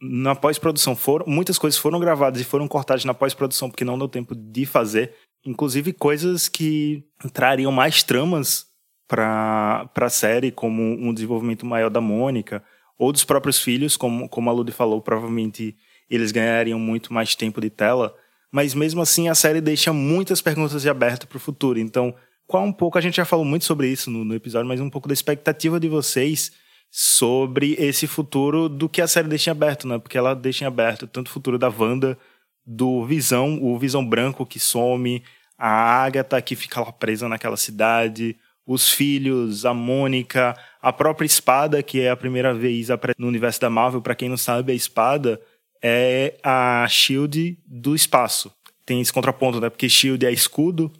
na 0.00 0.34
pós-produção 0.34 0.94
foram 0.94 1.26
muitas 1.26 1.58
coisas 1.58 1.78
foram 1.78 1.98
gravadas 1.98 2.40
e 2.40 2.44
foram 2.44 2.68
cortadas 2.68 3.04
na 3.04 3.14
pós-produção 3.14 3.70
porque 3.70 3.84
não 3.84 3.98
deu 3.98 4.08
tempo 4.08 4.34
de 4.34 4.66
fazer, 4.66 5.14
inclusive 5.44 5.92
coisas 5.92 6.48
que 6.48 7.04
trariam 7.32 7.72
mais 7.72 8.02
tramas 8.02 8.66
para 9.06 9.90
a 9.94 10.08
série, 10.08 10.50
como 10.50 10.82
um 10.82 11.12
desenvolvimento 11.12 11.64
maior 11.64 11.90
da 11.90 12.00
Mônica 12.00 12.62
ou 12.98 13.12
dos 13.12 13.24
próprios 13.24 13.60
filhos, 13.60 13.96
como 13.96 14.28
como 14.28 14.50
a 14.50 14.52
Ludi 14.52 14.72
falou, 14.72 15.00
provavelmente 15.00 15.76
eles 16.08 16.32
ganhariam 16.32 16.78
muito 16.78 17.12
mais 17.12 17.34
tempo 17.34 17.60
de 17.60 17.70
tela, 17.70 18.14
mas 18.50 18.74
mesmo 18.74 19.00
assim 19.00 19.28
a 19.28 19.34
série 19.34 19.60
deixa 19.60 19.92
muitas 19.92 20.40
perguntas 20.40 20.86
abertas 20.86 21.28
para 21.28 21.36
o 21.36 21.40
futuro. 21.40 21.78
Então, 21.78 22.14
qual 22.46 22.64
um 22.64 22.72
pouco 22.72 22.98
a 22.98 23.00
gente 23.00 23.16
já 23.16 23.24
falou 23.24 23.44
muito 23.44 23.64
sobre 23.64 23.88
isso 23.88 24.10
no, 24.10 24.24
no 24.24 24.34
episódio, 24.34 24.68
mas 24.68 24.80
um 24.80 24.90
pouco 24.90 25.08
da 25.08 25.14
expectativa 25.14 25.80
de 25.80 25.88
vocês 25.88 26.52
sobre 26.96 27.74
esse 27.76 28.06
futuro 28.06 28.68
do 28.68 28.88
que 28.88 29.02
a 29.02 29.08
série 29.08 29.26
deixa 29.26 29.50
em 29.50 29.52
aberto, 29.52 29.88
né? 29.88 29.98
Porque 29.98 30.16
ela 30.16 30.32
deixa 30.32 30.62
em 30.62 30.68
aberto 30.68 31.08
tanto 31.08 31.26
o 31.26 31.30
futuro 31.30 31.58
da 31.58 31.68
Wanda, 31.68 32.16
do 32.64 33.04
Visão, 33.04 33.58
o 33.60 33.76
Visão 33.76 34.06
branco 34.06 34.46
que 34.46 34.60
some, 34.60 35.20
a 35.58 36.04
Agatha 36.04 36.40
que 36.40 36.54
fica 36.54 36.80
lá 36.80 36.92
presa 36.92 37.28
naquela 37.28 37.56
cidade, 37.56 38.36
os 38.64 38.92
filhos, 38.92 39.66
a 39.66 39.74
Mônica, 39.74 40.56
a 40.80 40.92
própria 40.92 41.26
Espada, 41.26 41.82
que 41.82 42.00
é 42.00 42.10
a 42.10 42.16
primeira 42.16 42.54
vez 42.54 42.86
no 43.18 43.26
universo 43.26 43.60
da 43.60 43.68
Marvel, 43.68 44.00
para 44.00 44.14
quem 44.14 44.28
não 44.28 44.36
sabe, 44.36 44.70
a 44.70 44.76
Espada 44.76 45.40
é 45.82 46.34
a 46.44 46.86
Shield 46.88 47.58
do 47.66 47.96
espaço. 47.96 48.52
Tem 48.86 49.00
esse 49.00 49.12
contraponto, 49.12 49.60
né? 49.60 49.68
Porque 49.68 49.88
Shield 49.88 50.24
é 50.24 50.30
escudo, 50.30 50.92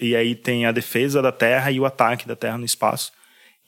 e 0.00 0.16
aí 0.16 0.34
tem 0.34 0.64
a 0.64 0.72
defesa 0.72 1.20
da 1.20 1.30
Terra 1.30 1.70
e 1.70 1.78
o 1.78 1.84
ataque 1.84 2.26
da 2.26 2.34
Terra 2.34 2.56
no 2.56 2.64
espaço. 2.64 3.12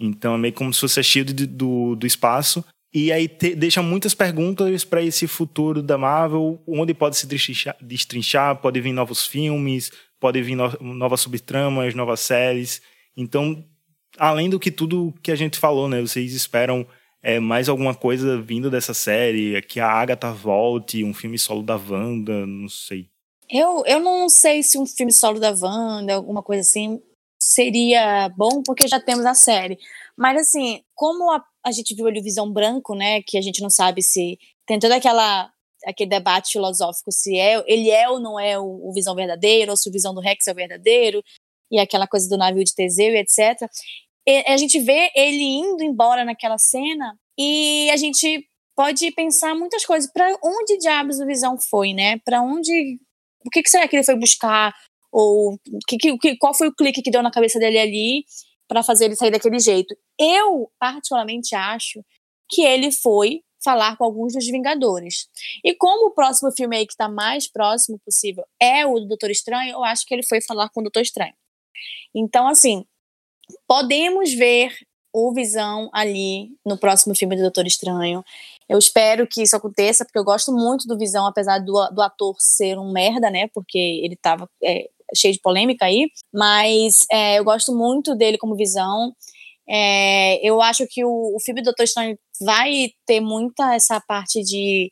Então 0.03 0.35
é 0.35 0.39
meio 0.39 0.53
como 0.53 0.75
se 0.75 0.81
fosse 0.81 0.99
a 0.99 1.03
shield 1.03 1.47
do, 1.47 1.95
do 1.95 2.07
espaço. 2.07 2.65
E 2.93 3.11
aí 3.11 3.29
te, 3.29 3.55
deixa 3.55 3.81
muitas 3.81 4.15
perguntas 4.15 4.85
para 4.85 5.01
esse 5.01 5.27
futuro 5.27 5.83
da 5.83 5.97
Marvel, 5.97 6.61
onde 6.67 6.93
pode 6.93 7.17
se 7.17 7.27
destrinchar, 7.27 7.77
destrinchar, 7.81 8.57
pode 8.57 8.81
vir 8.81 8.93
novos 8.93 9.27
filmes, 9.27 9.91
pode 10.21 10.43
vir 10.43 10.57
no, 10.57 10.71
novas 10.81 11.21
subtramas, 11.21 11.95
novas 11.95 12.21
séries. 12.21 12.83
Então, 13.17 13.65
além 14.19 14.51
do 14.51 14.61
que 14.61 14.71
tudo 14.71 15.15
que 15.23 15.31
a 15.31 15.37
gente 15.37 15.59
falou, 15.59 15.89
né? 15.89 16.01
Vocês 16.01 16.35
esperam 16.35 16.87
é, 17.23 17.39
mais 17.39 17.69
alguma 17.69 17.95
coisa 17.95 18.41
vindo 18.43 18.71
dessa 18.71 18.93
série? 18.93 19.63
Que 19.63 19.81
a 19.81 19.89
Agatha 19.89 20.33
volte, 20.33 21.05
um 21.05 21.15
filme 21.15 21.39
solo 21.39 21.63
da 21.63 21.77
Wanda, 21.77 22.45
não 22.45 22.69
sei. 22.69 23.09
Eu, 23.49 23.85
eu 23.87 24.01
não 24.01 24.29
sei 24.29 24.63
se 24.63 24.79
um 24.79 24.87
filme 24.87 25.13
solo 25.13 25.39
da 25.39 25.53
Wanda, 25.53 26.15
alguma 26.15 26.43
coisa 26.43 26.63
assim, 26.63 27.01
seria 27.53 28.29
bom, 28.37 28.63
porque 28.65 28.89
já 28.89 29.01
temos 29.01 29.27
a 29.27 29.35
série. 29.35 29.79
Mas, 30.17 30.41
assim, 30.41 30.83
como 30.95 31.31
a, 31.31 31.43
a 31.65 31.73
gente 31.73 31.95
viu 31.95 32.07
ali 32.07 32.21
o 32.21 32.23
Visão 32.23 32.53
Branco, 32.53 32.95
né, 32.95 33.23
que 33.23 33.39
a 33.39 33.43
gente 33.43 33.63
não 33.63 33.71
sabe 33.71 34.03
se 34.03 34.39
tem 34.67 34.79
toda 34.79 34.97
aquela 34.97 35.51
aquele 35.85 36.11
debate 36.11 36.53
filosófico 36.53 37.11
se 37.11 37.37
é 37.37 37.61
ele 37.67 37.91
é 37.91 38.09
ou 38.09 38.21
não 38.21 38.39
é 38.39 38.57
o, 38.57 38.89
o 38.89 38.93
Visão 38.93 39.17
verdadeiro, 39.17 39.73
ou 39.73 39.77
se 39.77 39.89
o 39.89 39.93
Visão 39.93 40.15
do 40.15 40.21
Rex 40.21 40.47
é 40.47 40.53
o 40.53 40.55
verdadeiro, 40.55 41.23
e 41.73 41.79
aquela 41.81 42.07
coisa 42.07 42.29
do 42.29 42.37
navio 42.37 42.63
de 42.63 42.75
Teseu 42.75 43.13
e 43.15 43.19
etc. 43.19 43.69
E 44.27 44.45
a 44.47 44.57
gente 44.57 44.79
vê 44.79 45.11
ele 45.17 45.43
indo 45.43 45.83
embora 45.83 46.25
naquela 46.25 46.59
cena 46.59 47.19
e 47.37 47.91
a 47.91 47.97
gente 47.97 48.47
pode 48.77 49.11
pensar 49.13 49.55
muitas 49.55 49.85
coisas. 49.85 50.11
Para 50.11 50.37
onde 50.43 50.79
diabos 50.79 51.19
o 51.19 51.27
Visão 51.27 51.59
foi, 51.59 51.93
né? 51.93 52.19
Para 52.25 52.43
onde. 52.43 52.99
O 53.45 53.51
que, 53.51 53.63
que, 53.63 53.71
será 53.71 53.89
que 53.89 53.97
ele 53.97 54.05
foi 54.05 54.15
buscar? 54.17 54.73
Ou 55.13 55.59
que, 55.87 55.99
que, 55.99 56.37
qual 56.39 56.55
foi 56.55 56.69
o 56.69 56.75
clique 56.75 57.03
que 57.03 57.11
deu 57.11 57.23
na 57.23 57.31
cabeça 57.31 57.59
dele 57.59 57.79
ali 57.79 58.25
para 58.67 58.83
fazer 58.83 59.05
ele 59.05 59.17
sair 59.17 59.31
daquele 59.31 59.59
jeito? 59.59 59.95
Eu, 60.19 60.71
particularmente, 60.79 61.55
acho 61.55 62.03
que 62.49 62.63
ele 62.63 62.91
foi 62.91 63.43
falar 63.63 63.97
com 63.97 64.05
alguns 64.05 64.33
dos 64.33 64.47
Vingadores. 64.47 65.29
E 65.63 65.75
como 65.75 66.09
o 66.09 66.15
próximo 66.15 66.51
filme 66.51 66.77
aí 66.77 66.87
que 66.87 66.93
está 66.93 67.09
mais 67.09 67.47
próximo 67.47 68.01
possível 68.05 68.45
é 68.61 68.85
o 68.87 68.99
do 68.99 69.07
Doutor 69.07 69.31
Estranho, 69.31 69.73
eu 69.73 69.85
acho 69.85 70.05
que 70.07 70.15
ele 70.15 70.25
foi 70.25 70.41
falar 70.41 70.69
com 70.71 70.81
o 70.81 70.83
Doutor 70.83 71.03
Estranho. 71.03 71.35
Então, 72.15 72.49
assim, 72.49 72.85
podemos 73.67 74.33
ver 74.33 74.75
o 75.13 75.33
Visão 75.33 75.91
ali 75.93 76.51
no 76.65 76.79
próximo 76.79 77.15
filme 77.15 77.37
do 77.37 77.43
Doutor 77.43 77.67
Estranho. 77.67 78.25
Eu 78.69 78.79
espero 78.79 79.27
que 79.27 79.43
isso 79.43 79.55
aconteça, 79.55 80.05
porque 80.05 80.19
eu 80.19 80.25
gosto 80.25 80.53
muito 80.53 80.87
do 80.87 80.97
Visão, 80.97 81.27
apesar 81.27 81.59
do, 81.59 81.73
do 81.91 82.01
ator 82.01 82.35
ser 82.39 82.79
um 82.79 82.91
merda, 82.91 83.31
né? 83.31 83.49
Porque 83.49 83.79
ele 83.79 84.17
tava 84.17 84.49
é, 84.63 84.89
cheio 85.15 85.35
de 85.35 85.41
polêmica 85.41 85.85
aí. 85.85 86.09
Mas 86.33 86.99
é, 87.11 87.39
eu 87.39 87.45
gosto 87.45 87.75
muito 87.75 88.15
dele 88.15 88.39
como 88.39 88.57
Visão. 88.57 89.13
É, 89.69 90.47
eu 90.47 90.61
acho 90.61 90.87
que 90.89 91.05
o, 91.05 91.37
o 91.37 91.41
filme 91.41 91.63
do 91.63 91.67
Doutor 91.67 91.85
Estranho 91.85 92.19
vai 92.41 92.91
ter 93.07 93.21
muita 93.21 93.75
essa 93.75 94.01
parte 94.01 94.43
de 94.43 94.91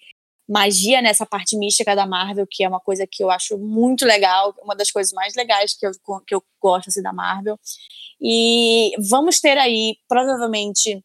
magia 0.49 1.01
nessa 1.01 1.25
parte 1.25 1.57
mística 1.57 1.95
da 1.95 2.07
Marvel, 2.07 2.45
que 2.51 2.65
é 2.65 2.69
uma 2.69 2.81
coisa 2.81 3.07
que 3.09 3.23
eu 3.23 3.31
acho 3.31 3.57
muito 3.57 4.05
legal, 4.05 4.53
uma 4.63 4.75
das 4.75 4.91
coisas 4.91 5.13
mais 5.13 5.35
legais 5.37 5.77
que 5.77 5.87
eu, 5.87 5.93
que 6.27 6.35
eu 6.35 6.43
gosto 6.61 6.89
assim, 6.89 7.03
da 7.03 7.13
Marvel. 7.13 7.57
E 8.21 8.91
vamos 8.99 9.41
ter 9.41 9.57
aí, 9.57 9.97
provavelmente, 10.09 11.03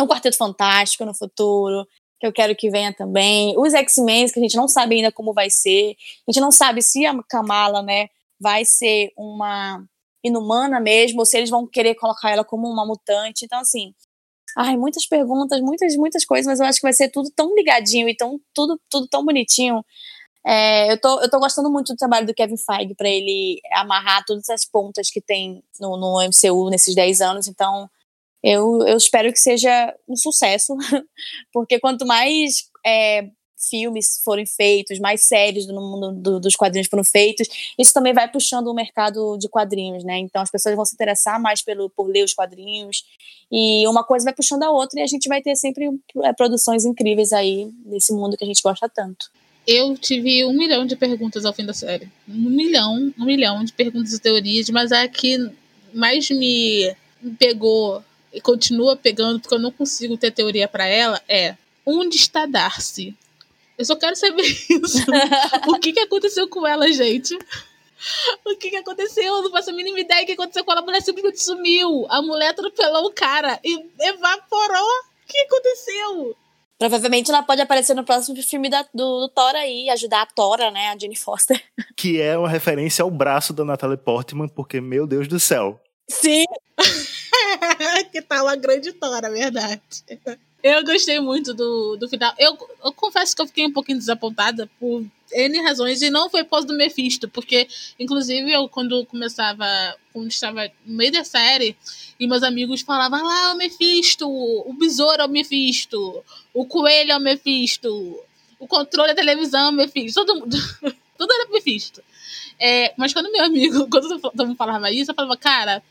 um 0.00 0.06
Quarteto 0.06 0.36
Fantástico 0.36 1.04
no 1.04 1.14
futuro, 1.14 1.86
que 2.20 2.26
eu 2.26 2.32
quero 2.32 2.54
que 2.54 2.70
venha 2.70 2.94
também. 2.94 3.58
Os 3.58 3.74
X-Men, 3.74 4.30
que 4.30 4.38
a 4.38 4.42
gente 4.42 4.56
não 4.56 4.68
sabe 4.68 4.96
ainda 4.96 5.10
como 5.10 5.34
vai 5.34 5.50
ser. 5.50 5.96
A 6.26 6.32
gente 6.32 6.40
não 6.40 6.52
sabe 6.52 6.80
se 6.80 7.04
a 7.04 7.14
Kamala, 7.28 7.82
né, 7.82 8.08
vai 8.40 8.64
ser 8.64 9.12
uma 9.16 9.84
inumana 10.22 10.80
mesmo, 10.80 11.20
ou 11.20 11.26
se 11.26 11.36
eles 11.36 11.50
vão 11.50 11.66
querer 11.66 11.94
colocar 11.94 12.30
ela 12.30 12.44
como 12.44 12.68
uma 12.68 12.86
mutante. 12.86 13.44
Então, 13.44 13.60
assim, 13.60 13.94
ai, 14.56 14.76
muitas 14.76 15.06
perguntas, 15.06 15.60
muitas, 15.60 15.96
muitas 15.96 16.24
coisas, 16.24 16.46
mas 16.46 16.60
eu 16.60 16.66
acho 16.66 16.78
que 16.80 16.86
vai 16.86 16.92
ser 16.92 17.10
tudo 17.10 17.30
tão 17.34 17.54
ligadinho 17.54 18.08
e 18.08 18.16
tão, 18.16 18.40
tudo, 18.54 18.80
tudo 18.90 19.06
tão 19.08 19.24
bonitinho. 19.24 19.84
É, 20.44 20.92
eu, 20.92 21.00
tô, 21.00 21.20
eu 21.20 21.28
tô 21.28 21.38
gostando 21.40 21.70
muito 21.70 21.92
do 21.92 21.96
trabalho 21.96 22.26
do 22.26 22.34
Kevin 22.34 22.56
Feige 22.56 22.94
para 22.94 23.08
ele 23.08 23.60
amarrar 23.72 24.24
todas 24.24 24.48
as 24.48 24.64
pontas 24.64 25.10
que 25.10 25.20
tem 25.20 25.62
no, 25.80 25.96
no 25.96 26.20
MCU 26.22 26.70
nesses 26.70 26.94
10 26.94 27.20
anos, 27.20 27.48
então 27.48 27.90
eu, 28.42 28.86
eu 28.86 28.96
espero 28.96 29.32
que 29.32 29.38
seja 29.38 29.94
um 30.08 30.14
sucesso, 30.14 30.76
porque 31.52 31.80
quanto 31.80 32.06
mais 32.06 32.70
é, 32.84 33.28
filmes 33.56 34.20
forem 34.24 34.46
feitos, 34.46 34.98
mais 34.98 35.22
séries 35.22 35.66
no 35.66 35.80
mundo 35.80 36.12
do, 36.12 36.40
dos 36.40 36.54
quadrinhos 36.54 36.88
foram 36.88 37.04
feitos, 37.04 37.48
isso 37.78 37.92
também 37.92 38.12
vai 38.12 38.30
puxando 38.30 38.68
o 38.68 38.74
mercado 38.74 39.36
de 39.38 39.48
quadrinhos, 39.48 40.04
né? 40.04 40.18
Então 40.18 40.42
as 40.42 40.50
pessoas 40.50 40.74
vão 40.74 40.84
se 40.84 40.94
interessar 40.94 41.40
mais 41.40 41.62
pelo, 41.62 41.90
por 41.90 42.08
ler 42.08 42.24
os 42.24 42.34
quadrinhos, 42.34 43.04
e 43.50 43.86
uma 43.88 44.04
coisa 44.04 44.24
vai 44.24 44.34
puxando 44.34 44.62
a 44.62 44.70
outra, 44.70 45.00
e 45.00 45.02
a 45.02 45.06
gente 45.06 45.28
vai 45.28 45.40
ter 45.40 45.56
sempre 45.56 45.88
é, 46.22 46.32
produções 46.32 46.84
incríveis 46.84 47.32
aí 47.32 47.70
nesse 47.84 48.12
mundo 48.12 48.36
que 48.36 48.44
a 48.44 48.46
gente 48.46 48.62
gosta 48.62 48.88
tanto 48.88 49.30
eu 49.66 49.96
tive 49.98 50.44
um 50.44 50.52
milhão 50.52 50.86
de 50.86 50.94
perguntas 50.94 51.44
ao 51.44 51.52
fim 51.52 51.66
da 51.66 51.74
série. 51.74 52.08
Um 52.28 52.50
milhão, 52.50 53.12
um 53.18 53.24
milhão 53.24 53.64
de 53.64 53.72
perguntas 53.72 54.12
e 54.12 54.20
teorias, 54.20 54.70
mas 54.70 54.92
a 54.92 55.08
que 55.08 55.50
mais 55.92 56.30
me 56.30 56.94
pegou 57.38 58.02
e 58.32 58.40
continua 58.40 58.96
pegando, 58.96 59.40
porque 59.40 59.54
eu 59.54 59.58
não 59.58 59.72
consigo 59.72 60.16
ter 60.16 60.30
teoria 60.30 60.68
para 60.68 60.86
ela, 60.86 61.20
é 61.28 61.56
onde 61.84 62.16
está 62.16 62.46
Darcy? 62.46 63.16
Eu 63.78 63.84
só 63.84 63.96
quero 63.96 64.16
saber 64.16 64.42
isso. 64.70 65.04
o 65.68 65.78
que, 65.78 65.92
que 65.92 66.00
aconteceu 66.00 66.48
com 66.48 66.66
ela, 66.66 66.90
gente? 66.92 67.36
O 68.44 68.56
que, 68.56 68.70
que 68.70 68.76
aconteceu? 68.76 69.24
Eu 69.24 69.42
não 69.42 69.50
faço 69.50 69.70
a 69.70 69.72
mínima 69.72 70.00
ideia 70.00 70.22
do 70.22 70.26
que 70.26 70.32
aconteceu 70.32 70.64
com 70.64 70.72
ela. 70.72 70.80
A 70.80 70.84
mulher 70.84 71.02
simplesmente 71.02 71.42
sumiu. 71.42 72.06
A 72.08 72.22
mulher 72.22 72.50
atropelou 72.50 73.06
o 73.06 73.12
cara 73.12 73.58
e 73.64 73.74
evaporou. 74.00 74.88
O 75.24 75.26
que 75.26 75.38
aconteceu? 75.38 76.36
Provavelmente 76.78 77.30
ela 77.30 77.42
pode 77.42 77.62
aparecer 77.62 77.94
no 77.94 78.04
próximo 78.04 78.40
filme 78.42 78.68
da, 78.68 78.82
do, 78.94 79.20
do 79.20 79.28
Thor 79.30 79.54
aí, 79.54 79.88
ajudar 79.90 80.22
a 80.22 80.26
Tora, 80.26 80.70
né, 80.70 80.88
a 80.88 80.98
Jane 80.98 81.16
Foster. 81.16 81.62
Que 81.96 82.20
é 82.20 82.36
uma 82.36 82.48
referência 82.48 83.02
ao 83.02 83.10
braço 83.10 83.54
da 83.54 83.64
Natalie 83.64 83.96
Portman, 83.96 84.48
porque, 84.48 84.82
meu 84.82 85.06
Deus 85.06 85.26
do 85.26 85.40
céu. 85.40 85.80
Sim! 86.08 86.44
que 88.12 88.20
tal 88.20 88.44
tá 88.44 88.52
a 88.52 88.56
grande 88.56 88.92
Tora, 88.92 89.30
verdade. 89.30 89.80
Eu 90.62 90.84
gostei 90.84 91.20
muito 91.20 91.54
do, 91.54 91.96
do 91.96 92.08
final. 92.08 92.34
Eu, 92.38 92.56
eu 92.84 92.92
confesso 92.92 93.36
que 93.36 93.42
eu 93.42 93.46
fiquei 93.46 93.66
um 93.66 93.72
pouquinho 93.72 93.98
desapontada 93.98 94.68
por 94.80 95.04
N 95.32 95.60
razões, 95.62 96.02
e 96.02 96.10
não 96.10 96.30
foi 96.30 96.44
pós 96.44 96.64
do 96.64 96.74
Mephisto, 96.74 97.28
porque, 97.28 97.68
inclusive, 97.98 98.50
eu, 98.50 98.68
quando 98.68 99.04
começava, 99.06 99.66
quando 100.12 100.28
estava 100.28 100.70
no 100.84 100.96
meio 100.96 101.12
da 101.12 101.24
série, 101.24 101.76
e 102.18 102.26
meus 102.26 102.42
amigos 102.42 102.80
falavam 102.82 103.22
lá, 103.22 103.48
ah, 103.48 103.52
o 103.54 103.56
Mephisto, 103.56 104.28
o 104.28 104.72
besouro 104.72 105.22
é 105.22 105.26
o 105.26 105.28
Mephisto, 105.28 106.24
o 106.54 106.64
coelho 106.64 107.12
é 107.12 107.16
o 107.16 107.20
Mephisto, 107.20 108.22
o 108.58 108.66
controle 108.66 109.10
da 109.10 109.20
televisão 109.20 109.66
é 109.66 109.70
o 109.70 109.72
Mephisto, 109.72 110.24
todo 110.24 110.40
mundo, 110.40 110.56
tudo 111.18 111.32
era 111.32 111.48
Mephisto. 111.50 112.02
É, 112.58 112.94
mas 112.96 113.12
quando 113.12 113.30
meu 113.30 113.44
amigo, 113.44 113.86
quando 113.90 114.18
todo 114.18 114.46
mundo 114.46 114.56
falava 114.56 114.90
isso, 114.90 115.10
eu 115.10 115.14
falava, 115.14 115.36
cara, 115.36 115.82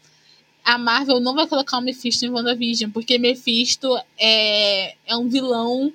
a 0.66 0.80
Marvel 0.80 1.20
não 1.20 1.36
vai 1.36 1.46
colocar 1.48 1.78
o 1.78 1.82
Mephisto 1.82 2.26
em 2.26 2.30
WandaVision, 2.30 2.90
porque 2.90 3.20
Mephisto 3.20 3.96
é, 4.18 4.96
é 5.06 5.16
um 5.16 5.30
vilão 5.30 5.94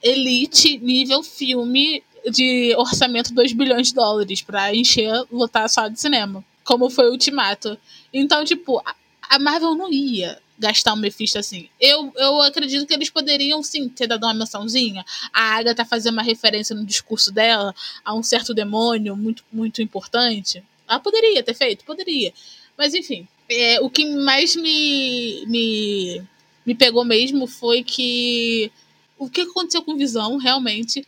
elite 0.00 0.78
nível 0.78 1.22
filme 1.24 2.02
de 2.30 2.74
orçamento 2.76 3.34
2 3.34 3.52
bilhões 3.52 3.88
de 3.88 3.94
dólares 3.94 4.40
para 4.40 4.72
encher, 4.72 5.12
lotar 5.32 5.68
só 5.68 5.88
de 5.88 6.00
cinema, 6.00 6.44
como 6.62 6.88
foi 6.88 7.08
o 7.08 7.12
Ultimato. 7.12 7.76
Então, 8.14 8.44
tipo, 8.44 8.80
a 9.28 9.38
Marvel 9.38 9.74
não 9.74 9.92
ia 9.92 10.40
gastar 10.56 10.94
um 10.94 10.96
Mephisto 10.96 11.38
assim. 11.38 11.68
Eu, 11.80 12.12
eu 12.16 12.42
acredito 12.42 12.86
que 12.86 12.94
eles 12.94 13.10
poderiam 13.10 13.62
sim 13.62 13.88
ter 13.88 14.06
dado 14.06 14.24
uma 14.24 14.34
mençãozinha. 14.34 15.04
A 15.32 15.56
Agatha 15.56 15.84
fazer 15.84 16.10
uma 16.10 16.22
referência 16.22 16.74
no 16.74 16.84
discurso 16.84 17.32
dela 17.32 17.74
a 18.04 18.14
um 18.14 18.22
certo 18.22 18.54
demônio 18.54 19.16
muito, 19.16 19.44
muito 19.52 19.82
importante. 19.82 20.62
Ela 20.86 21.00
poderia 21.00 21.42
ter 21.42 21.54
feito, 21.54 21.84
poderia. 21.84 22.32
Mas 22.76 22.94
enfim, 22.94 23.26
é, 23.48 23.80
o 23.80 23.88
que 23.88 24.04
mais 24.04 24.54
me, 24.56 25.44
me, 25.46 26.22
me 26.66 26.74
pegou 26.74 27.04
mesmo 27.04 27.46
foi 27.46 27.82
que 27.82 28.70
o 29.18 29.28
que 29.28 29.40
aconteceu 29.42 29.82
com 29.82 29.96
Visão, 29.96 30.36
realmente, 30.36 31.06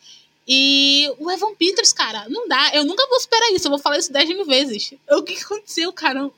e 0.53 1.09
o 1.19 1.31
Evan 1.31 1.55
Peters, 1.55 1.93
cara, 1.93 2.29
não 2.29 2.49
dá. 2.49 2.73
Eu 2.75 2.85
nunca 2.85 3.07
vou 3.09 3.21
superar 3.21 3.53
isso. 3.53 3.69
Eu 3.69 3.71
vou 3.71 3.79
falar 3.79 3.99
isso 3.99 4.13
10 4.13 4.29
mil 4.31 4.45
vezes. 4.45 4.93
O 5.09 5.23
que 5.23 5.35
aconteceu, 5.35 5.93
cara? 5.93 6.29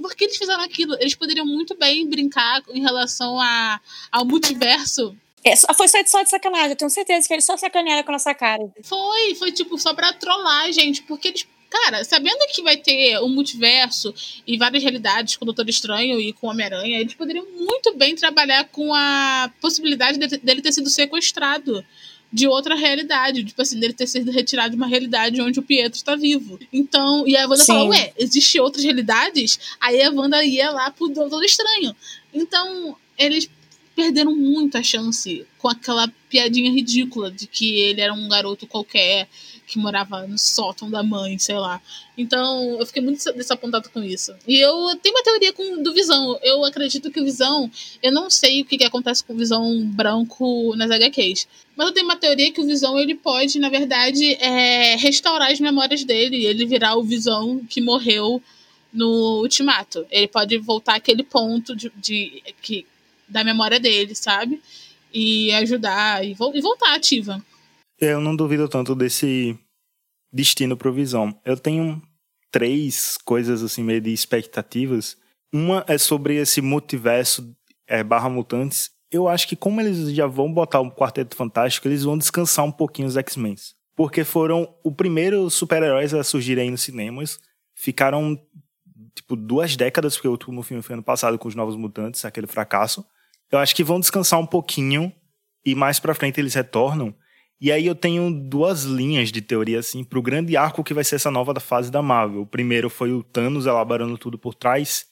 Por 0.00 0.14
que 0.14 0.24
eles 0.24 0.36
fizeram 0.36 0.62
aquilo? 0.62 0.94
Eles 1.00 1.16
poderiam 1.16 1.44
muito 1.44 1.76
bem 1.76 2.08
brincar 2.08 2.62
em 2.68 2.80
relação 2.80 3.40
a, 3.40 3.80
ao 4.12 4.24
multiverso. 4.24 5.16
É, 5.42 5.56
foi 5.74 5.88
só 5.88 6.00
de, 6.00 6.10
só 6.10 6.22
de 6.22 6.30
sacanagem. 6.30 6.70
Eu 6.70 6.76
tenho 6.76 6.90
certeza 6.90 7.26
que 7.26 7.34
eles 7.34 7.44
só 7.44 7.56
sacanearam 7.56 8.04
com 8.04 8.12
a 8.12 8.12
nossa 8.12 8.32
cara. 8.34 8.72
Foi, 8.84 9.34
foi 9.34 9.50
tipo 9.50 9.76
só 9.78 9.92
pra 9.92 10.12
trollar, 10.12 10.72
gente. 10.72 11.02
Porque 11.02 11.28
eles 11.28 11.46
Cara, 11.74 12.04
sabendo 12.04 12.38
que 12.52 12.62
vai 12.62 12.76
ter 12.76 13.18
um 13.18 13.28
multiverso 13.28 14.14
e 14.46 14.56
várias 14.56 14.80
realidades 14.80 15.34
com 15.34 15.44
o 15.44 15.46
Doutor 15.46 15.68
Estranho 15.68 16.20
e 16.20 16.32
com 16.32 16.46
o 16.46 16.50
Homem-Aranha, 16.50 17.00
eles 17.00 17.14
poderiam 17.14 17.44
muito 17.50 17.92
bem 17.96 18.14
trabalhar 18.14 18.64
com 18.66 18.94
a 18.94 19.50
possibilidade 19.60 20.16
dele 20.16 20.62
ter 20.62 20.70
sido 20.70 20.88
sequestrado 20.88 21.84
de 22.32 22.46
outra 22.46 22.76
realidade, 22.76 23.42
tipo 23.42 23.60
assim, 23.60 23.80
dele 23.80 23.92
ter 23.92 24.06
sido 24.06 24.30
retirado 24.30 24.70
de 24.70 24.76
uma 24.76 24.86
realidade 24.86 25.42
onde 25.42 25.58
o 25.58 25.64
Pietro 25.64 25.96
está 25.96 26.14
vivo. 26.14 26.60
Então, 26.72 27.26
e 27.26 27.36
a 27.36 27.42
Wanda 27.48 27.64
fala, 27.64 27.86
ué, 27.86 28.12
existem 28.16 28.60
outras 28.60 28.84
realidades? 28.84 29.58
Aí 29.80 30.00
a 30.00 30.10
Wanda 30.10 30.44
ia 30.44 30.70
lá 30.70 30.92
pro 30.92 31.08
Doutor 31.08 31.42
Estranho. 31.44 31.94
Então, 32.32 32.96
eles 33.18 33.50
perderam 33.96 34.34
muito 34.34 34.78
a 34.78 34.82
chance 34.82 35.44
com 35.58 35.68
aquela 35.68 36.06
piadinha 36.28 36.70
ridícula 36.70 37.32
de 37.32 37.48
que 37.48 37.80
ele 37.80 38.00
era 38.00 38.14
um 38.14 38.28
garoto 38.28 38.64
qualquer 38.64 39.28
que 39.66 39.78
morava 39.78 40.26
no 40.26 40.38
sótão 40.38 40.90
da 40.90 41.02
mãe, 41.02 41.38
sei 41.38 41.56
lá. 41.56 41.80
Então, 42.16 42.76
eu 42.78 42.86
fiquei 42.86 43.02
muito 43.02 43.20
desapontado 43.32 43.88
com 43.90 44.02
isso. 44.02 44.34
E 44.46 44.58
eu 44.58 44.96
tenho 45.02 45.14
uma 45.14 45.22
teoria 45.22 45.52
com, 45.52 45.82
do 45.82 45.92
Visão. 45.92 46.38
Eu 46.42 46.64
acredito 46.64 47.10
que 47.10 47.20
o 47.20 47.24
Visão. 47.24 47.70
Eu 48.02 48.12
não 48.12 48.30
sei 48.30 48.62
o 48.62 48.64
que, 48.64 48.78
que 48.78 48.84
acontece 48.84 49.24
com 49.24 49.32
o 49.32 49.36
Visão 49.36 49.84
branco 49.86 50.74
nas 50.76 50.90
HQs. 50.90 51.48
Mas 51.76 51.88
eu 51.88 51.92
tenho 51.92 52.06
uma 52.06 52.16
teoria 52.16 52.52
que 52.52 52.60
o 52.60 52.66
Visão 52.66 52.98
ele 52.98 53.14
pode, 53.14 53.58
na 53.58 53.68
verdade, 53.68 54.34
é, 54.34 54.96
restaurar 54.96 55.50
as 55.50 55.60
memórias 55.60 56.04
dele. 56.04 56.44
Ele 56.44 56.66
virar 56.66 56.96
o 56.96 57.02
Visão 57.02 57.60
que 57.68 57.80
morreu 57.80 58.42
no 58.92 59.40
Ultimato. 59.40 60.06
Ele 60.10 60.28
pode 60.28 60.56
voltar 60.58 60.94
àquele 60.94 61.24
ponto 61.24 61.74
de, 61.74 61.90
de 61.96 62.42
que, 62.62 62.86
da 63.28 63.42
memória 63.42 63.80
dele, 63.80 64.14
sabe? 64.14 64.62
E 65.12 65.52
ajudar 65.52 66.24
e, 66.24 66.34
vo 66.34 66.52
e 66.54 66.60
voltar 66.60 66.94
ativa. 66.94 67.44
Eu 68.06 68.20
não 68.20 68.36
duvido 68.36 68.68
tanto 68.68 68.94
desse 68.94 69.58
destino 70.30 70.76
pro 70.76 70.92
Visão. 70.92 71.40
Eu 71.42 71.56
tenho 71.56 72.02
três 72.50 73.16
coisas 73.24 73.62
assim 73.62 73.82
meio 73.82 74.00
de 74.00 74.12
expectativas. 74.12 75.16
Uma 75.50 75.82
é 75.88 75.96
sobre 75.96 76.36
esse 76.36 76.60
multiverso 76.60 77.56
é, 77.86 78.04
barra 78.04 78.28
mutantes. 78.28 78.90
Eu 79.10 79.26
acho 79.26 79.48
que 79.48 79.56
como 79.56 79.80
eles 79.80 80.10
já 80.12 80.26
vão 80.26 80.52
botar 80.52 80.82
um 80.82 80.90
Quarteto 80.90 81.34
Fantástico, 81.34 81.88
eles 81.88 82.02
vão 82.02 82.18
descansar 82.18 82.66
um 82.66 82.72
pouquinho 82.72 83.08
os 83.08 83.16
X-Men. 83.16 83.54
Porque 83.96 84.22
foram 84.22 84.74
o 84.84 84.92
primeiro 84.92 85.48
super-heróis 85.48 86.12
a 86.12 86.22
surgirem 86.22 86.70
nos 86.70 86.82
cinemas. 86.82 87.38
Ficaram, 87.74 88.38
tipo, 89.14 89.34
duas 89.34 89.76
décadas, 89.76 90.14
porque 90.14 90.28
o 90.28 90.32
último 90.32 90.62
filme 90.62 90.82
foi 90.82 90.92
ano 90.92 91.02
passado 91.02 91.38
com 91.38 91.48
os 91.48 91.54
Novos 91.54 91.76
Mutantes, 91.76 92.24
aquele 92.26 92.46
fracasso. 92.46 93.02
Eu 93.50 93.58
acho 93.58 93.74
que 93.74 93.82
vão 93.82 93.98
descansar 93.98 94.38
um 94.38 94.46
pouquinho 94.46 95.10
e 95.64 95.74
mais 95.74 95.98
pra 95.98 96.14
frente 96.14 96.38
eles 96.38 96.52
retornam. 96.52 97.14
E 97.64 97.72
aí 97.72 97.86
eu 97.86 97.94
tenho 97.94 98.30
duas 98.30 98.82
linhas 98.82 99.32
de 99.32 99.40
teoria, 99.40 99.78
assim, 99.78 100.04
pro 100.04 100.20
grande 100.20 100.54
arco 100.54 100.84
que 100.84 100.92
vai 100.92 101.02
ser 101.02 101.14
essa 101.14 101.30
nova 101.30 101.58
fase 101.58 101.90
da 101.90 102.02
Marvel. 102.02 102.42
O 102.42 102.46
primeiro 102.46 102.90
foi 102.90 103.10
o 103.10 103.22
Thanos 103.22 103.64
elaborando 103.64 104.18
tudo 104.18 104.36
por 104.36 104.54
trás. 104.54 105.06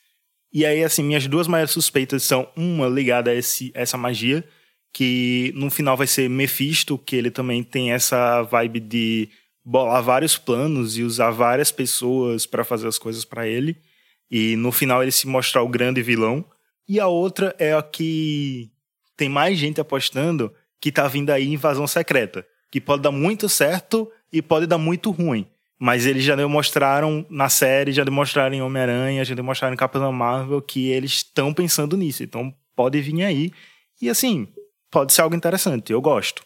E 0.53 0.67
aí, 0.67 0.85
assim, 0.85 1.03
minhas 1.03 1.27
duas 1.27 1.49
maiores 1.49 1.71
suspeitas 1.71 2.25
são 2.25 2.47
uma 2.55 2.87
ligada 2.89 3.31
a 3.31 3.35
esse, 3.35 3.71
essa 3.73 3.97
magia, 3.97 4.47
que 4.93 5.51
no 5.57 5.71
final 5.71 5.97
vai 5.97 6.07
ser 6.07 6.29
Mephisto, 6.29 6.99
que 6.99 7.17
ele 7.17 7.31
também 7.31 7.63
tem 7.63 7.91
essa 7.91 8.43
vibe 8.43 8.81
de 8.81 9.31
bolar 9.65 10.03
vários 10.03 10.37
planos 10.37 10.99
e 10.99 11.03
usar 11.03 11.31
várias 11.31 11.73
pessoas 11.73 12.45
para 12.45 12.65
fazer 12.65 12.87
as 12.87 12.99
coisas 12.99 13.25
para 13.25 13.49
ele. 13.49 13.79
E 14.31 14.57
no 14.57 14.71
final 14.71 15.03
ele 15.03 15.11
se 15.11 15.27
mostrar 15.27 15.63
o 15.63 15.69
grande 15.71 16.03
vilão. 16.03 16.45
E 16.87 17.01
a 17.01 17.07
outra 17.07 17.57
é 17.59 17.73
a 17.73 17.83
que 17.83 18.71
tem 19.17 19.31
mais 19.31 19.57
gente 19.57 19.81
apostando, 19.81 20.53
que 20.83 20.91
tá 20.91 21.07
vindo 21.07 21.30
aí 21.30 21.47
Invasão 21.47 21.87
Secreta, 21.87 22.45
que 22.68 22.80
pode 22.80 23.03
dar 23.03 23.12
muito 23.12 23.49
certo 23.49 24.11
e 24.33 24.43
pode 24.43 24.66
dar 24.66 24.78
muito 24.78 25.12
ruim. 25.12 25.47
Mas 25.78 26.07
eles 26.07 26.24
já 26.24 26.35
demonstraram 26.35 27.24
na 27.30 27.49
série, 27.49 27.93
já 27.93 28.03
demonstraram 28.03 28.57
em 28.57 28.62
Homem-Aranha, 28.62 29.24
já 29.24 29.33
demonstraram 29.33 29.74
em 29.74 29.76
Capitão 29.76 30.12
Marvel 30.12 30.61
que 30.61 30.91
eles 30.91 31.12
estão 31.12 31.55
pensando 31.55 31.97
nisso. 31.97 32.24
Então 32.24 32.53
pode 32.74 33.01
vir 33.01 33.22
aí. 33.22 33.53
E 34.01 34.11
assim, 34.11 34.49
pode 34.91 35.12
ser 35.12 35.22
algo 35.22 35.37
interessante, 35.37 35.93
eu 35.93 36.01
gosto. 36.01 36.45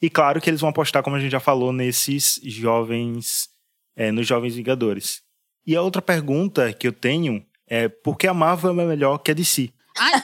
E 0.00 0.10
claro 0.10 0.42
que 0.42 0.50
eles 0.50 0.60
vão 0.60 0.68
apostar, 0.68 1.02
como 1.02 1.16
a 1.16 1.20
gente 1.20 1.32
já 1.32 1.40
falou, 1.40 1.72
nesses 1.72 2.38
jovens, 2.44 3.48
é, 3.96 4.12
nos 4.12 4.26
Jovens 4.26 4.54
Vingadores. 4.54 5.22
E 5.66 5.74
a 5.74 5.80
outra 5.80 6.02
pergunta 6.02 6.70
que 6.74 6.86
eu 6.86 6.92
tenho 6.92 7.42
é 7.66 7.88
por 7.88 8.18
que 8.18 8.26
a 8.26 8.34
Marvel 8.34 8.78
é 8.78 8.84
melhor 8.84 9.16
que 9.18 9.30
a 9.30 9.34
DC? 9.34 9.70
Ai, 9.96 10.22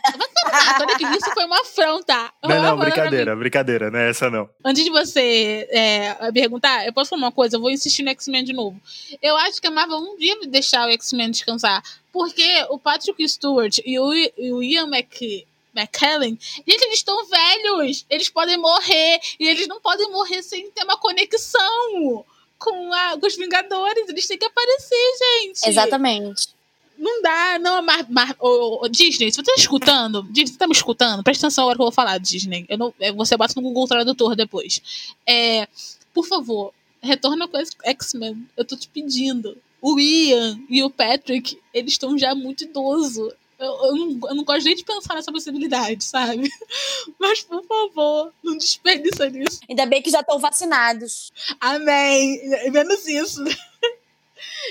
Olha 0.81 0.97
que 0.97 1.05
isso 1.05 1.31
foi 1.33 1.45
uma 1.45 1.61
afronta. 1.61 2.33
Não, 2.43 2.63
não, 2.63 2.77
brincadeira, 2.79 3.37
brincadeira, 3.37 3.91
não 3.91 3.99
é 3.99 4.11
essa 4.11 4.31
não. 4.31 4.49
Antes 4.65 4.85
de 4.85 4.91
você 4.91 5.69
é, 5.71 6.33
perguntar, 6.33 6.87
eu 6.87 6.93
posso 6.93 7.11
falar 7.11 7.23
uma 7.23 7.33
coisa? 7.33 7.57
Eu 7.57 7.61
vou 7.61 7.71
insistir 7.71 8.03
no 8.03 8.11
X-Men 8.11 8.45
de 8.45 8.53
novo. 8.53 8.81
Eu 9.23 9.37
acho 9.37 9.61
que 9.61 9.67
a 9.67 9.71
Marvel 9.71 10.01
não 10.01 10.17
devia 10.17 10.39
deixar 10.47 10.87
o 10.87 10.91
X-Men 10.93 11.31
descansar. 11.31 11.83
Porque 12.13 12.67
o 12.71 12.79
Patrick 12.79 13.29
Stewart 13.29 13.79
e 13.85 13.99
o, 13.99 14.13
e 14.13 14.53
o 14.53 14.63
Ian 14.63 14.89
Mc, 14.89 15.47
McKellen, 15.75 16.37
gente, 16.41 16.83
eles 16.83 16.97
estão 16.97 17.25
velhos. 17.27 18.05
Eles 18.11 18.29
podem 18.29 18.57
morrer. 18.57 19.21
E 19.39 19.49
eles 19.49 19.69
não 19.69 19.81
podem 19.81 20.11
morrer 20.11 20.43
sem 20.43 20.71
ter 20.71 20.85
uma 20.85 20.99
conexão 20.99 22.25
com, 22.59 22.93
a, 22.93 23.19
com 23.19 23.27
os 23.27 23.37
Vingadores. 23.37 24.09
Eles 24.09 24.27
têm 24.27 24.39
que 24.39 24.45
aparecer, 24.45 25.13
gente. 25.19 25.69
Exatamente. 25.69 26.60
Não 27.01 27.23
dá, 27.23 27.59
não. 27.59 27.81
Mar, 27.81 28.07
mar, 28.11 28.37
oh, 28.39 28.81
oh, 28.83 28.89
Disney, 28.89 29.31
se 29.33 29.37
você 29.37 29.43
tá 29.43 29.55
escutando, 29.57 30.23
Disney, 30.25 30.53
você 30.53 30.59
tá 30.59 30.67
me 30.67 30.75
escutando, 30.75 31.23
presta 31.23 31.47
atenção 31.47 31.65
agora 31.65 31.77
que 31.77 31.81
eu 31.81 31.87
vou 31.87 31.93
falar, 31.93 32.19
Disney. 32.19 32.67
Eu 32.69 32.77
não, 32.77 32.95
é, 33.01 33.11
você 33.11 33.39
bota 33.39 33.55
no 33.57 33.63
Google 33.63 33.89
Tradutor 33.89 34.37
depois. 34.37 35.17
É, 35.27 35.67
por 36.13 36.27
favor, 36.27 36.75
retorna 37.03 37.49
com 37.49 37.57
X-Men. 37.85 38.47
Eu 38.55 38.67
tô 38.67 38.77
te 38.77 38.87
pedindo. 38.87 39.57
O 39.81 39.99
Ian 39.99 40.61
e 40.69 40.83
o 40.83 40.91
Patrick, 40.91 41.59
eles 41.73 41.93
estão 41.93 42.19
já 42.19 42.35
muito 42.35 42.65
idosos. 42.65 43.33
Eu, 43.59 43.67
eu, 43.85 43.97
não, 43.97 44.29
eu 44.29 44.35
não 44.35 44.45
gosto 44.45 44.67
nem 44.67 44.77
de 44.77 44.85
pensar 44.85 45.15
nessa 45.15 45.33
possibilidade, 45.33 46.05
sabe? 46.05 46.51
Mas, 47.19 47.41
por 47.41 47.65
favor, 47.65 48.31
não 48.45 48.59
desperdiça 48.59 49.31
nisso. 49.31 49.61
Ainda 49.67 49.87
bem 49.87 50.03
que 50.03 50.11
já 50.11 50.21
estão 50.21 50.39
vacinados. 50.39 51.33
Amém. 51.59 52.41
Menos 52.71 53.07
isso. 53.09 53.43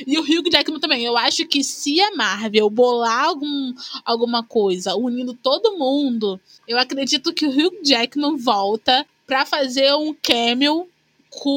E 0.05 0.17
o 0.17 0.22
Hugh 0.22 0.49
Jackman 0.51 0.80
também. 0.80 1.03
Eu 1.03 1.17
acho 1.17 1.45
que 1.47 1.63
se 1.63 1.99
a 2.01 2.15
Marvel 2.15 2.70
bolar 2.70 3.26
algum, 3.26 3.74
alguma 4.05 4.43
coisa 4.43 4.95
unindo 4.95 5.34
todo 5.34 5.78
mundo, 5.78 6.39
eu 6.67 6.78
acredito 6.78 7.34
que 7.34 7.45
o 7.45 7.49
Hugh 7.49 7.80
Jackman 7.84 8.38
volta 8.38 9.05
para 9.26 9.45
fazer 9.45 9.93
um 9.93 10.13
cameo 10.13 10.88
com 11.30 11.49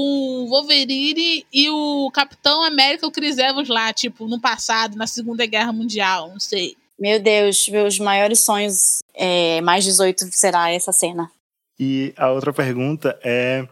o 0.44 0.46
Wolverine 0.48 1.46
e 1.52 1.70
o 1.70 2.10
Capitão 2.12 2.62
América, 2.62 3.06
o 3.06 3.10
Chris 3.10 3.38
Evans 3.38 3.68
lá, 3.68 3.92
tipo, 3.92 4.26
no 4.26 4.38
passado, 4.38 4.96
na 4.96 5.06
Segunda 5.06 5.46
Guerra 5.46 5.72
Mundial, 5.72 6.28
não 6.28 6.40
sei. 6.40 6.76
Meu 6.98 7.20
Deus, 7.20 7.68
meus 7.68 7.98
maiores 7.98 8.40
sonhos, 8.40 8.98
é, 9.14 9.60
mais 9.62 9.84
18 9.84 10.28
será 10.30 10.70
essa 10.70 10.92
cena. 10.92 11.30
E 11.80 12.12
a 12.16 12.30
outra 12.30 12.52
pergunta 12.52 13.18
é 13.24 13.66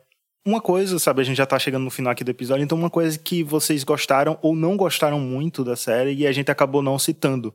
uma 0.50 0.60
coisa, 0.60 0.98
sabe, 0.98 1.20
a 1.22 1.24
gente 1.24 1.36
já 1.36 1.46
tá 1.46 1.58
chegando 1.58 1.84
no 1.84 1.90
final 1.90 2.10
aqui 2.12 2.24
do 2.24 2.30
episódio, 2.30 2.64
então 2.64 2.76
uma 2.76 2.90
coisa 2.90 3.18
que 3.18 3.42
vocês 3.44 3.84
gostaram 3.84 4.38
ou 4.42 4.54
não 4.56 4.76
gostaram 4.76 5.20
muito 5.20 5.64
da 5.64 5.76
série 5.76 6.12
e 6.12 6.26
a 6.26 6.32
gente 6.32 6.50
acabou 6.50 6.82
não 6.82 6.98
citando. 6.98 7.54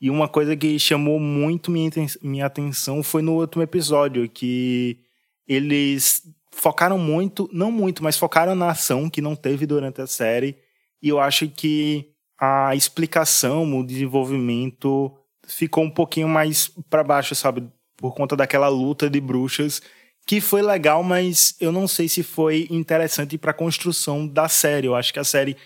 E 0.00 0.08
uma 0.08 0.26
coisa 0.26 0.56
que 0.56 0.78
chamou 0.78 1.20
muito 1.20 1.70
minha, 1.70 1.90
minha 2.22 2.46
atenção 2.46 3.02
foi 3.02 3.20
no 3.20 3.34
último 3.38 3.62
episódio, 3.62 4.26
que 4.28 4.98
eles 5.46 6.22
focaram 6.50 6.96
muito, 6.98 7.48
não 7.52 7.70
muito, 7.70 8.02
mas 8.02 8.16
focaram 8.16 8.54
na 8.54 8.70
ação 8.70 9.10
que 9.10 9.20
não 9.20 9.36
teve 9.36 9.66
durante 9.66 10.00
a 10.00 10.06
série. 10.06 10.56
E 11.02 11.10
eu 11.10 11.20
acho 11.20 11.46
que 11.48 12.08
a 12.38 12.74
explicação, 12.74 13.78
o 13.78 13.86
desenvolvimento 13.86 15.12
ficou 15.46 15.84
um 15.84 15.90
pouquinho 15.90 16.28
mais 16.28 16.68
para 16.88 17.04
baixo, 17.04 17.34
sabe? 17.34 17.68
Por 17.98 18.14
conta 18.14 18.34
daquela 18.34 18.68
luta 18.68 19.10
de 19.10 19.20
bruxas 19.20 19.82
que 20.30 20.40
foi 20.40 20.62
legal, 20.62 21.02
mas 21.02 21.56
eu 21.60 21.72
não 21.72 21.88
sei 21.88 22.08
se 22.08 22.22
foi 22.22 22.68
interessante 22.70 23.36
para 23.36 23.50
a 23.50 23.52
construção 23.52 24.28
da 24.28 24.48
série. 24.48 24.86
Eu 24.86 24.94
acho 24.94 25.12
que 25.12 25.18
a 25.18 25.24
série, 25.24 25.56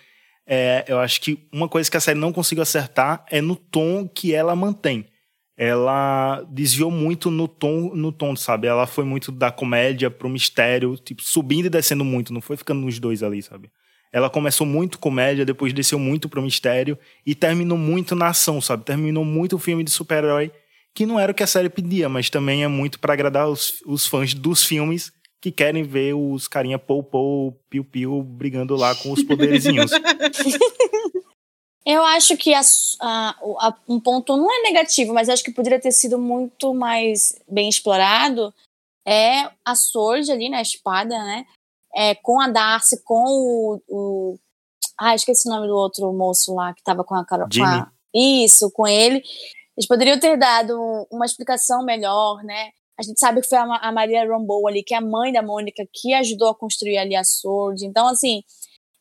é, 0.47 0.87
eu 0.89 0.99
acho 1.01 1.21
que 1.21 1.47
uma 1.53 1.69
coisa 1.69 1.91
que 1.91 1.99
a 1.99 2.01
série 2.01 2.19
não 2.19 2.33
conseguiu 2.33 2.63
acertar 2.63 3.27
é 3.31 3.43
no 3.43 3.57
tom 3.57 4.09
que 4.09 4.33
ela 4.33 4.57
mantém. 4.57 5.05
Ela 5.55 6.43
desviou 6.51 6.91
muito 6.91 7.31
no 7.31 7.47
tom, 7.47 7.95
no 7.95 8.11
tom, 8.11 8.35
sabe? 8.35 8.67
Ela 8.67 8.87
foi 8.87 9.05
muito 9.05 9.31
da 9.31 9.51
comédia 9.51 10.11
pro 10.11 10.31
mistério, 10.31 10.97
tipo 10.97 11.23
subindo 11.23 11.67
e 11.67 11.69
descendo 11.69 12.03
muito, 12.03 12.33
não 12.33 12.41
foi 12.41 12.57
ficando 12.57 12.81
nos 12.81 12.99
dois 12.99 13.23
ali, 13.23 13.43
sabe? 13.43 13.71
Ela 14.11 14.31
começou 14.31 14.67
muito 14.67 14.99
comédia, 14.99 15.45
depois 15.45 15.75
desceu 15.75 15.99
muito 15.99 16.27
pro 16.27 16.41
mistério 16.41 16.99
e 17.27 17.35
terminou 17.35 17.77
muito 17.77 18.15
na 18.15 18.29
ação, 18.29 18.63
sabe? 18.63 18.83
Terminou 18.83 19.27
muito 19.27 19.57
o 19.57 19.59
filme 19.59 19.85
de 19.85 19.91
super-herói 19.91 20.51
que 20.95 21.05
não 21.05 21.19
era 21.19 21.33
o 21.33 21.35
que 21.35 21.43
a 21.43 21.47
série 21.47 21.69
pedia, 21.69 22.09
mas 22.09 22.31
também 22.31 22.63
é 22.63 22.69
muito 22.69 23.01
para 23.01 23.13
agradar 23.13 23.49
os, 23.49 23.83
os 23.85 24.07
fãs 24.07 24.33
dos 24.33 24.63
filmes 24.63 25.13
que 25.41 25.51
querem 25.51 25.83
ver 25.83 26.15
os 26.15 26.49
carinha 26.49 26.79
pou 26.79 27.03
pou, 27.03 27.53
piu 27.69 27.85
piu 27.85 28.23
brigando 28.23 28.77
lá 28.77 28.95
com 28.95 29.13
os 29.13 29.23
poderizinhos. 29.23 29.91
Eu 31.87 32.03
acho 32.03 32.35
que 32.39 32.55
a, 32.55 32.63
a, 33.03 33.37
a, 33.61 33.75
um 33.87 34.01
ponto 34.01 34.35
não 34.39 34.51
é 34.51 34.63
negativo, 34.63 35.13
mas 35.13 35.29
acho 35.29 35.45
que 35.45 35.53
poderia 35.53 35.79
ter 35.79 35.93
sido 35.93 36.19
muito 36.19 36.73
mais 36.73 37.39
bem 37.47 37.69
explorado 37.69 38.55
é 39.07 39.51
a 39.63 39.75
Sword 39.75 40.33
ali, 40.33 40.49
né, 40.49 40.57
a 40.57 40.63
espada, 40.63 41.15
né, 41.15 41.45
é, 41.95 42.15
com 42.15 42.41
a 42.41 42.49
Darcy, 42.49 43.03
com 43.05 43.23
o, 43.27 43.83
o, 43.87 44.39
ah, 44.99 45.15
esqueci 45.15 45.47
o 45.47 45.53
nome 45.53 45.67
do 45.67 45.77
outro 45.77 46.11
moço 46.13 46.55
lá 46.55 46.73
que 46.73 46.83
tava 46.83 47.05
com 47.05 47.15
a 47.15 47.25
Carol. 47.25 47.49
Isso, 48.15 48.71
com 48.71 48.87
ele. 48.87 49.23
Eles 49.77 49.89
poderiam 49.89 50.19
ter 50.19 50.37
dado 50.37 51.07
uma 51.11 51.27
explicação 51.27 51.85
melhor, 51.85 52.43
né? 52.45 52.71
A 52.99 53.03
gente 53.03 53.19
sabe 53.19 53.41
que 53.41 53.49
foi 53.49 53.59
a 53.59 53.93
Maria 53.93 54.25
Rambeau 54.25 54.69
ali, 54.69 54.83
que 54.85 54.95
é 54.95 54.99
a 54.99 55.01
mãe 55.01 55.33
da 55.33 55.43
Mônica, 55.43 55.85
que 55.93 56.15
ajudou 56.15 56.49
a 56.49 56.55
construir 56.55 56.97
ali 56.97 57.17
a 57.17 57.25
Sword. 57.25 57.85
Então, 57.85 58.07
assim, 58.07 58.43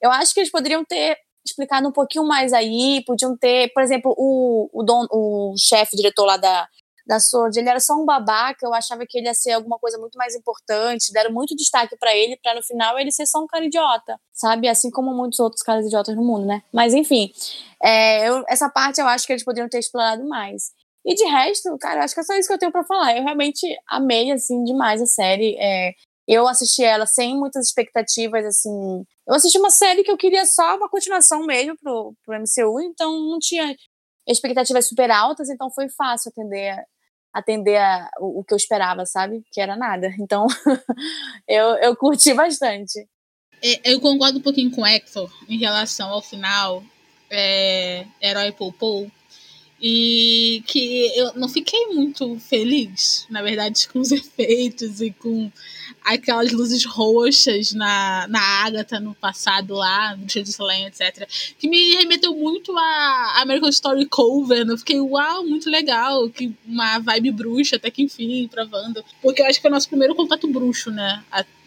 eu 0.02 0.10
acho 0.12 0.34
que 0.34 0.40
eles 0.40 0.52
poderiam 0.52 0.84
ter 0.84 1.16
explicado 1.46 1.88
um 1.88 1.92
pouquinho 1.92 2.26
mais 2.26 2.54
aí, 2.54 3.04
podiam 3.06 3.38
ter, 3.38 3.72
por 3.74 3.84
exemplo, 3.84 4.16
o, 4.18 4.70
o, 4.74 5.52
o 5.52 5.56
chefe, 5.58 5.96
diretor 5.96 6.26
lá 6.26 6.38
da, 6.38 6.68
da 7.06 7.20
Sword, 7.20 7.60
ele 7.60 7.70
era 7.70 7.80
só 7.80 7.96
um 7.96 8.06
babaca, 8.06 8.66
eu 8.66 8.74
achava 8.74 9.06
que 9.08 9.18
ele 9.18 9.28
ia 9.28 9.34
ser 9.34 9.52
alguma 9.52 9.78
coisa 9.78 9.98
muito 9.98 10.18
mais 10.18 10.36
importante, 10.36 11.12
deram 11.12 11.34
muito 11.34 11.56
destaque 11.56 11.98
para 11.98 12.16
ele, 12.16 12.38
para 12.42 12.56
no 12.56 12.64
final 12.64 12.98
ele 12.98 13.12
ser 13.12 13.26
só 13.26 13.44
um 13.44 13.48
cara 13.48 13.66
idiota, 13.66 14.18
sabe? 14.32 14.68
Assim 14.70 14.90
como 14.90 15.14
muitos 15.14 15.40
outros 15.40 15.62
caras 15.62 15.86
idiotas 15.86 16.16
no 16.16 16.24
mundo, 16.24 16.46
né? 16.46 16.64
Mas 16.72 16.94
enfim, 16.94 17.32
é, 17.82 18.28
eu, 18.30 18.44
essa 18.48 18.70
parte 18.70 19.02
eu 19.02 19.08
acho 19.08 19.28
que 19.28 19.34
eles 19.34 19.44
poderiam 19.44 19.70
ter 19.70 19.80
explorado 19.80 20.24
mais. 20.28 20.72
E 21.06 21.16
de 21.16 21.26
resto, 21.26 21.78
cara, 21.78 22.04
acho 22.04 22.14
que 22.14 22.22
é 22.22 22.24
só 22.24 22.34
isso 22.36 22.48
que 22.48 22.54
eu 22.54 22.58
tenho 22.58 22.72
para 22.72 22.86
falar. 22.86 23.18
Eu 23.18 23.24
realmente 23.24 23.68
amei, 23.90 24.32
assim, 24.32 24.64
demais 24.64 25.02
a 25.02 25.06
série. 25.06 25.58
É, 25.60 25.94
eu 26.26 26.48
assisti 26.48 26.84
ela 26.84 27.06
sem 27.06 27.38
muitas 27.38 27.68
expectativas, 27.68 28.46
assim. 28.46 29.06
Eu 29.28 29.36
assisti 29.36 29.58
uma 29.60 29.70
série 29.70 30.04
que 30.04 30.12
eu 30.12 30.18
queria 30.18 30.46
só 30.46 30.78
uma 30.78 30.90
continuação 30.90 31.46
mesmo 31.46 31.78
pro, 31.78 32.14
pro 32.26 32.40
MCU, 32.40 32.80
então 32.82 33.12
não 33.12 33.40
tinha 33.40 33.76
expectativas 34.28 34.88
super 34.88 35.12
altas, 35.12 35.50
então 35.50 35.70
foi 35.70 35.90
fácil 35.90 36.30
atender 36.30 36.86
atender 37.34 37.78
a, 37.78 38.10
o, 38.20 38.40
o, 38.40 38.44
que 38.44 38.54
eu 38.54 38.58
esperava, 38.58 39.06
sabe? 39.06 39.44
Que 39.52 39.60
era 39.60 39.76
nada. 39.76 40.14
Então, 40.20 40.46
eu, 41.48 41.76
eu 41.78 41.96
curti 41.96 42.34
bastante. 42.34 43.08
É, 43.62 43.92
eu 43.92 44.00
concordo 44.00 44.40
um 44.40 44.42
pouquinho 44.42 44.72
com 44.72 44.82
o 44.82 44.86
Hector 44.86 45.32
em 45.50 45.58
relação 45.58 46.10
ao 46.10 46.22
final, 46.22 46.84
é, 47.30 48.06
Herói 48.22 48.52
Poupou, 48.52 49.10
e 49.86 50.64
que 50.66 51.12
eu 51.14 51.34
não 51.36 51.50
fiquei 51.50 51.88
muito 51.88 52.40
feliz, 52.40 53.28
na 53.30 53.42
verdade, 53.42 53.86
com 53.90 54.00
os 54.00 54.14
efeitos 54.16 55.02
e 55.02 55.12
com 55.12 55.52
aquelas 56.02 56.54
luzes 56.54 56.86
roxas 56.86 57.74
na, 57.74 58.26
na 58.30 58.40
Agatha 58.40 58.98
no 59.02 59.14
passado 59.14 59.74
lá, 59.74 60.16
no 60.16 60.26
Dia 60.26 60.42
de 60.42 60.52
Slane, 60.52 60.86
etc. 60.86 61.28
Que 61.60 61.68
me 61.68 61.96
remeteu 61.96 62.34
muito 62.34 62.72
a 62.78 63.42
American 63.42 63.68
Story 63.68 64.06
Coven. 64.06 64.70
Eu 64.70 64.78
fiquei, 64.78 65.02
uau, 65.02 65.44
muito 65.44 65.70
legal. 65.70 66.30
Que 66.30 66.54
uma 66.66 67.00
vibe 67.00 67.32
bruxa, 67.32 67.76
até 67.76 67.92
que 67.92 68.04
enfim, 68.04 68.48
pra 68.48 68.66
Wanda. 68.72 69.04
Porque 69.22 69.42
eu 69.42 69.46
acho 69.48 69.58
que 69.58 69.64
foi 69.64 69.72
o 69.72 69.74
nosso 69.74 69.90
primeiro 69.90 70.16
contato 70.16 70.48
bruxo, 70.48 70.92
né? 70.92 71.22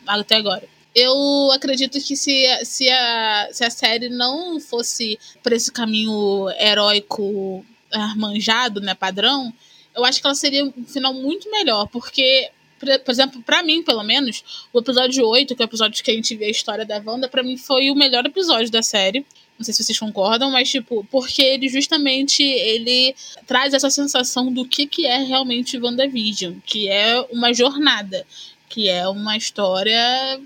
Até 0.07 0.37
agora. 0.37 0.67
Eu 0.95 1.53
acredito 1.53 2.01
que 2.01 2.17
se, 2.17 2.47
se, 2.65 2.89
a, 2.89 3.49
se 3.53 3.63
a 3.63 3.69
série 3.69 4.09
não 4.09 4.59
fosse 4.59 5.19
por 5.43 5.53
esse 5.53 5.71
caminho 5.71 6.49
heróico 6.59 7.63
armanjado, 8.05 8.81
né, 8.81 8.95
padrão, 8.95 9.53
eu 9.95 10.05
acho 10.05 10.21
que 10.21 10.27
ela 10.27 10.35
seria 10.35 10.65
um 10.65 10.85
final 10.85 11.15
muito 11.15 11.51
melhor, 11.51 11.87
porque 11.89 12.51
por 12.79 13.11
exemplo, 13.11 13.43
para 13.43 13.63
mim, 13.63 13.83
pelo 13.83 14.03
menos, 14.03 14.69
o 14.73 14.79
episódio 14.79 15.27
8, 15.27 15.57
que 15.57 15.63
é 15.63 15.65
o 15.65 15.69
episódio 15.69 16.05
que 16.05 16.11
a 16.11 16.15
gente 16.15 16.37
vê 16.37 16.45
a 16.47 16.51
história 16.51 16.85
da 16.85 17.03
Wanda, 17.05 17.29
para 17.29 17.43
mim 17.43 17.57
foi 17.57 17.91
o 17.91 17.95
melhor 17.95 18.25
episódio 18.27 18.71
da 18.71 18.83
série. 18.83 19.25
Não 19.59 19.65
sei 19.65 19.73
se 19.73 19.83
vocês 19.83 19.99
concordam, 19.99 20.51
mas 20.51 20.69
tipo, 20.71 21.07
porque 21.11 21.41
ele 21.41 21.69
justamente 21.69 22.43
ele 22.43 23.15
traz 23.47 23.73
essa 23.73 23.89
sensação 23.89 24.53
do 24.53 24.67
que 24.67 24.87
que 24.87 25.07
é 25.07 25.23
realmente 25.23 25.79
WandaVision, 25.79 26.57
que 26.67 26.89
é 26.89 27.19
uma 27.33 27.55
jornada, 27.55 28.27
que 28.69 28.89
é 28.91 29.09
uma 29.09 29.37
história 29.37 30.39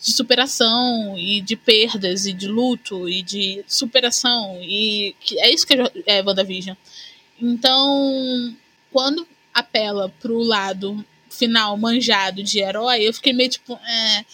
de 0.00 0.12
superação 0.12 1.18
e 1.18 1.40
de 1.40 1.56
perdas 1.56 2.26
e 2.26 2.32
de 2.32 2.46
luto 2.46 3.08
e 3.08 3.22
de 3.22 3.64
superação 3.66 4.58
e 4.62 5.14
que 5.20 5.38
é 5.40 5.52
isso 5.52 5.66
que 5.66 5.74
é 6.06 6.22
WandaVision. 6.22 6.76
Então, 7.40 8.56
quando 8.92 9.26
apela 9.52 10.12
pro 10.20 10.38
lado 10.38 11.04
final 11.30 11.76
manjado 11.76 12.42
de 12.42 12.60
herói, 12.60 13.02
eu 13.02 13.12
fiquei 13.12 13.32
meio 13.32 13.50
tipo. 13.50 13.74
É... 13.74 14.24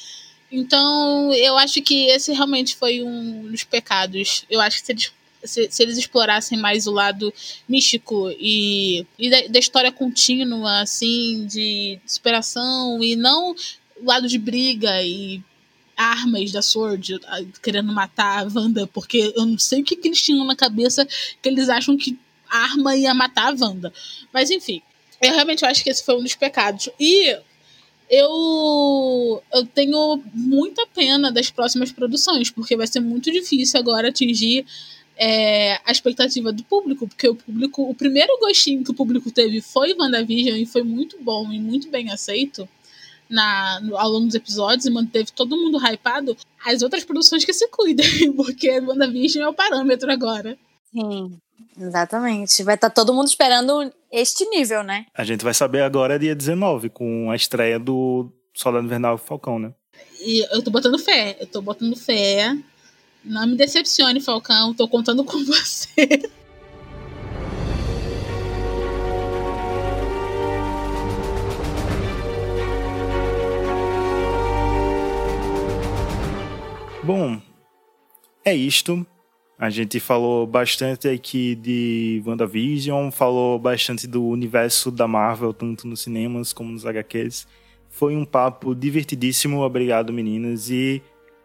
Então, 0.50 1.32
eu 1.34 1.56
acho 1.58 1.82
que 1.82 2.06
esse 2.06 2.32
realmente 2.32 2.76
foi 2.76 3.02
um 3.02 3.50
dos 3.50 3.64
pecados. 3.64 4.44
Eu 4.48 4.60
acho 4.60 4.78
que 4.78 4.86
se 4.86 4.92
eles, 4.92 5.12
se, 5.42 5.70
se 5.70 5.82
eles 5.82 5.98
explorassem 5.98 6.56
mais 6.56 6.86
o 6.86 6.92
lado 6.92 7.32
místico 7.68 8.30
e, 8.38 9.04
e 9.18 9.30
da, 9.30 9.48
da, 9.48 9.58
história 9.58 9.90
contínua, 9.90 10.80
assim, 10.80 11.46
de 11.46 11.98
superação, 12.06 13.02
e 13.02 13.16
não 13.16 13.56
o 14.00 14.04
lado 14.04 14.28
de 14.28 14.38
briga 14.38 15.02
e 15.02 15.42
armas 15.96 16.52
da 16.52 16.62
Sword 16.62 17.20
querendo 17.62 17.92
matar 17.92 18.44
a 18.44 18.48
Wanda, 18.52 18.86
porque 18.86 19.32
eu 19.36 19.46
não 19.46 19.58
sei 19.58 19.80
o 19.80 19.84
que, 19.84 19.96
que 19.96 20.08
eles 20.08 20.22
tinham 20.22 20.44
na 20.44 20.56
cabeça 20.56 21.06
que 21.40 21.48
eles 21.48 21.68
acham 21.68 21.96
que 21.96 22.18
arma 22.48 22.96
ia 22.96 23.14
matar 23.14 23.52
a 23.52 23.56
Wanda. 23.58 23.92
Mas 24.32 24.50
enfim, 24.50 24.82
eu 25.20 25.32
realmente 25.32 25.64
acho 25.64 25.82
que 25.82 25.90
esse 25.90 26.04
foi 26.04 26.16
um 26.16 26.22
dos 26.22 26.34
pecados. 26.34 26.88
E 26.98 27.36
eu, 28.10 29.42
eu 29.52 29.66
tenho 29.66 30.22
muita 30.32 30.86
pena 30.86 31.32
das 31.32 31.50
próximas 31.50 31.90
produções, 31.90 32.50
porque 32.50 32.76
vai 32.76 32.86
ser 32.86 33.00
muito 33.00 33.30
difícil 33.32 33.80
agora 33.80 34.08
atingir 34.08 34.66
é, 35.16 35.80
a 35.84 35.92
expectativa 35.92 36.52
do 36.52 36.64
público, 36.64 37.06
porque 37.06 37.28
o 37.28 37.34
público, 37.34 37.82
o 37.82 37.94
primeiro 37.94 38.38
gostinho 38.38 38.84
que 38.84 38.90
o 38.90 38.94
público 38.94 39.30
teve 39.30 39.60
foi 39.60 39.94
WandaVision 39.94 40.56
e 40.56 40.66
foi 40.66 40.82
muito 40.82 41.18
bom 41.22 41.52
e 41.52 41.58
muito 41.58 41.88
bem 41.88 42.10
aceito 42.10 42.68
na, 43.34 43.80
no, 43.80 43.98
ao 43.98 44.08
longo 44.08 44.26
dos 44.26 44.34
episódios 44.34 44.86
e 44.86 44.90
manteve 44.90 45.32
todo 45.32 45.56
mundo 45.56 45.78
hypado. 45.78 46.36
As 46.64 46.80
outras 46.82 47.04
produções 47.04 47.44
que 47.44 47.52
se 47.52 47.68
cuidem, 47.68 48.32
porque 48.32 48.80
WandaVision 48.80 49.44
é 49.44 49.48
o 49.48 49.54
parâmetro 49.54 50.10
agora. 50.10 50.56
Sim, 50.92 51.36
exatamente. 51.78 52.62
Vai 52.62 52.76
estar 52.76 52.88
tá 52.88 52.94
todo 52.94 53.12
mundo 53.12 53.26
esperando 53.26 53.92
este 54.10 54.48
nível, 54.48 54.82
né? 54.84 55.06
A 55.12 55.24
gente 55.24 55.44
vai 55.44 55.52
saber 55.52 55.82
agora 55.82 56.18
dia 56.18 56.34
19, 56.34 56.88
com 56.88 57.30
a 57.30 57.36
estreia 57.36 57.78
do 57.78 58.30
Soldado 58.54 58.86
Invernal 58.86 59.18
Falcão, 59.18 59.58
né? 59.58 59.74
E 60.20 60.46
eu 60.54 60.62
tô 60.62 60.70
botando 60.70 60.98
fé, 60.98 61.36
eu 61.40 61.46
tô 61.46 61.60
botando 61.60 61.96
fé. 61.96 62.56
Não 63.24 63.46
me 63.46 63.56
decepcione, 63.56 64.20
Falcão, 64.20 64.74
tô 64.74 64.86
contando 64.86 65.24
com 65.24 65.42
você. 65.44 66.30
Bom, 77.04 77.38
é 78.42 78.54
isto. 78.54 79.06
A 79.58 79.68
gente 79.68 80.00
falou 80.00 80.46
bastante 80.46 81.06
aqui 81.06 81.54
de 81.54 82.22
WandaVision, 82.26 83.10
falou 83.10 83.58
bastante 83.58 84.06
do 84.06 84.24
universo 84.26 84.90
da 84.90 85.06
Marvel, 85.06 85.52
tanto 85.52 85.86
nos 85.86 86.00
cinemas 86.00 86.54
como 86.54 86.72
nos 86.72 86.86
HQs. 86.86 87.46
Foi 87.90 88.16
um 88.16 88.24
papo 88.24 88.74
divertidíssimo, 88.74 89.60
obrigado 89.60 90.14
meninas. 90.14 90.70
E 90.70 91.02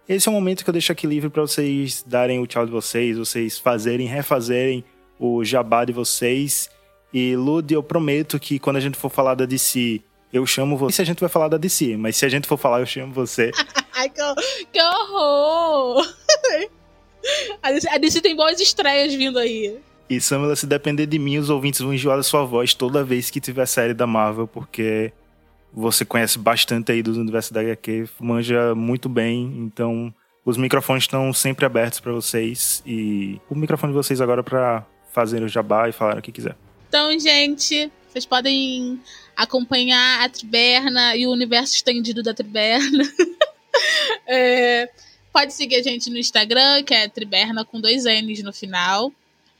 esse 0.08 0.30
é 0.30 0.32
o 0.32 0.34
momento 0.34 0.64
que 0.64 0.70
eu 0.70 0.72
deixo 0.72 0.94
aqui 0.94 1.06
livre 1.06 1.30
para 1.30 1.42
vocês 1.42 2.06
darem 2.08 2.40
o 2.40 2.48
tchau 2.48 2.66
de 2.66 2.72
vocês, 2.72 3.18
vocês 3.18 3.60
fazerem, 3.60 4.08
refazerem 4.08 4.82
o 5.20 5.44
jabá 5.44 5.84
de 5.84 5.92
vocês. 5.92 6.70
E 7.14 7.36
Lud, 7.36 7.70
eu 7.74 7.84
prometo 7.84 8.40
que 8.40 8.60
quando 8.60 8.78
a 8.78 8.82
gente 8.82 8.98
for 8.98 9.10
falar 9.10 9.36
da 9.36 9.46
DC, 9.46 10.02
eu 10.32 10.46
chamo 10.46 10.78
você. 10.78 10.98
Se 10.98 11.02
a 11.02 11.06
gente 11.06 11.20
vai 11.20 11.30
falar 11.30 11.48
da 11.48 11.58
DC, 11.58 11.98
mas 11.98 12.16
se 12.16 12.26
a 12.26 12.30
gente 12.30 12.48
for 12.48 12.58
falar, 12.58 12.80
eu 12.80 12.86
chamo 12.86 13.14
você. 13.14 13.52
Ai, 13.94 14.10
que, 14.10 14.22
que 14.72 14.82
horror! 14.82 16.06
A 17.62 17.72
DC, 17.72 17.90
a 17.90 17.98
DC 17.98 18.22
tem 18.22 18.34
boas 18.34 18.62
estreias 18.62 19.14
vindo 19.14 19.38
aí. 19.38 19.78
E 20.10 20.22
Samela, 20.22 20.56
se 20.56 20.66
depender 20.66 21.06
de 21.06 21.20
mim, 21.20 21.38
os 21.38 21.50
ouvintes 21.50 21.82
vão 21.82 21.94
enjoar 21.94 22.16
da 22.16 22.24
sua 22.24 22.46
voz 22.46 22.74
toda 22.74 23.04
vez 23.04 23.30
que 23.30 23.42
tiver 23.42 23.66
série 23.66 23.94
da 23.94 24.08
Marvel, 24.08 24.48
porque 24.48 25.12
você 25.72 26.04
conhece 26.06 26.40
bastante 26.40 26.92
aí 26.92 27.04
dos 27.04 27.18
universos 27.18 27.52
da 27.52 27.62
HQ, 27.62 28.08
manja 28.20 28.74
muito 28.74 29.08
bem, 29.08 29.54
então 29.58 30.14
os 30.44 30.58
microfones 30.58 31.04
estão 31.04 31.32
sempre 31.32 31.66
abertos 31.66 32.00
para 32.00 32.12
vocês 32.12 32.82
e 32.86 33.40
o 33.50 33.56
microfone 33.56 33.94
de 33.94 33.98
vocês 33.98 34.20
agora 34.20 34.42
para 34.42 34.84
fazer 35.12 35.44
o 35.44 35.48
jabá 35.48 35.90
e 35.90 35.92
falar 35.92 36.18
o 36.18 36.22
que 36.22 36.32
quiser. 36.32 36.56
Então, 36.88 37.20
gente, 37.20 37.92
vocês 38.08 38.26
podem 38.26 39.00
acompanhar 39.44 40.24
a 40.24 40.30
Triberna 40.30 41.16
e 41.16 41.26
o 41.26 41.32
universo 41.32 41.76
estendido 41.76 42.22
da 42.22 42.34
Triberna. 42.34 43.04
é, 44.28 44.90
Pode 45.32 45.54
seguir 45.54 45.76
a 45.76 45.84
gente 45.84 46.10
no 46.10 46.18
Instagram, 46.18 46.84
que 46.84 46.94
é 46.94 47.08
Triberna 47.08 47.64
com 47.64 47.80
dois 47.80 48.06
N's 48.06 48.42
no 48.44 48.52
final. 48.52 49.14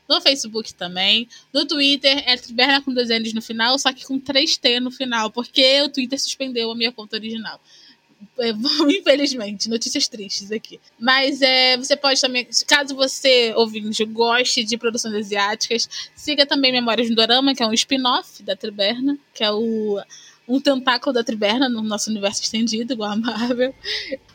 No 0.08 0.20
Facebook 0.20 0.74
também. 0.74 1.28
No 1.52 1.64
Twitter 1.64 2.24
é 2.26 2.36
Triberna 2.36 2.82
com 2.82 2.92
dois 2.92 3.08
N's 3.08 3.32
no 3.32 3.40
final, 3.40 3.78
só 3.78 3.92
que 3.92 4.04
com 4.04 4.18
três 4.18 4.56
T 4.56 4.80
no 4.80 4.90
final, 4.90 5.30
porque 5.30 5.80
o 5.82 5.88
Twitter 5.88 6.20
suspendeu 6.20 6.70
a 6.70 6.74
minha 6.74 6.90
conta 6.90 7.16
original. 7.16 7.60
É, 8.38 8.50
infelizmente, 8.88 9.68
notícias 9.68 10.08
tristes 10.08 10.50
aqui. 10.50 10.80
Mas 10.98 11.42
é, 11.42 11.76
você 11.76 11.96
pode 11.96 12.20
também, 12.20 12.46
caso 12.66 12.94
você, 12.94 13.52
ouvinte, 13.56 14.04
goste 14.04 14.64
de 14.64 14.76
produções 14.76 15.14
asiáticas, 15.14 15.88
siga 16.14 16.46
também 16.46 16.72
Memórias 16.72 17.08
do 17.08 17.14
Dorama, 17.14 17.54
que 17.54 17.62
é 17.62 17.66
um 17.66 17.72
spin-off 17.72 18.42
da 18.42 18.56
Triberna, 18.56 19.18
que 19.34 19.44
é 19.44 19.50
o 19.50 20.00
um 20.50 20.60
tentáculo 20.60 21.12
da 21.12 21.22
Triberna 21.22 21.68
no 21.68 21.80
nosso 21.80 22.10
universo 22.10 22.42
estendido, 22.42 22.92
igual 22.92 23.12
a 23.12 23.16
Marvel. 23.16 23.72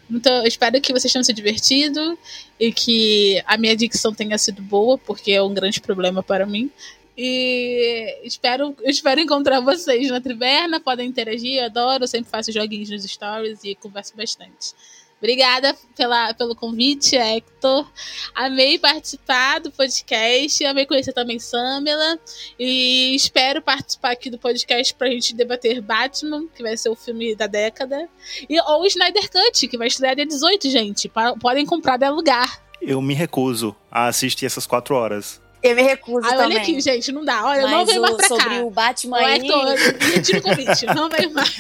Então, 0.10 0.34
eu 0.38 0.48
espero 0.48 0.80
que 0.80 0.94
vocês 0.94 1.12
tenham 1.12 1.24
se 1.24 1.34
divertido 1.34 2.18
e 2.58 2.72
que 2.72 3.44
a 3.46 3.58
minha 3.58 3.76
dicção 3.76 4.14
tenha 4.14 4.38
sido 4.38 4.62
boa, 4.62 4.98
porque 4.98 5.34
é 5.34 5.42
um 5.44 5.54
grande 5.54 5.82
problema 5.82 6.24
para 6.24 6.46
mim. 6.46 6.72
E 7.18 8.20
espero, 8.24 8.76
espero 8.84 9.22
encontrar 9.22 9.62
vocês 9.62 10.10
na 10.10 10.20
Triberna. 10.20 10.80
Podem 10.80 11.08
interagir, 11.08 11.60
eu 11.60 11.66
adoro. 11.66 12.08
Sempre 12.08 12.30
faço 12.30 12.52
joguinhos 12.52 12.90
nos 12.90 13.04
stories 13.04 13.64
e 13.64 13.76
converso 13.76 14.16
bastante. 14.16 14.74
Obrigada 15.18 15.76
pela, 15.96 16.34
pelo 16.34 16.56
convite, 16.56 17.16
Hector. 17.16 17.90
Amei 18.36 18.78
participar 18.78 19.60
do 19.60 19.72
podcast, 19.72 20.64
amei 20.66 20.86
conhecer 20.86 21.14
também 21.14 21.40
Samela. 21.40 22.20
E 22.60 23.16
espero 23.16 23.62
participar 23.62 24.12
aqui 24.12 24.30
do 24.30 24.38
podcast 24.38 24.94
pra 24.94 25.10
gente 25.10 25.34
debater 25.34 25.82
Batman, 25.82 26.48
que 26.54 26.62
vai 26.62 26.76
ser 26.76 26.90
o 26.90 26.96
filme 26.96 27.34
da 27.34 27.48
década. 27.48 28.10
E, 28.50 28.60
ou 28.62 28.86
Snyder 28.86 29.32
Cut, 29.32 29.68
que 29.68 29.78
vai 29.78 29.88
estrear 29.88 30.16
dia 30.16 30.26
18, 30.26 30.70
gente. 30.70 31.12
Podem 31.42 31.66
comprar 31.66 31.98
de 31.98 32.10
lugar. 32.10 32.62
Eu 32.82 33.02
me 33.02 33.14
recuso 33.14 33.76
a 33.90 34.08
assistir 34.08 34.46
essas 34.46 34.68
quatro 34.68 34.96
horas. 34.96 35.42
Eu 35.66 35.76
me 35.76 35.82
recuso 35.82 36.26
Ai, 36.26 36.38
também. 36.38 36.46
Olha 36.46 36.62
aqui, 36.62 36.80
gente, 36.80 37.12
não 37.12 37.26
dá. 37.26 37.44
Olha, 37.44 37.64
Mas 37.64 37.72
não 37.72 37.86
veio 37.86 38.02
mais 38.02 38.16
pra 38.16 38.28
sobre 38.28 38.44
cá. 38.44 38.50
Sobre 38.56 38.64
o 38.64 38.70
Batman 38.70 39.18
o 39.18 39.26
aí... 39.26 39.40
Hector, 39.40 39.76
retiro 40.14 40.40
o 40.40 40.42
convite, 40.44 40.86
não 40.88 41.10
veio 41.10 41.34
mais. 41.34 41.56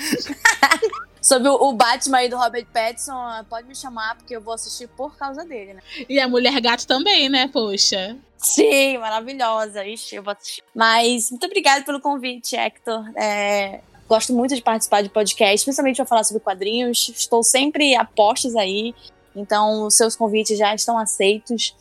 Sobre 1.20 1.50
o 1.50 1.74
Batman 1.74 2.18
aí 2.20 2.30
do 2.30 2.38
Robert 2.38 2.68
Pattinson, 2.72 3.16
pode 3.50 3.68
me 3.68 3.76
chamar, 3.76 4.16
porque 4.16 4.36
eu 4.36 4.42
vou 4.42 4.54
assistir 4.54 4.88
por 4.90 5.18
causa 5.18 5.44
dele, 5.44 5.74
né? 5.74 5.82
E 6.08 6.20
a 6.20 6.28
Mulher 6.28 6.62
Gato 6.62 6.86
também, 6.86 7.30
né, 7.30 7.50
poxa? 7.52 8.16
Sim, 8.38 9.00
maravilhosa. 9.00 9.84
Ixi, 9.84 10.18
eu 10.18 10.24
vou 10.24 10.34
assistir. 10.34 10.64
Mas 10.74 11.32
muito 11.32 11.44
obrigada 11.48 11.84
pelo 11.84 12.00
convite, 12.00 12.56
Hector. 12.56 13.04
É, 13.18 13.80
gosto 14.08 14.34
muito 14.34 14.54
de 14.54 14.62
participar 14.62 15.02
de 15.02 15.10
podcast, 15.10 15.66
principalmente 15.66 15.96
para 15.96 16.06
falar 16.06 16.24
sobre 16.24 16.44
quadrinhos. 16.44 17.10
Estou 17.10 17.44
sempre 17.44 17.96
a 17.96 18.06
postos 18.06 18.56
aí, 18.56 18.94
então 19.36 19.88
os 19.88 19.96
seus 19.96 20.16
convites 20.16 20.60
já 20.60 20.76
estão 20.76 20.96
aceitos. 20.96 21.74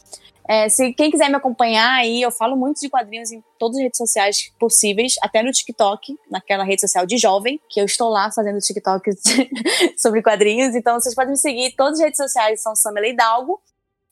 É, 0.46 0.68
se 0.68 0.92
quem 0.92 1.10
quiser 1.10 1.30
me 1.30 1.36
acompanhar 1.36 1.90
aí, 1.94 2.20
eu 2.20 2.30
falo 2.30 2.54
muito 2.54 2.78
de 2.78 2.90
quadrinhos 2.90 3.32
em 3.32 3.42
todas 3.58 3.76
as 3.76 3.82
redes 3.82 3.96
sociais 3.96 4.52
possíveis, 4.58 5.14
até 5.22 5.42
no 5.42 5.50
TikTok, 5.50 6.18
naquela 6.30 6.64
rede 6.64 6.82
social 6.82 7.06
de 7.06 7.16
jovem, 7.16 7.58
que 7.68 7.80
eu 7.80 7.86
estou 7.86 8.10
lá 8.10 8.30
fazendo 8.30 8.58
TikTok 8.58 9.10
sobre 9.96 10.22
quadrinhos. 10.22 10.74
Então 10.74 11.00
vocês 11.00 11.14
podem 11.14 11.30
me 11.30 11.38
seguir, 11.38 11.74
todas 11.74 11.98
as 11.98 12.04
redes 12.04 12.18
sociais 12.18 12.62
são 12.62 12.76
Samela 12.76 13.06
Hidalgo. 13.06 13.60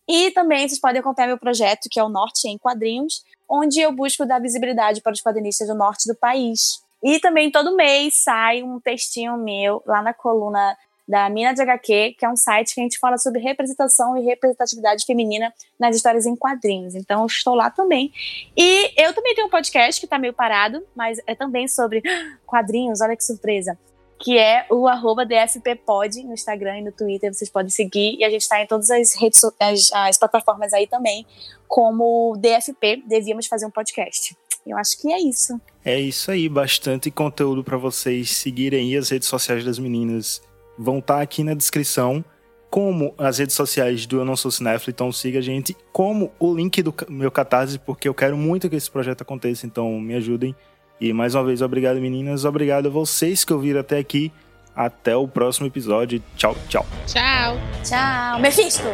E 0.09 0.31
também 0.33 0.67
vocês 0.67 0.81
podem 0.81 1.01
acompanhar 1.01 1.29
meu 1.29 1.39
projeto, 1.39 1.89
que 1.91 2.01
é 2.01 2.03
o 2.03 2.09
Norte 2.09 2.49
em 2.49 2.59
Quadrinhos, 2.59 3.23
onde 3.49 3.81
eu 3.81 3.93
busco 3.93 4.27
dar 4.27 4.41
visibilidade 4.41 5.01
para 5.01 5.13
os 5.13 5.21
quadrinistas 5.21 5.69
do 5.69 5.75
norte 5.75 6.09
do 6.09 6.17
país. 6.17 6.83
E 7.03 7.21
também 7.21 7.51
todo 7.51 7.77
mês 7.77 8.23
sai 8.23 8.63
um 8.63 8.81
textinho 8.81 9.37
meu 9.37 9.83
lá 9.87 10.03
na 10.03 10.15
coluna 10.15 10.77
da 11.07 11.29
Mina 11.29 11.53
de 11.53 11.61
HQ, 11.61 12.15
que 12.19 12.25
é 12.25 12.29
um 12.29 12.37
site 12.37 12.75
que 12.75 12.81
a 12.81 12.85
gente 12.85 12.99
fala 12.99 13.19
sobre 13.19 13.41
representação 13.41 14.17
e 14.17 14.25
representatividade 14.25 15.05
feminina 15.05 15.53
nas 15.79 15.97
histórias 15.97 16.27
em 16.27 16.37
quadrinhos. 16.37 16.95
Então, 16.95 17.27
estou 17.27 17.55
lá 17.55 17.71
também. 17.71 18.13
E 18.57 18.93
eu 19.01 19.13
também 19.13 19.35
tenho 19.35 19.47
um 19.47 19.51
podcast 19.51 20.01
que 20.01 20.07
está 20.07 20.19
meio 20.19 20.33
parado, 20.33 20.85
mas 20.95 21.19
é 21.27 21.35
também 21.35 21.67
sobre 21.67 22.03
quadrinhos, 22.47 23.01
olha 23.01 23.17
que 23.17 23.25
surpresa. 23.25 23.79
Que 24.19 24.39
é 24.39 24.65
o 24.71 24.87
arroba 24.87 25.27
DFPpod 25.27 26.23
no 26.23 26.33
Instagram 26.33 26.79
e 26.79 26.83
no 26.83 26.93
Twitter, 26.93 27.35
vocês 27.35 27.51
podem 27.51 27.71
seguir. 27.71 28.17
E 28.19 28.25
a 28.25 28.31
gente 28.31 28.43
está 28.43 28.63
em 28.63 28.67
todas 28.67 28.89
as 28.89 29.17
redes 29.17 29.41
as, 29.59 29.91
as 29.93 30.17
plataformas 30.17 30.73
aí 30.73 30.87
também, 30.87 31.27
como 31.67 32.37
DFP, 32.37 33.03
devíamos 33.05 33.49
fazer 33.49 33.67
um 33.67 33.71
podcast. 33.71 34.37
Eu 34.65 34.79
acho 34.79 35.01
que 35.01 35.13
é 35.13 35.19
isso. 35.19 35.61
É 35.85 35.99
isso 35.99 36.31
aí, 36.31 36.49
bastante 36.49 37.11
conteúdo 37.11 37.65
para 37.65 37.77
vocês 37.77 38.31
seguirem 38.31 38.97
as 38.97 39.09
redes 39.11 39.27
sociais 39.27 39.65
das 39.65 39.77
meninas 39.77 40.41
vão 40.79 40.99
estar 40.99 41.17
tá 41.17 41.23
aqui 41.23 41.43
na 41.45 41.55
descrição, 41.55 42.25
como 42.71 43.15
as 43.19 43.39
redes 43.39 43.55
sociais 43.55 44.07
do 44.07 44.19
Eu 44.19 44.25
Não 44.25 44.35
Sou 44.35 44.51
Cinéfilo, 44.51 44.91
então 44.91 45.13
siga 45.13 45.41
a 45.41 45.43
gente, 45.43 45.77
como 45.93 46.33
o 46.39 46.55
link 46.55 46.83
do 46.83 46.95
meu 47.09 47.31
Catarse, 47.31 47.79
porque 47.79 48.09
eu 48.09 48.15
quero 48.15 48.37
muito 48.37 48.71
que 48.71 48.77
esse 48.77 48.91
projeto 48.91 49.23
aconteça, 49.23 49.67
então 49.67 50.01
me 50.01 50.15
ajudem. 50.15 50.57
E 51.01 51.13
mais 51.13 51.35
uma 51.35 51.45
vez, 51.45 51.61
obrigado 51.61 52.01
meninas, 52.01 52.45
obrigado 52.45 52.87
a 52.87 52.91
vocês 52.91 53.45
que 53.45 53.53
ouviram 53.53 53.81
até 53.81 53.99
aqui. 53.99 54.33
Até 54.75 55.15
o 55.15 55.29
próximo 55.29 55.67
episódio. 55.67 56.23
Tchau, 56.35 56.57
tchau. 56.69 56.87
Tchau. 57.07 57.59
Tchau. 57.85 58.41
Mephisto. 58.41 58.89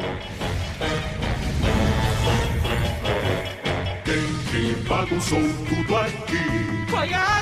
Quem 4.05 4.73
que 4.75 4.89
bagunçou 4.89 5.39
tudo 5.39 5.97
aqui? 5.97 6.91
Foi 6.91 7.13
a 7.13 7.39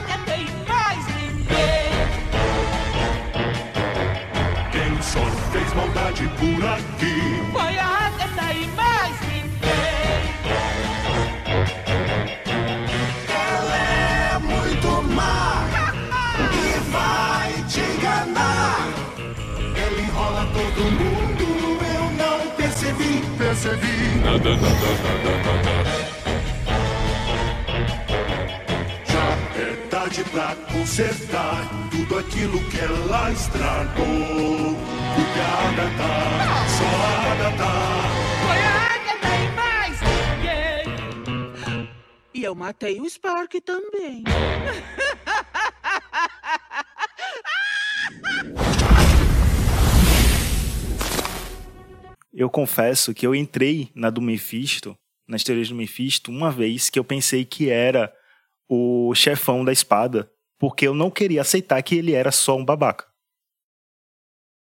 maldade 5.77 6.29
por 6.39 6.64
aqui. 6.64 7.16
Foi 7.53 7.79
a 7.79 8.11
e 8.55 8.66
mais 8.74 9.20
ninguém. 9.29 10.22
Ela 13.29 13.77
é 13.77 14.39
muito 14.39 14.89
má 15.14 15.68
e 16.53 16.79
vai 16.91 17.53
te 17.68 17.81
enganar. 17.81 18.89
Ela 19.77 20.01
enrola 20.01 20.47
todo 20.55 20.81
mundo, 20.99 21.47
eu 21.95 22.05
não 22.12 22.51
percebi, 22.57 23.22
percebi. 23.37 24.20
Nada, 24.24 24.51
nada, 24.57 24.89
nada, 25.05 25.72
nada. 25.74 25.86
Já 30.07 30.13
tarde 30.13 30.25
pra 30.31 30.55
consertar 30.73 31.69
tudo 31.91 32.19
aquilo 32.19 32.63
que 32.71 32.79
ela 32.79 33.33
estragou. 33.33 34.77
Porque 35.17 35.41
a 35.41 35.69
Agatha, 35.69 36.11
só 36.79 36.85
a 36.85 37.33
Agatha. 37.33 37.73
Foi 38.47 38.61
a 38.63 38.75
Agatha 38.95 39.33
e 39.43 39.47
mais 39.57 39.99
ninguém. 41.75 41.89
E 42.35 42.45
eu 42.45 42.55
matei 42.55 43.01
o 43.01 43.11
Spark 43.11 43.55
também. 43.65 44.23
Eu 52.33 52.51
confesso 52.51 53.15
que 53.15 53.27
eu 53.27 53.35
entrei 53.35 53.91
na 53.95 54.11
do 54.11 54.21
Mephisto, 54.21 54.95
nas 55.27 55.43
teorias 55.43 55.71
do 55.71 55.75
Mephisto, 55.75 56.31
uma 56.31 56.51
vez 56.51 56.91
que 56.91 56.99
eu 56.99 57.05
pensei 57.05 57.47
que 57.47 57.71
era 57.71 58.13
o 58.69 59.14
chefão 59.14 59.64
da 59.64 59.73
espada, 59.73 60.31
porque 60.59 60.87
eu 60.87 60.95
não 60.95 61.11
queria 61.11 61.41
aceitar 61.41 61.83
que 61.83 61.97
ele 61.97 62.12
era 62.12 62.33
só 62.33 62.57
um 62.57 62.64
babaca. 62.64 63.07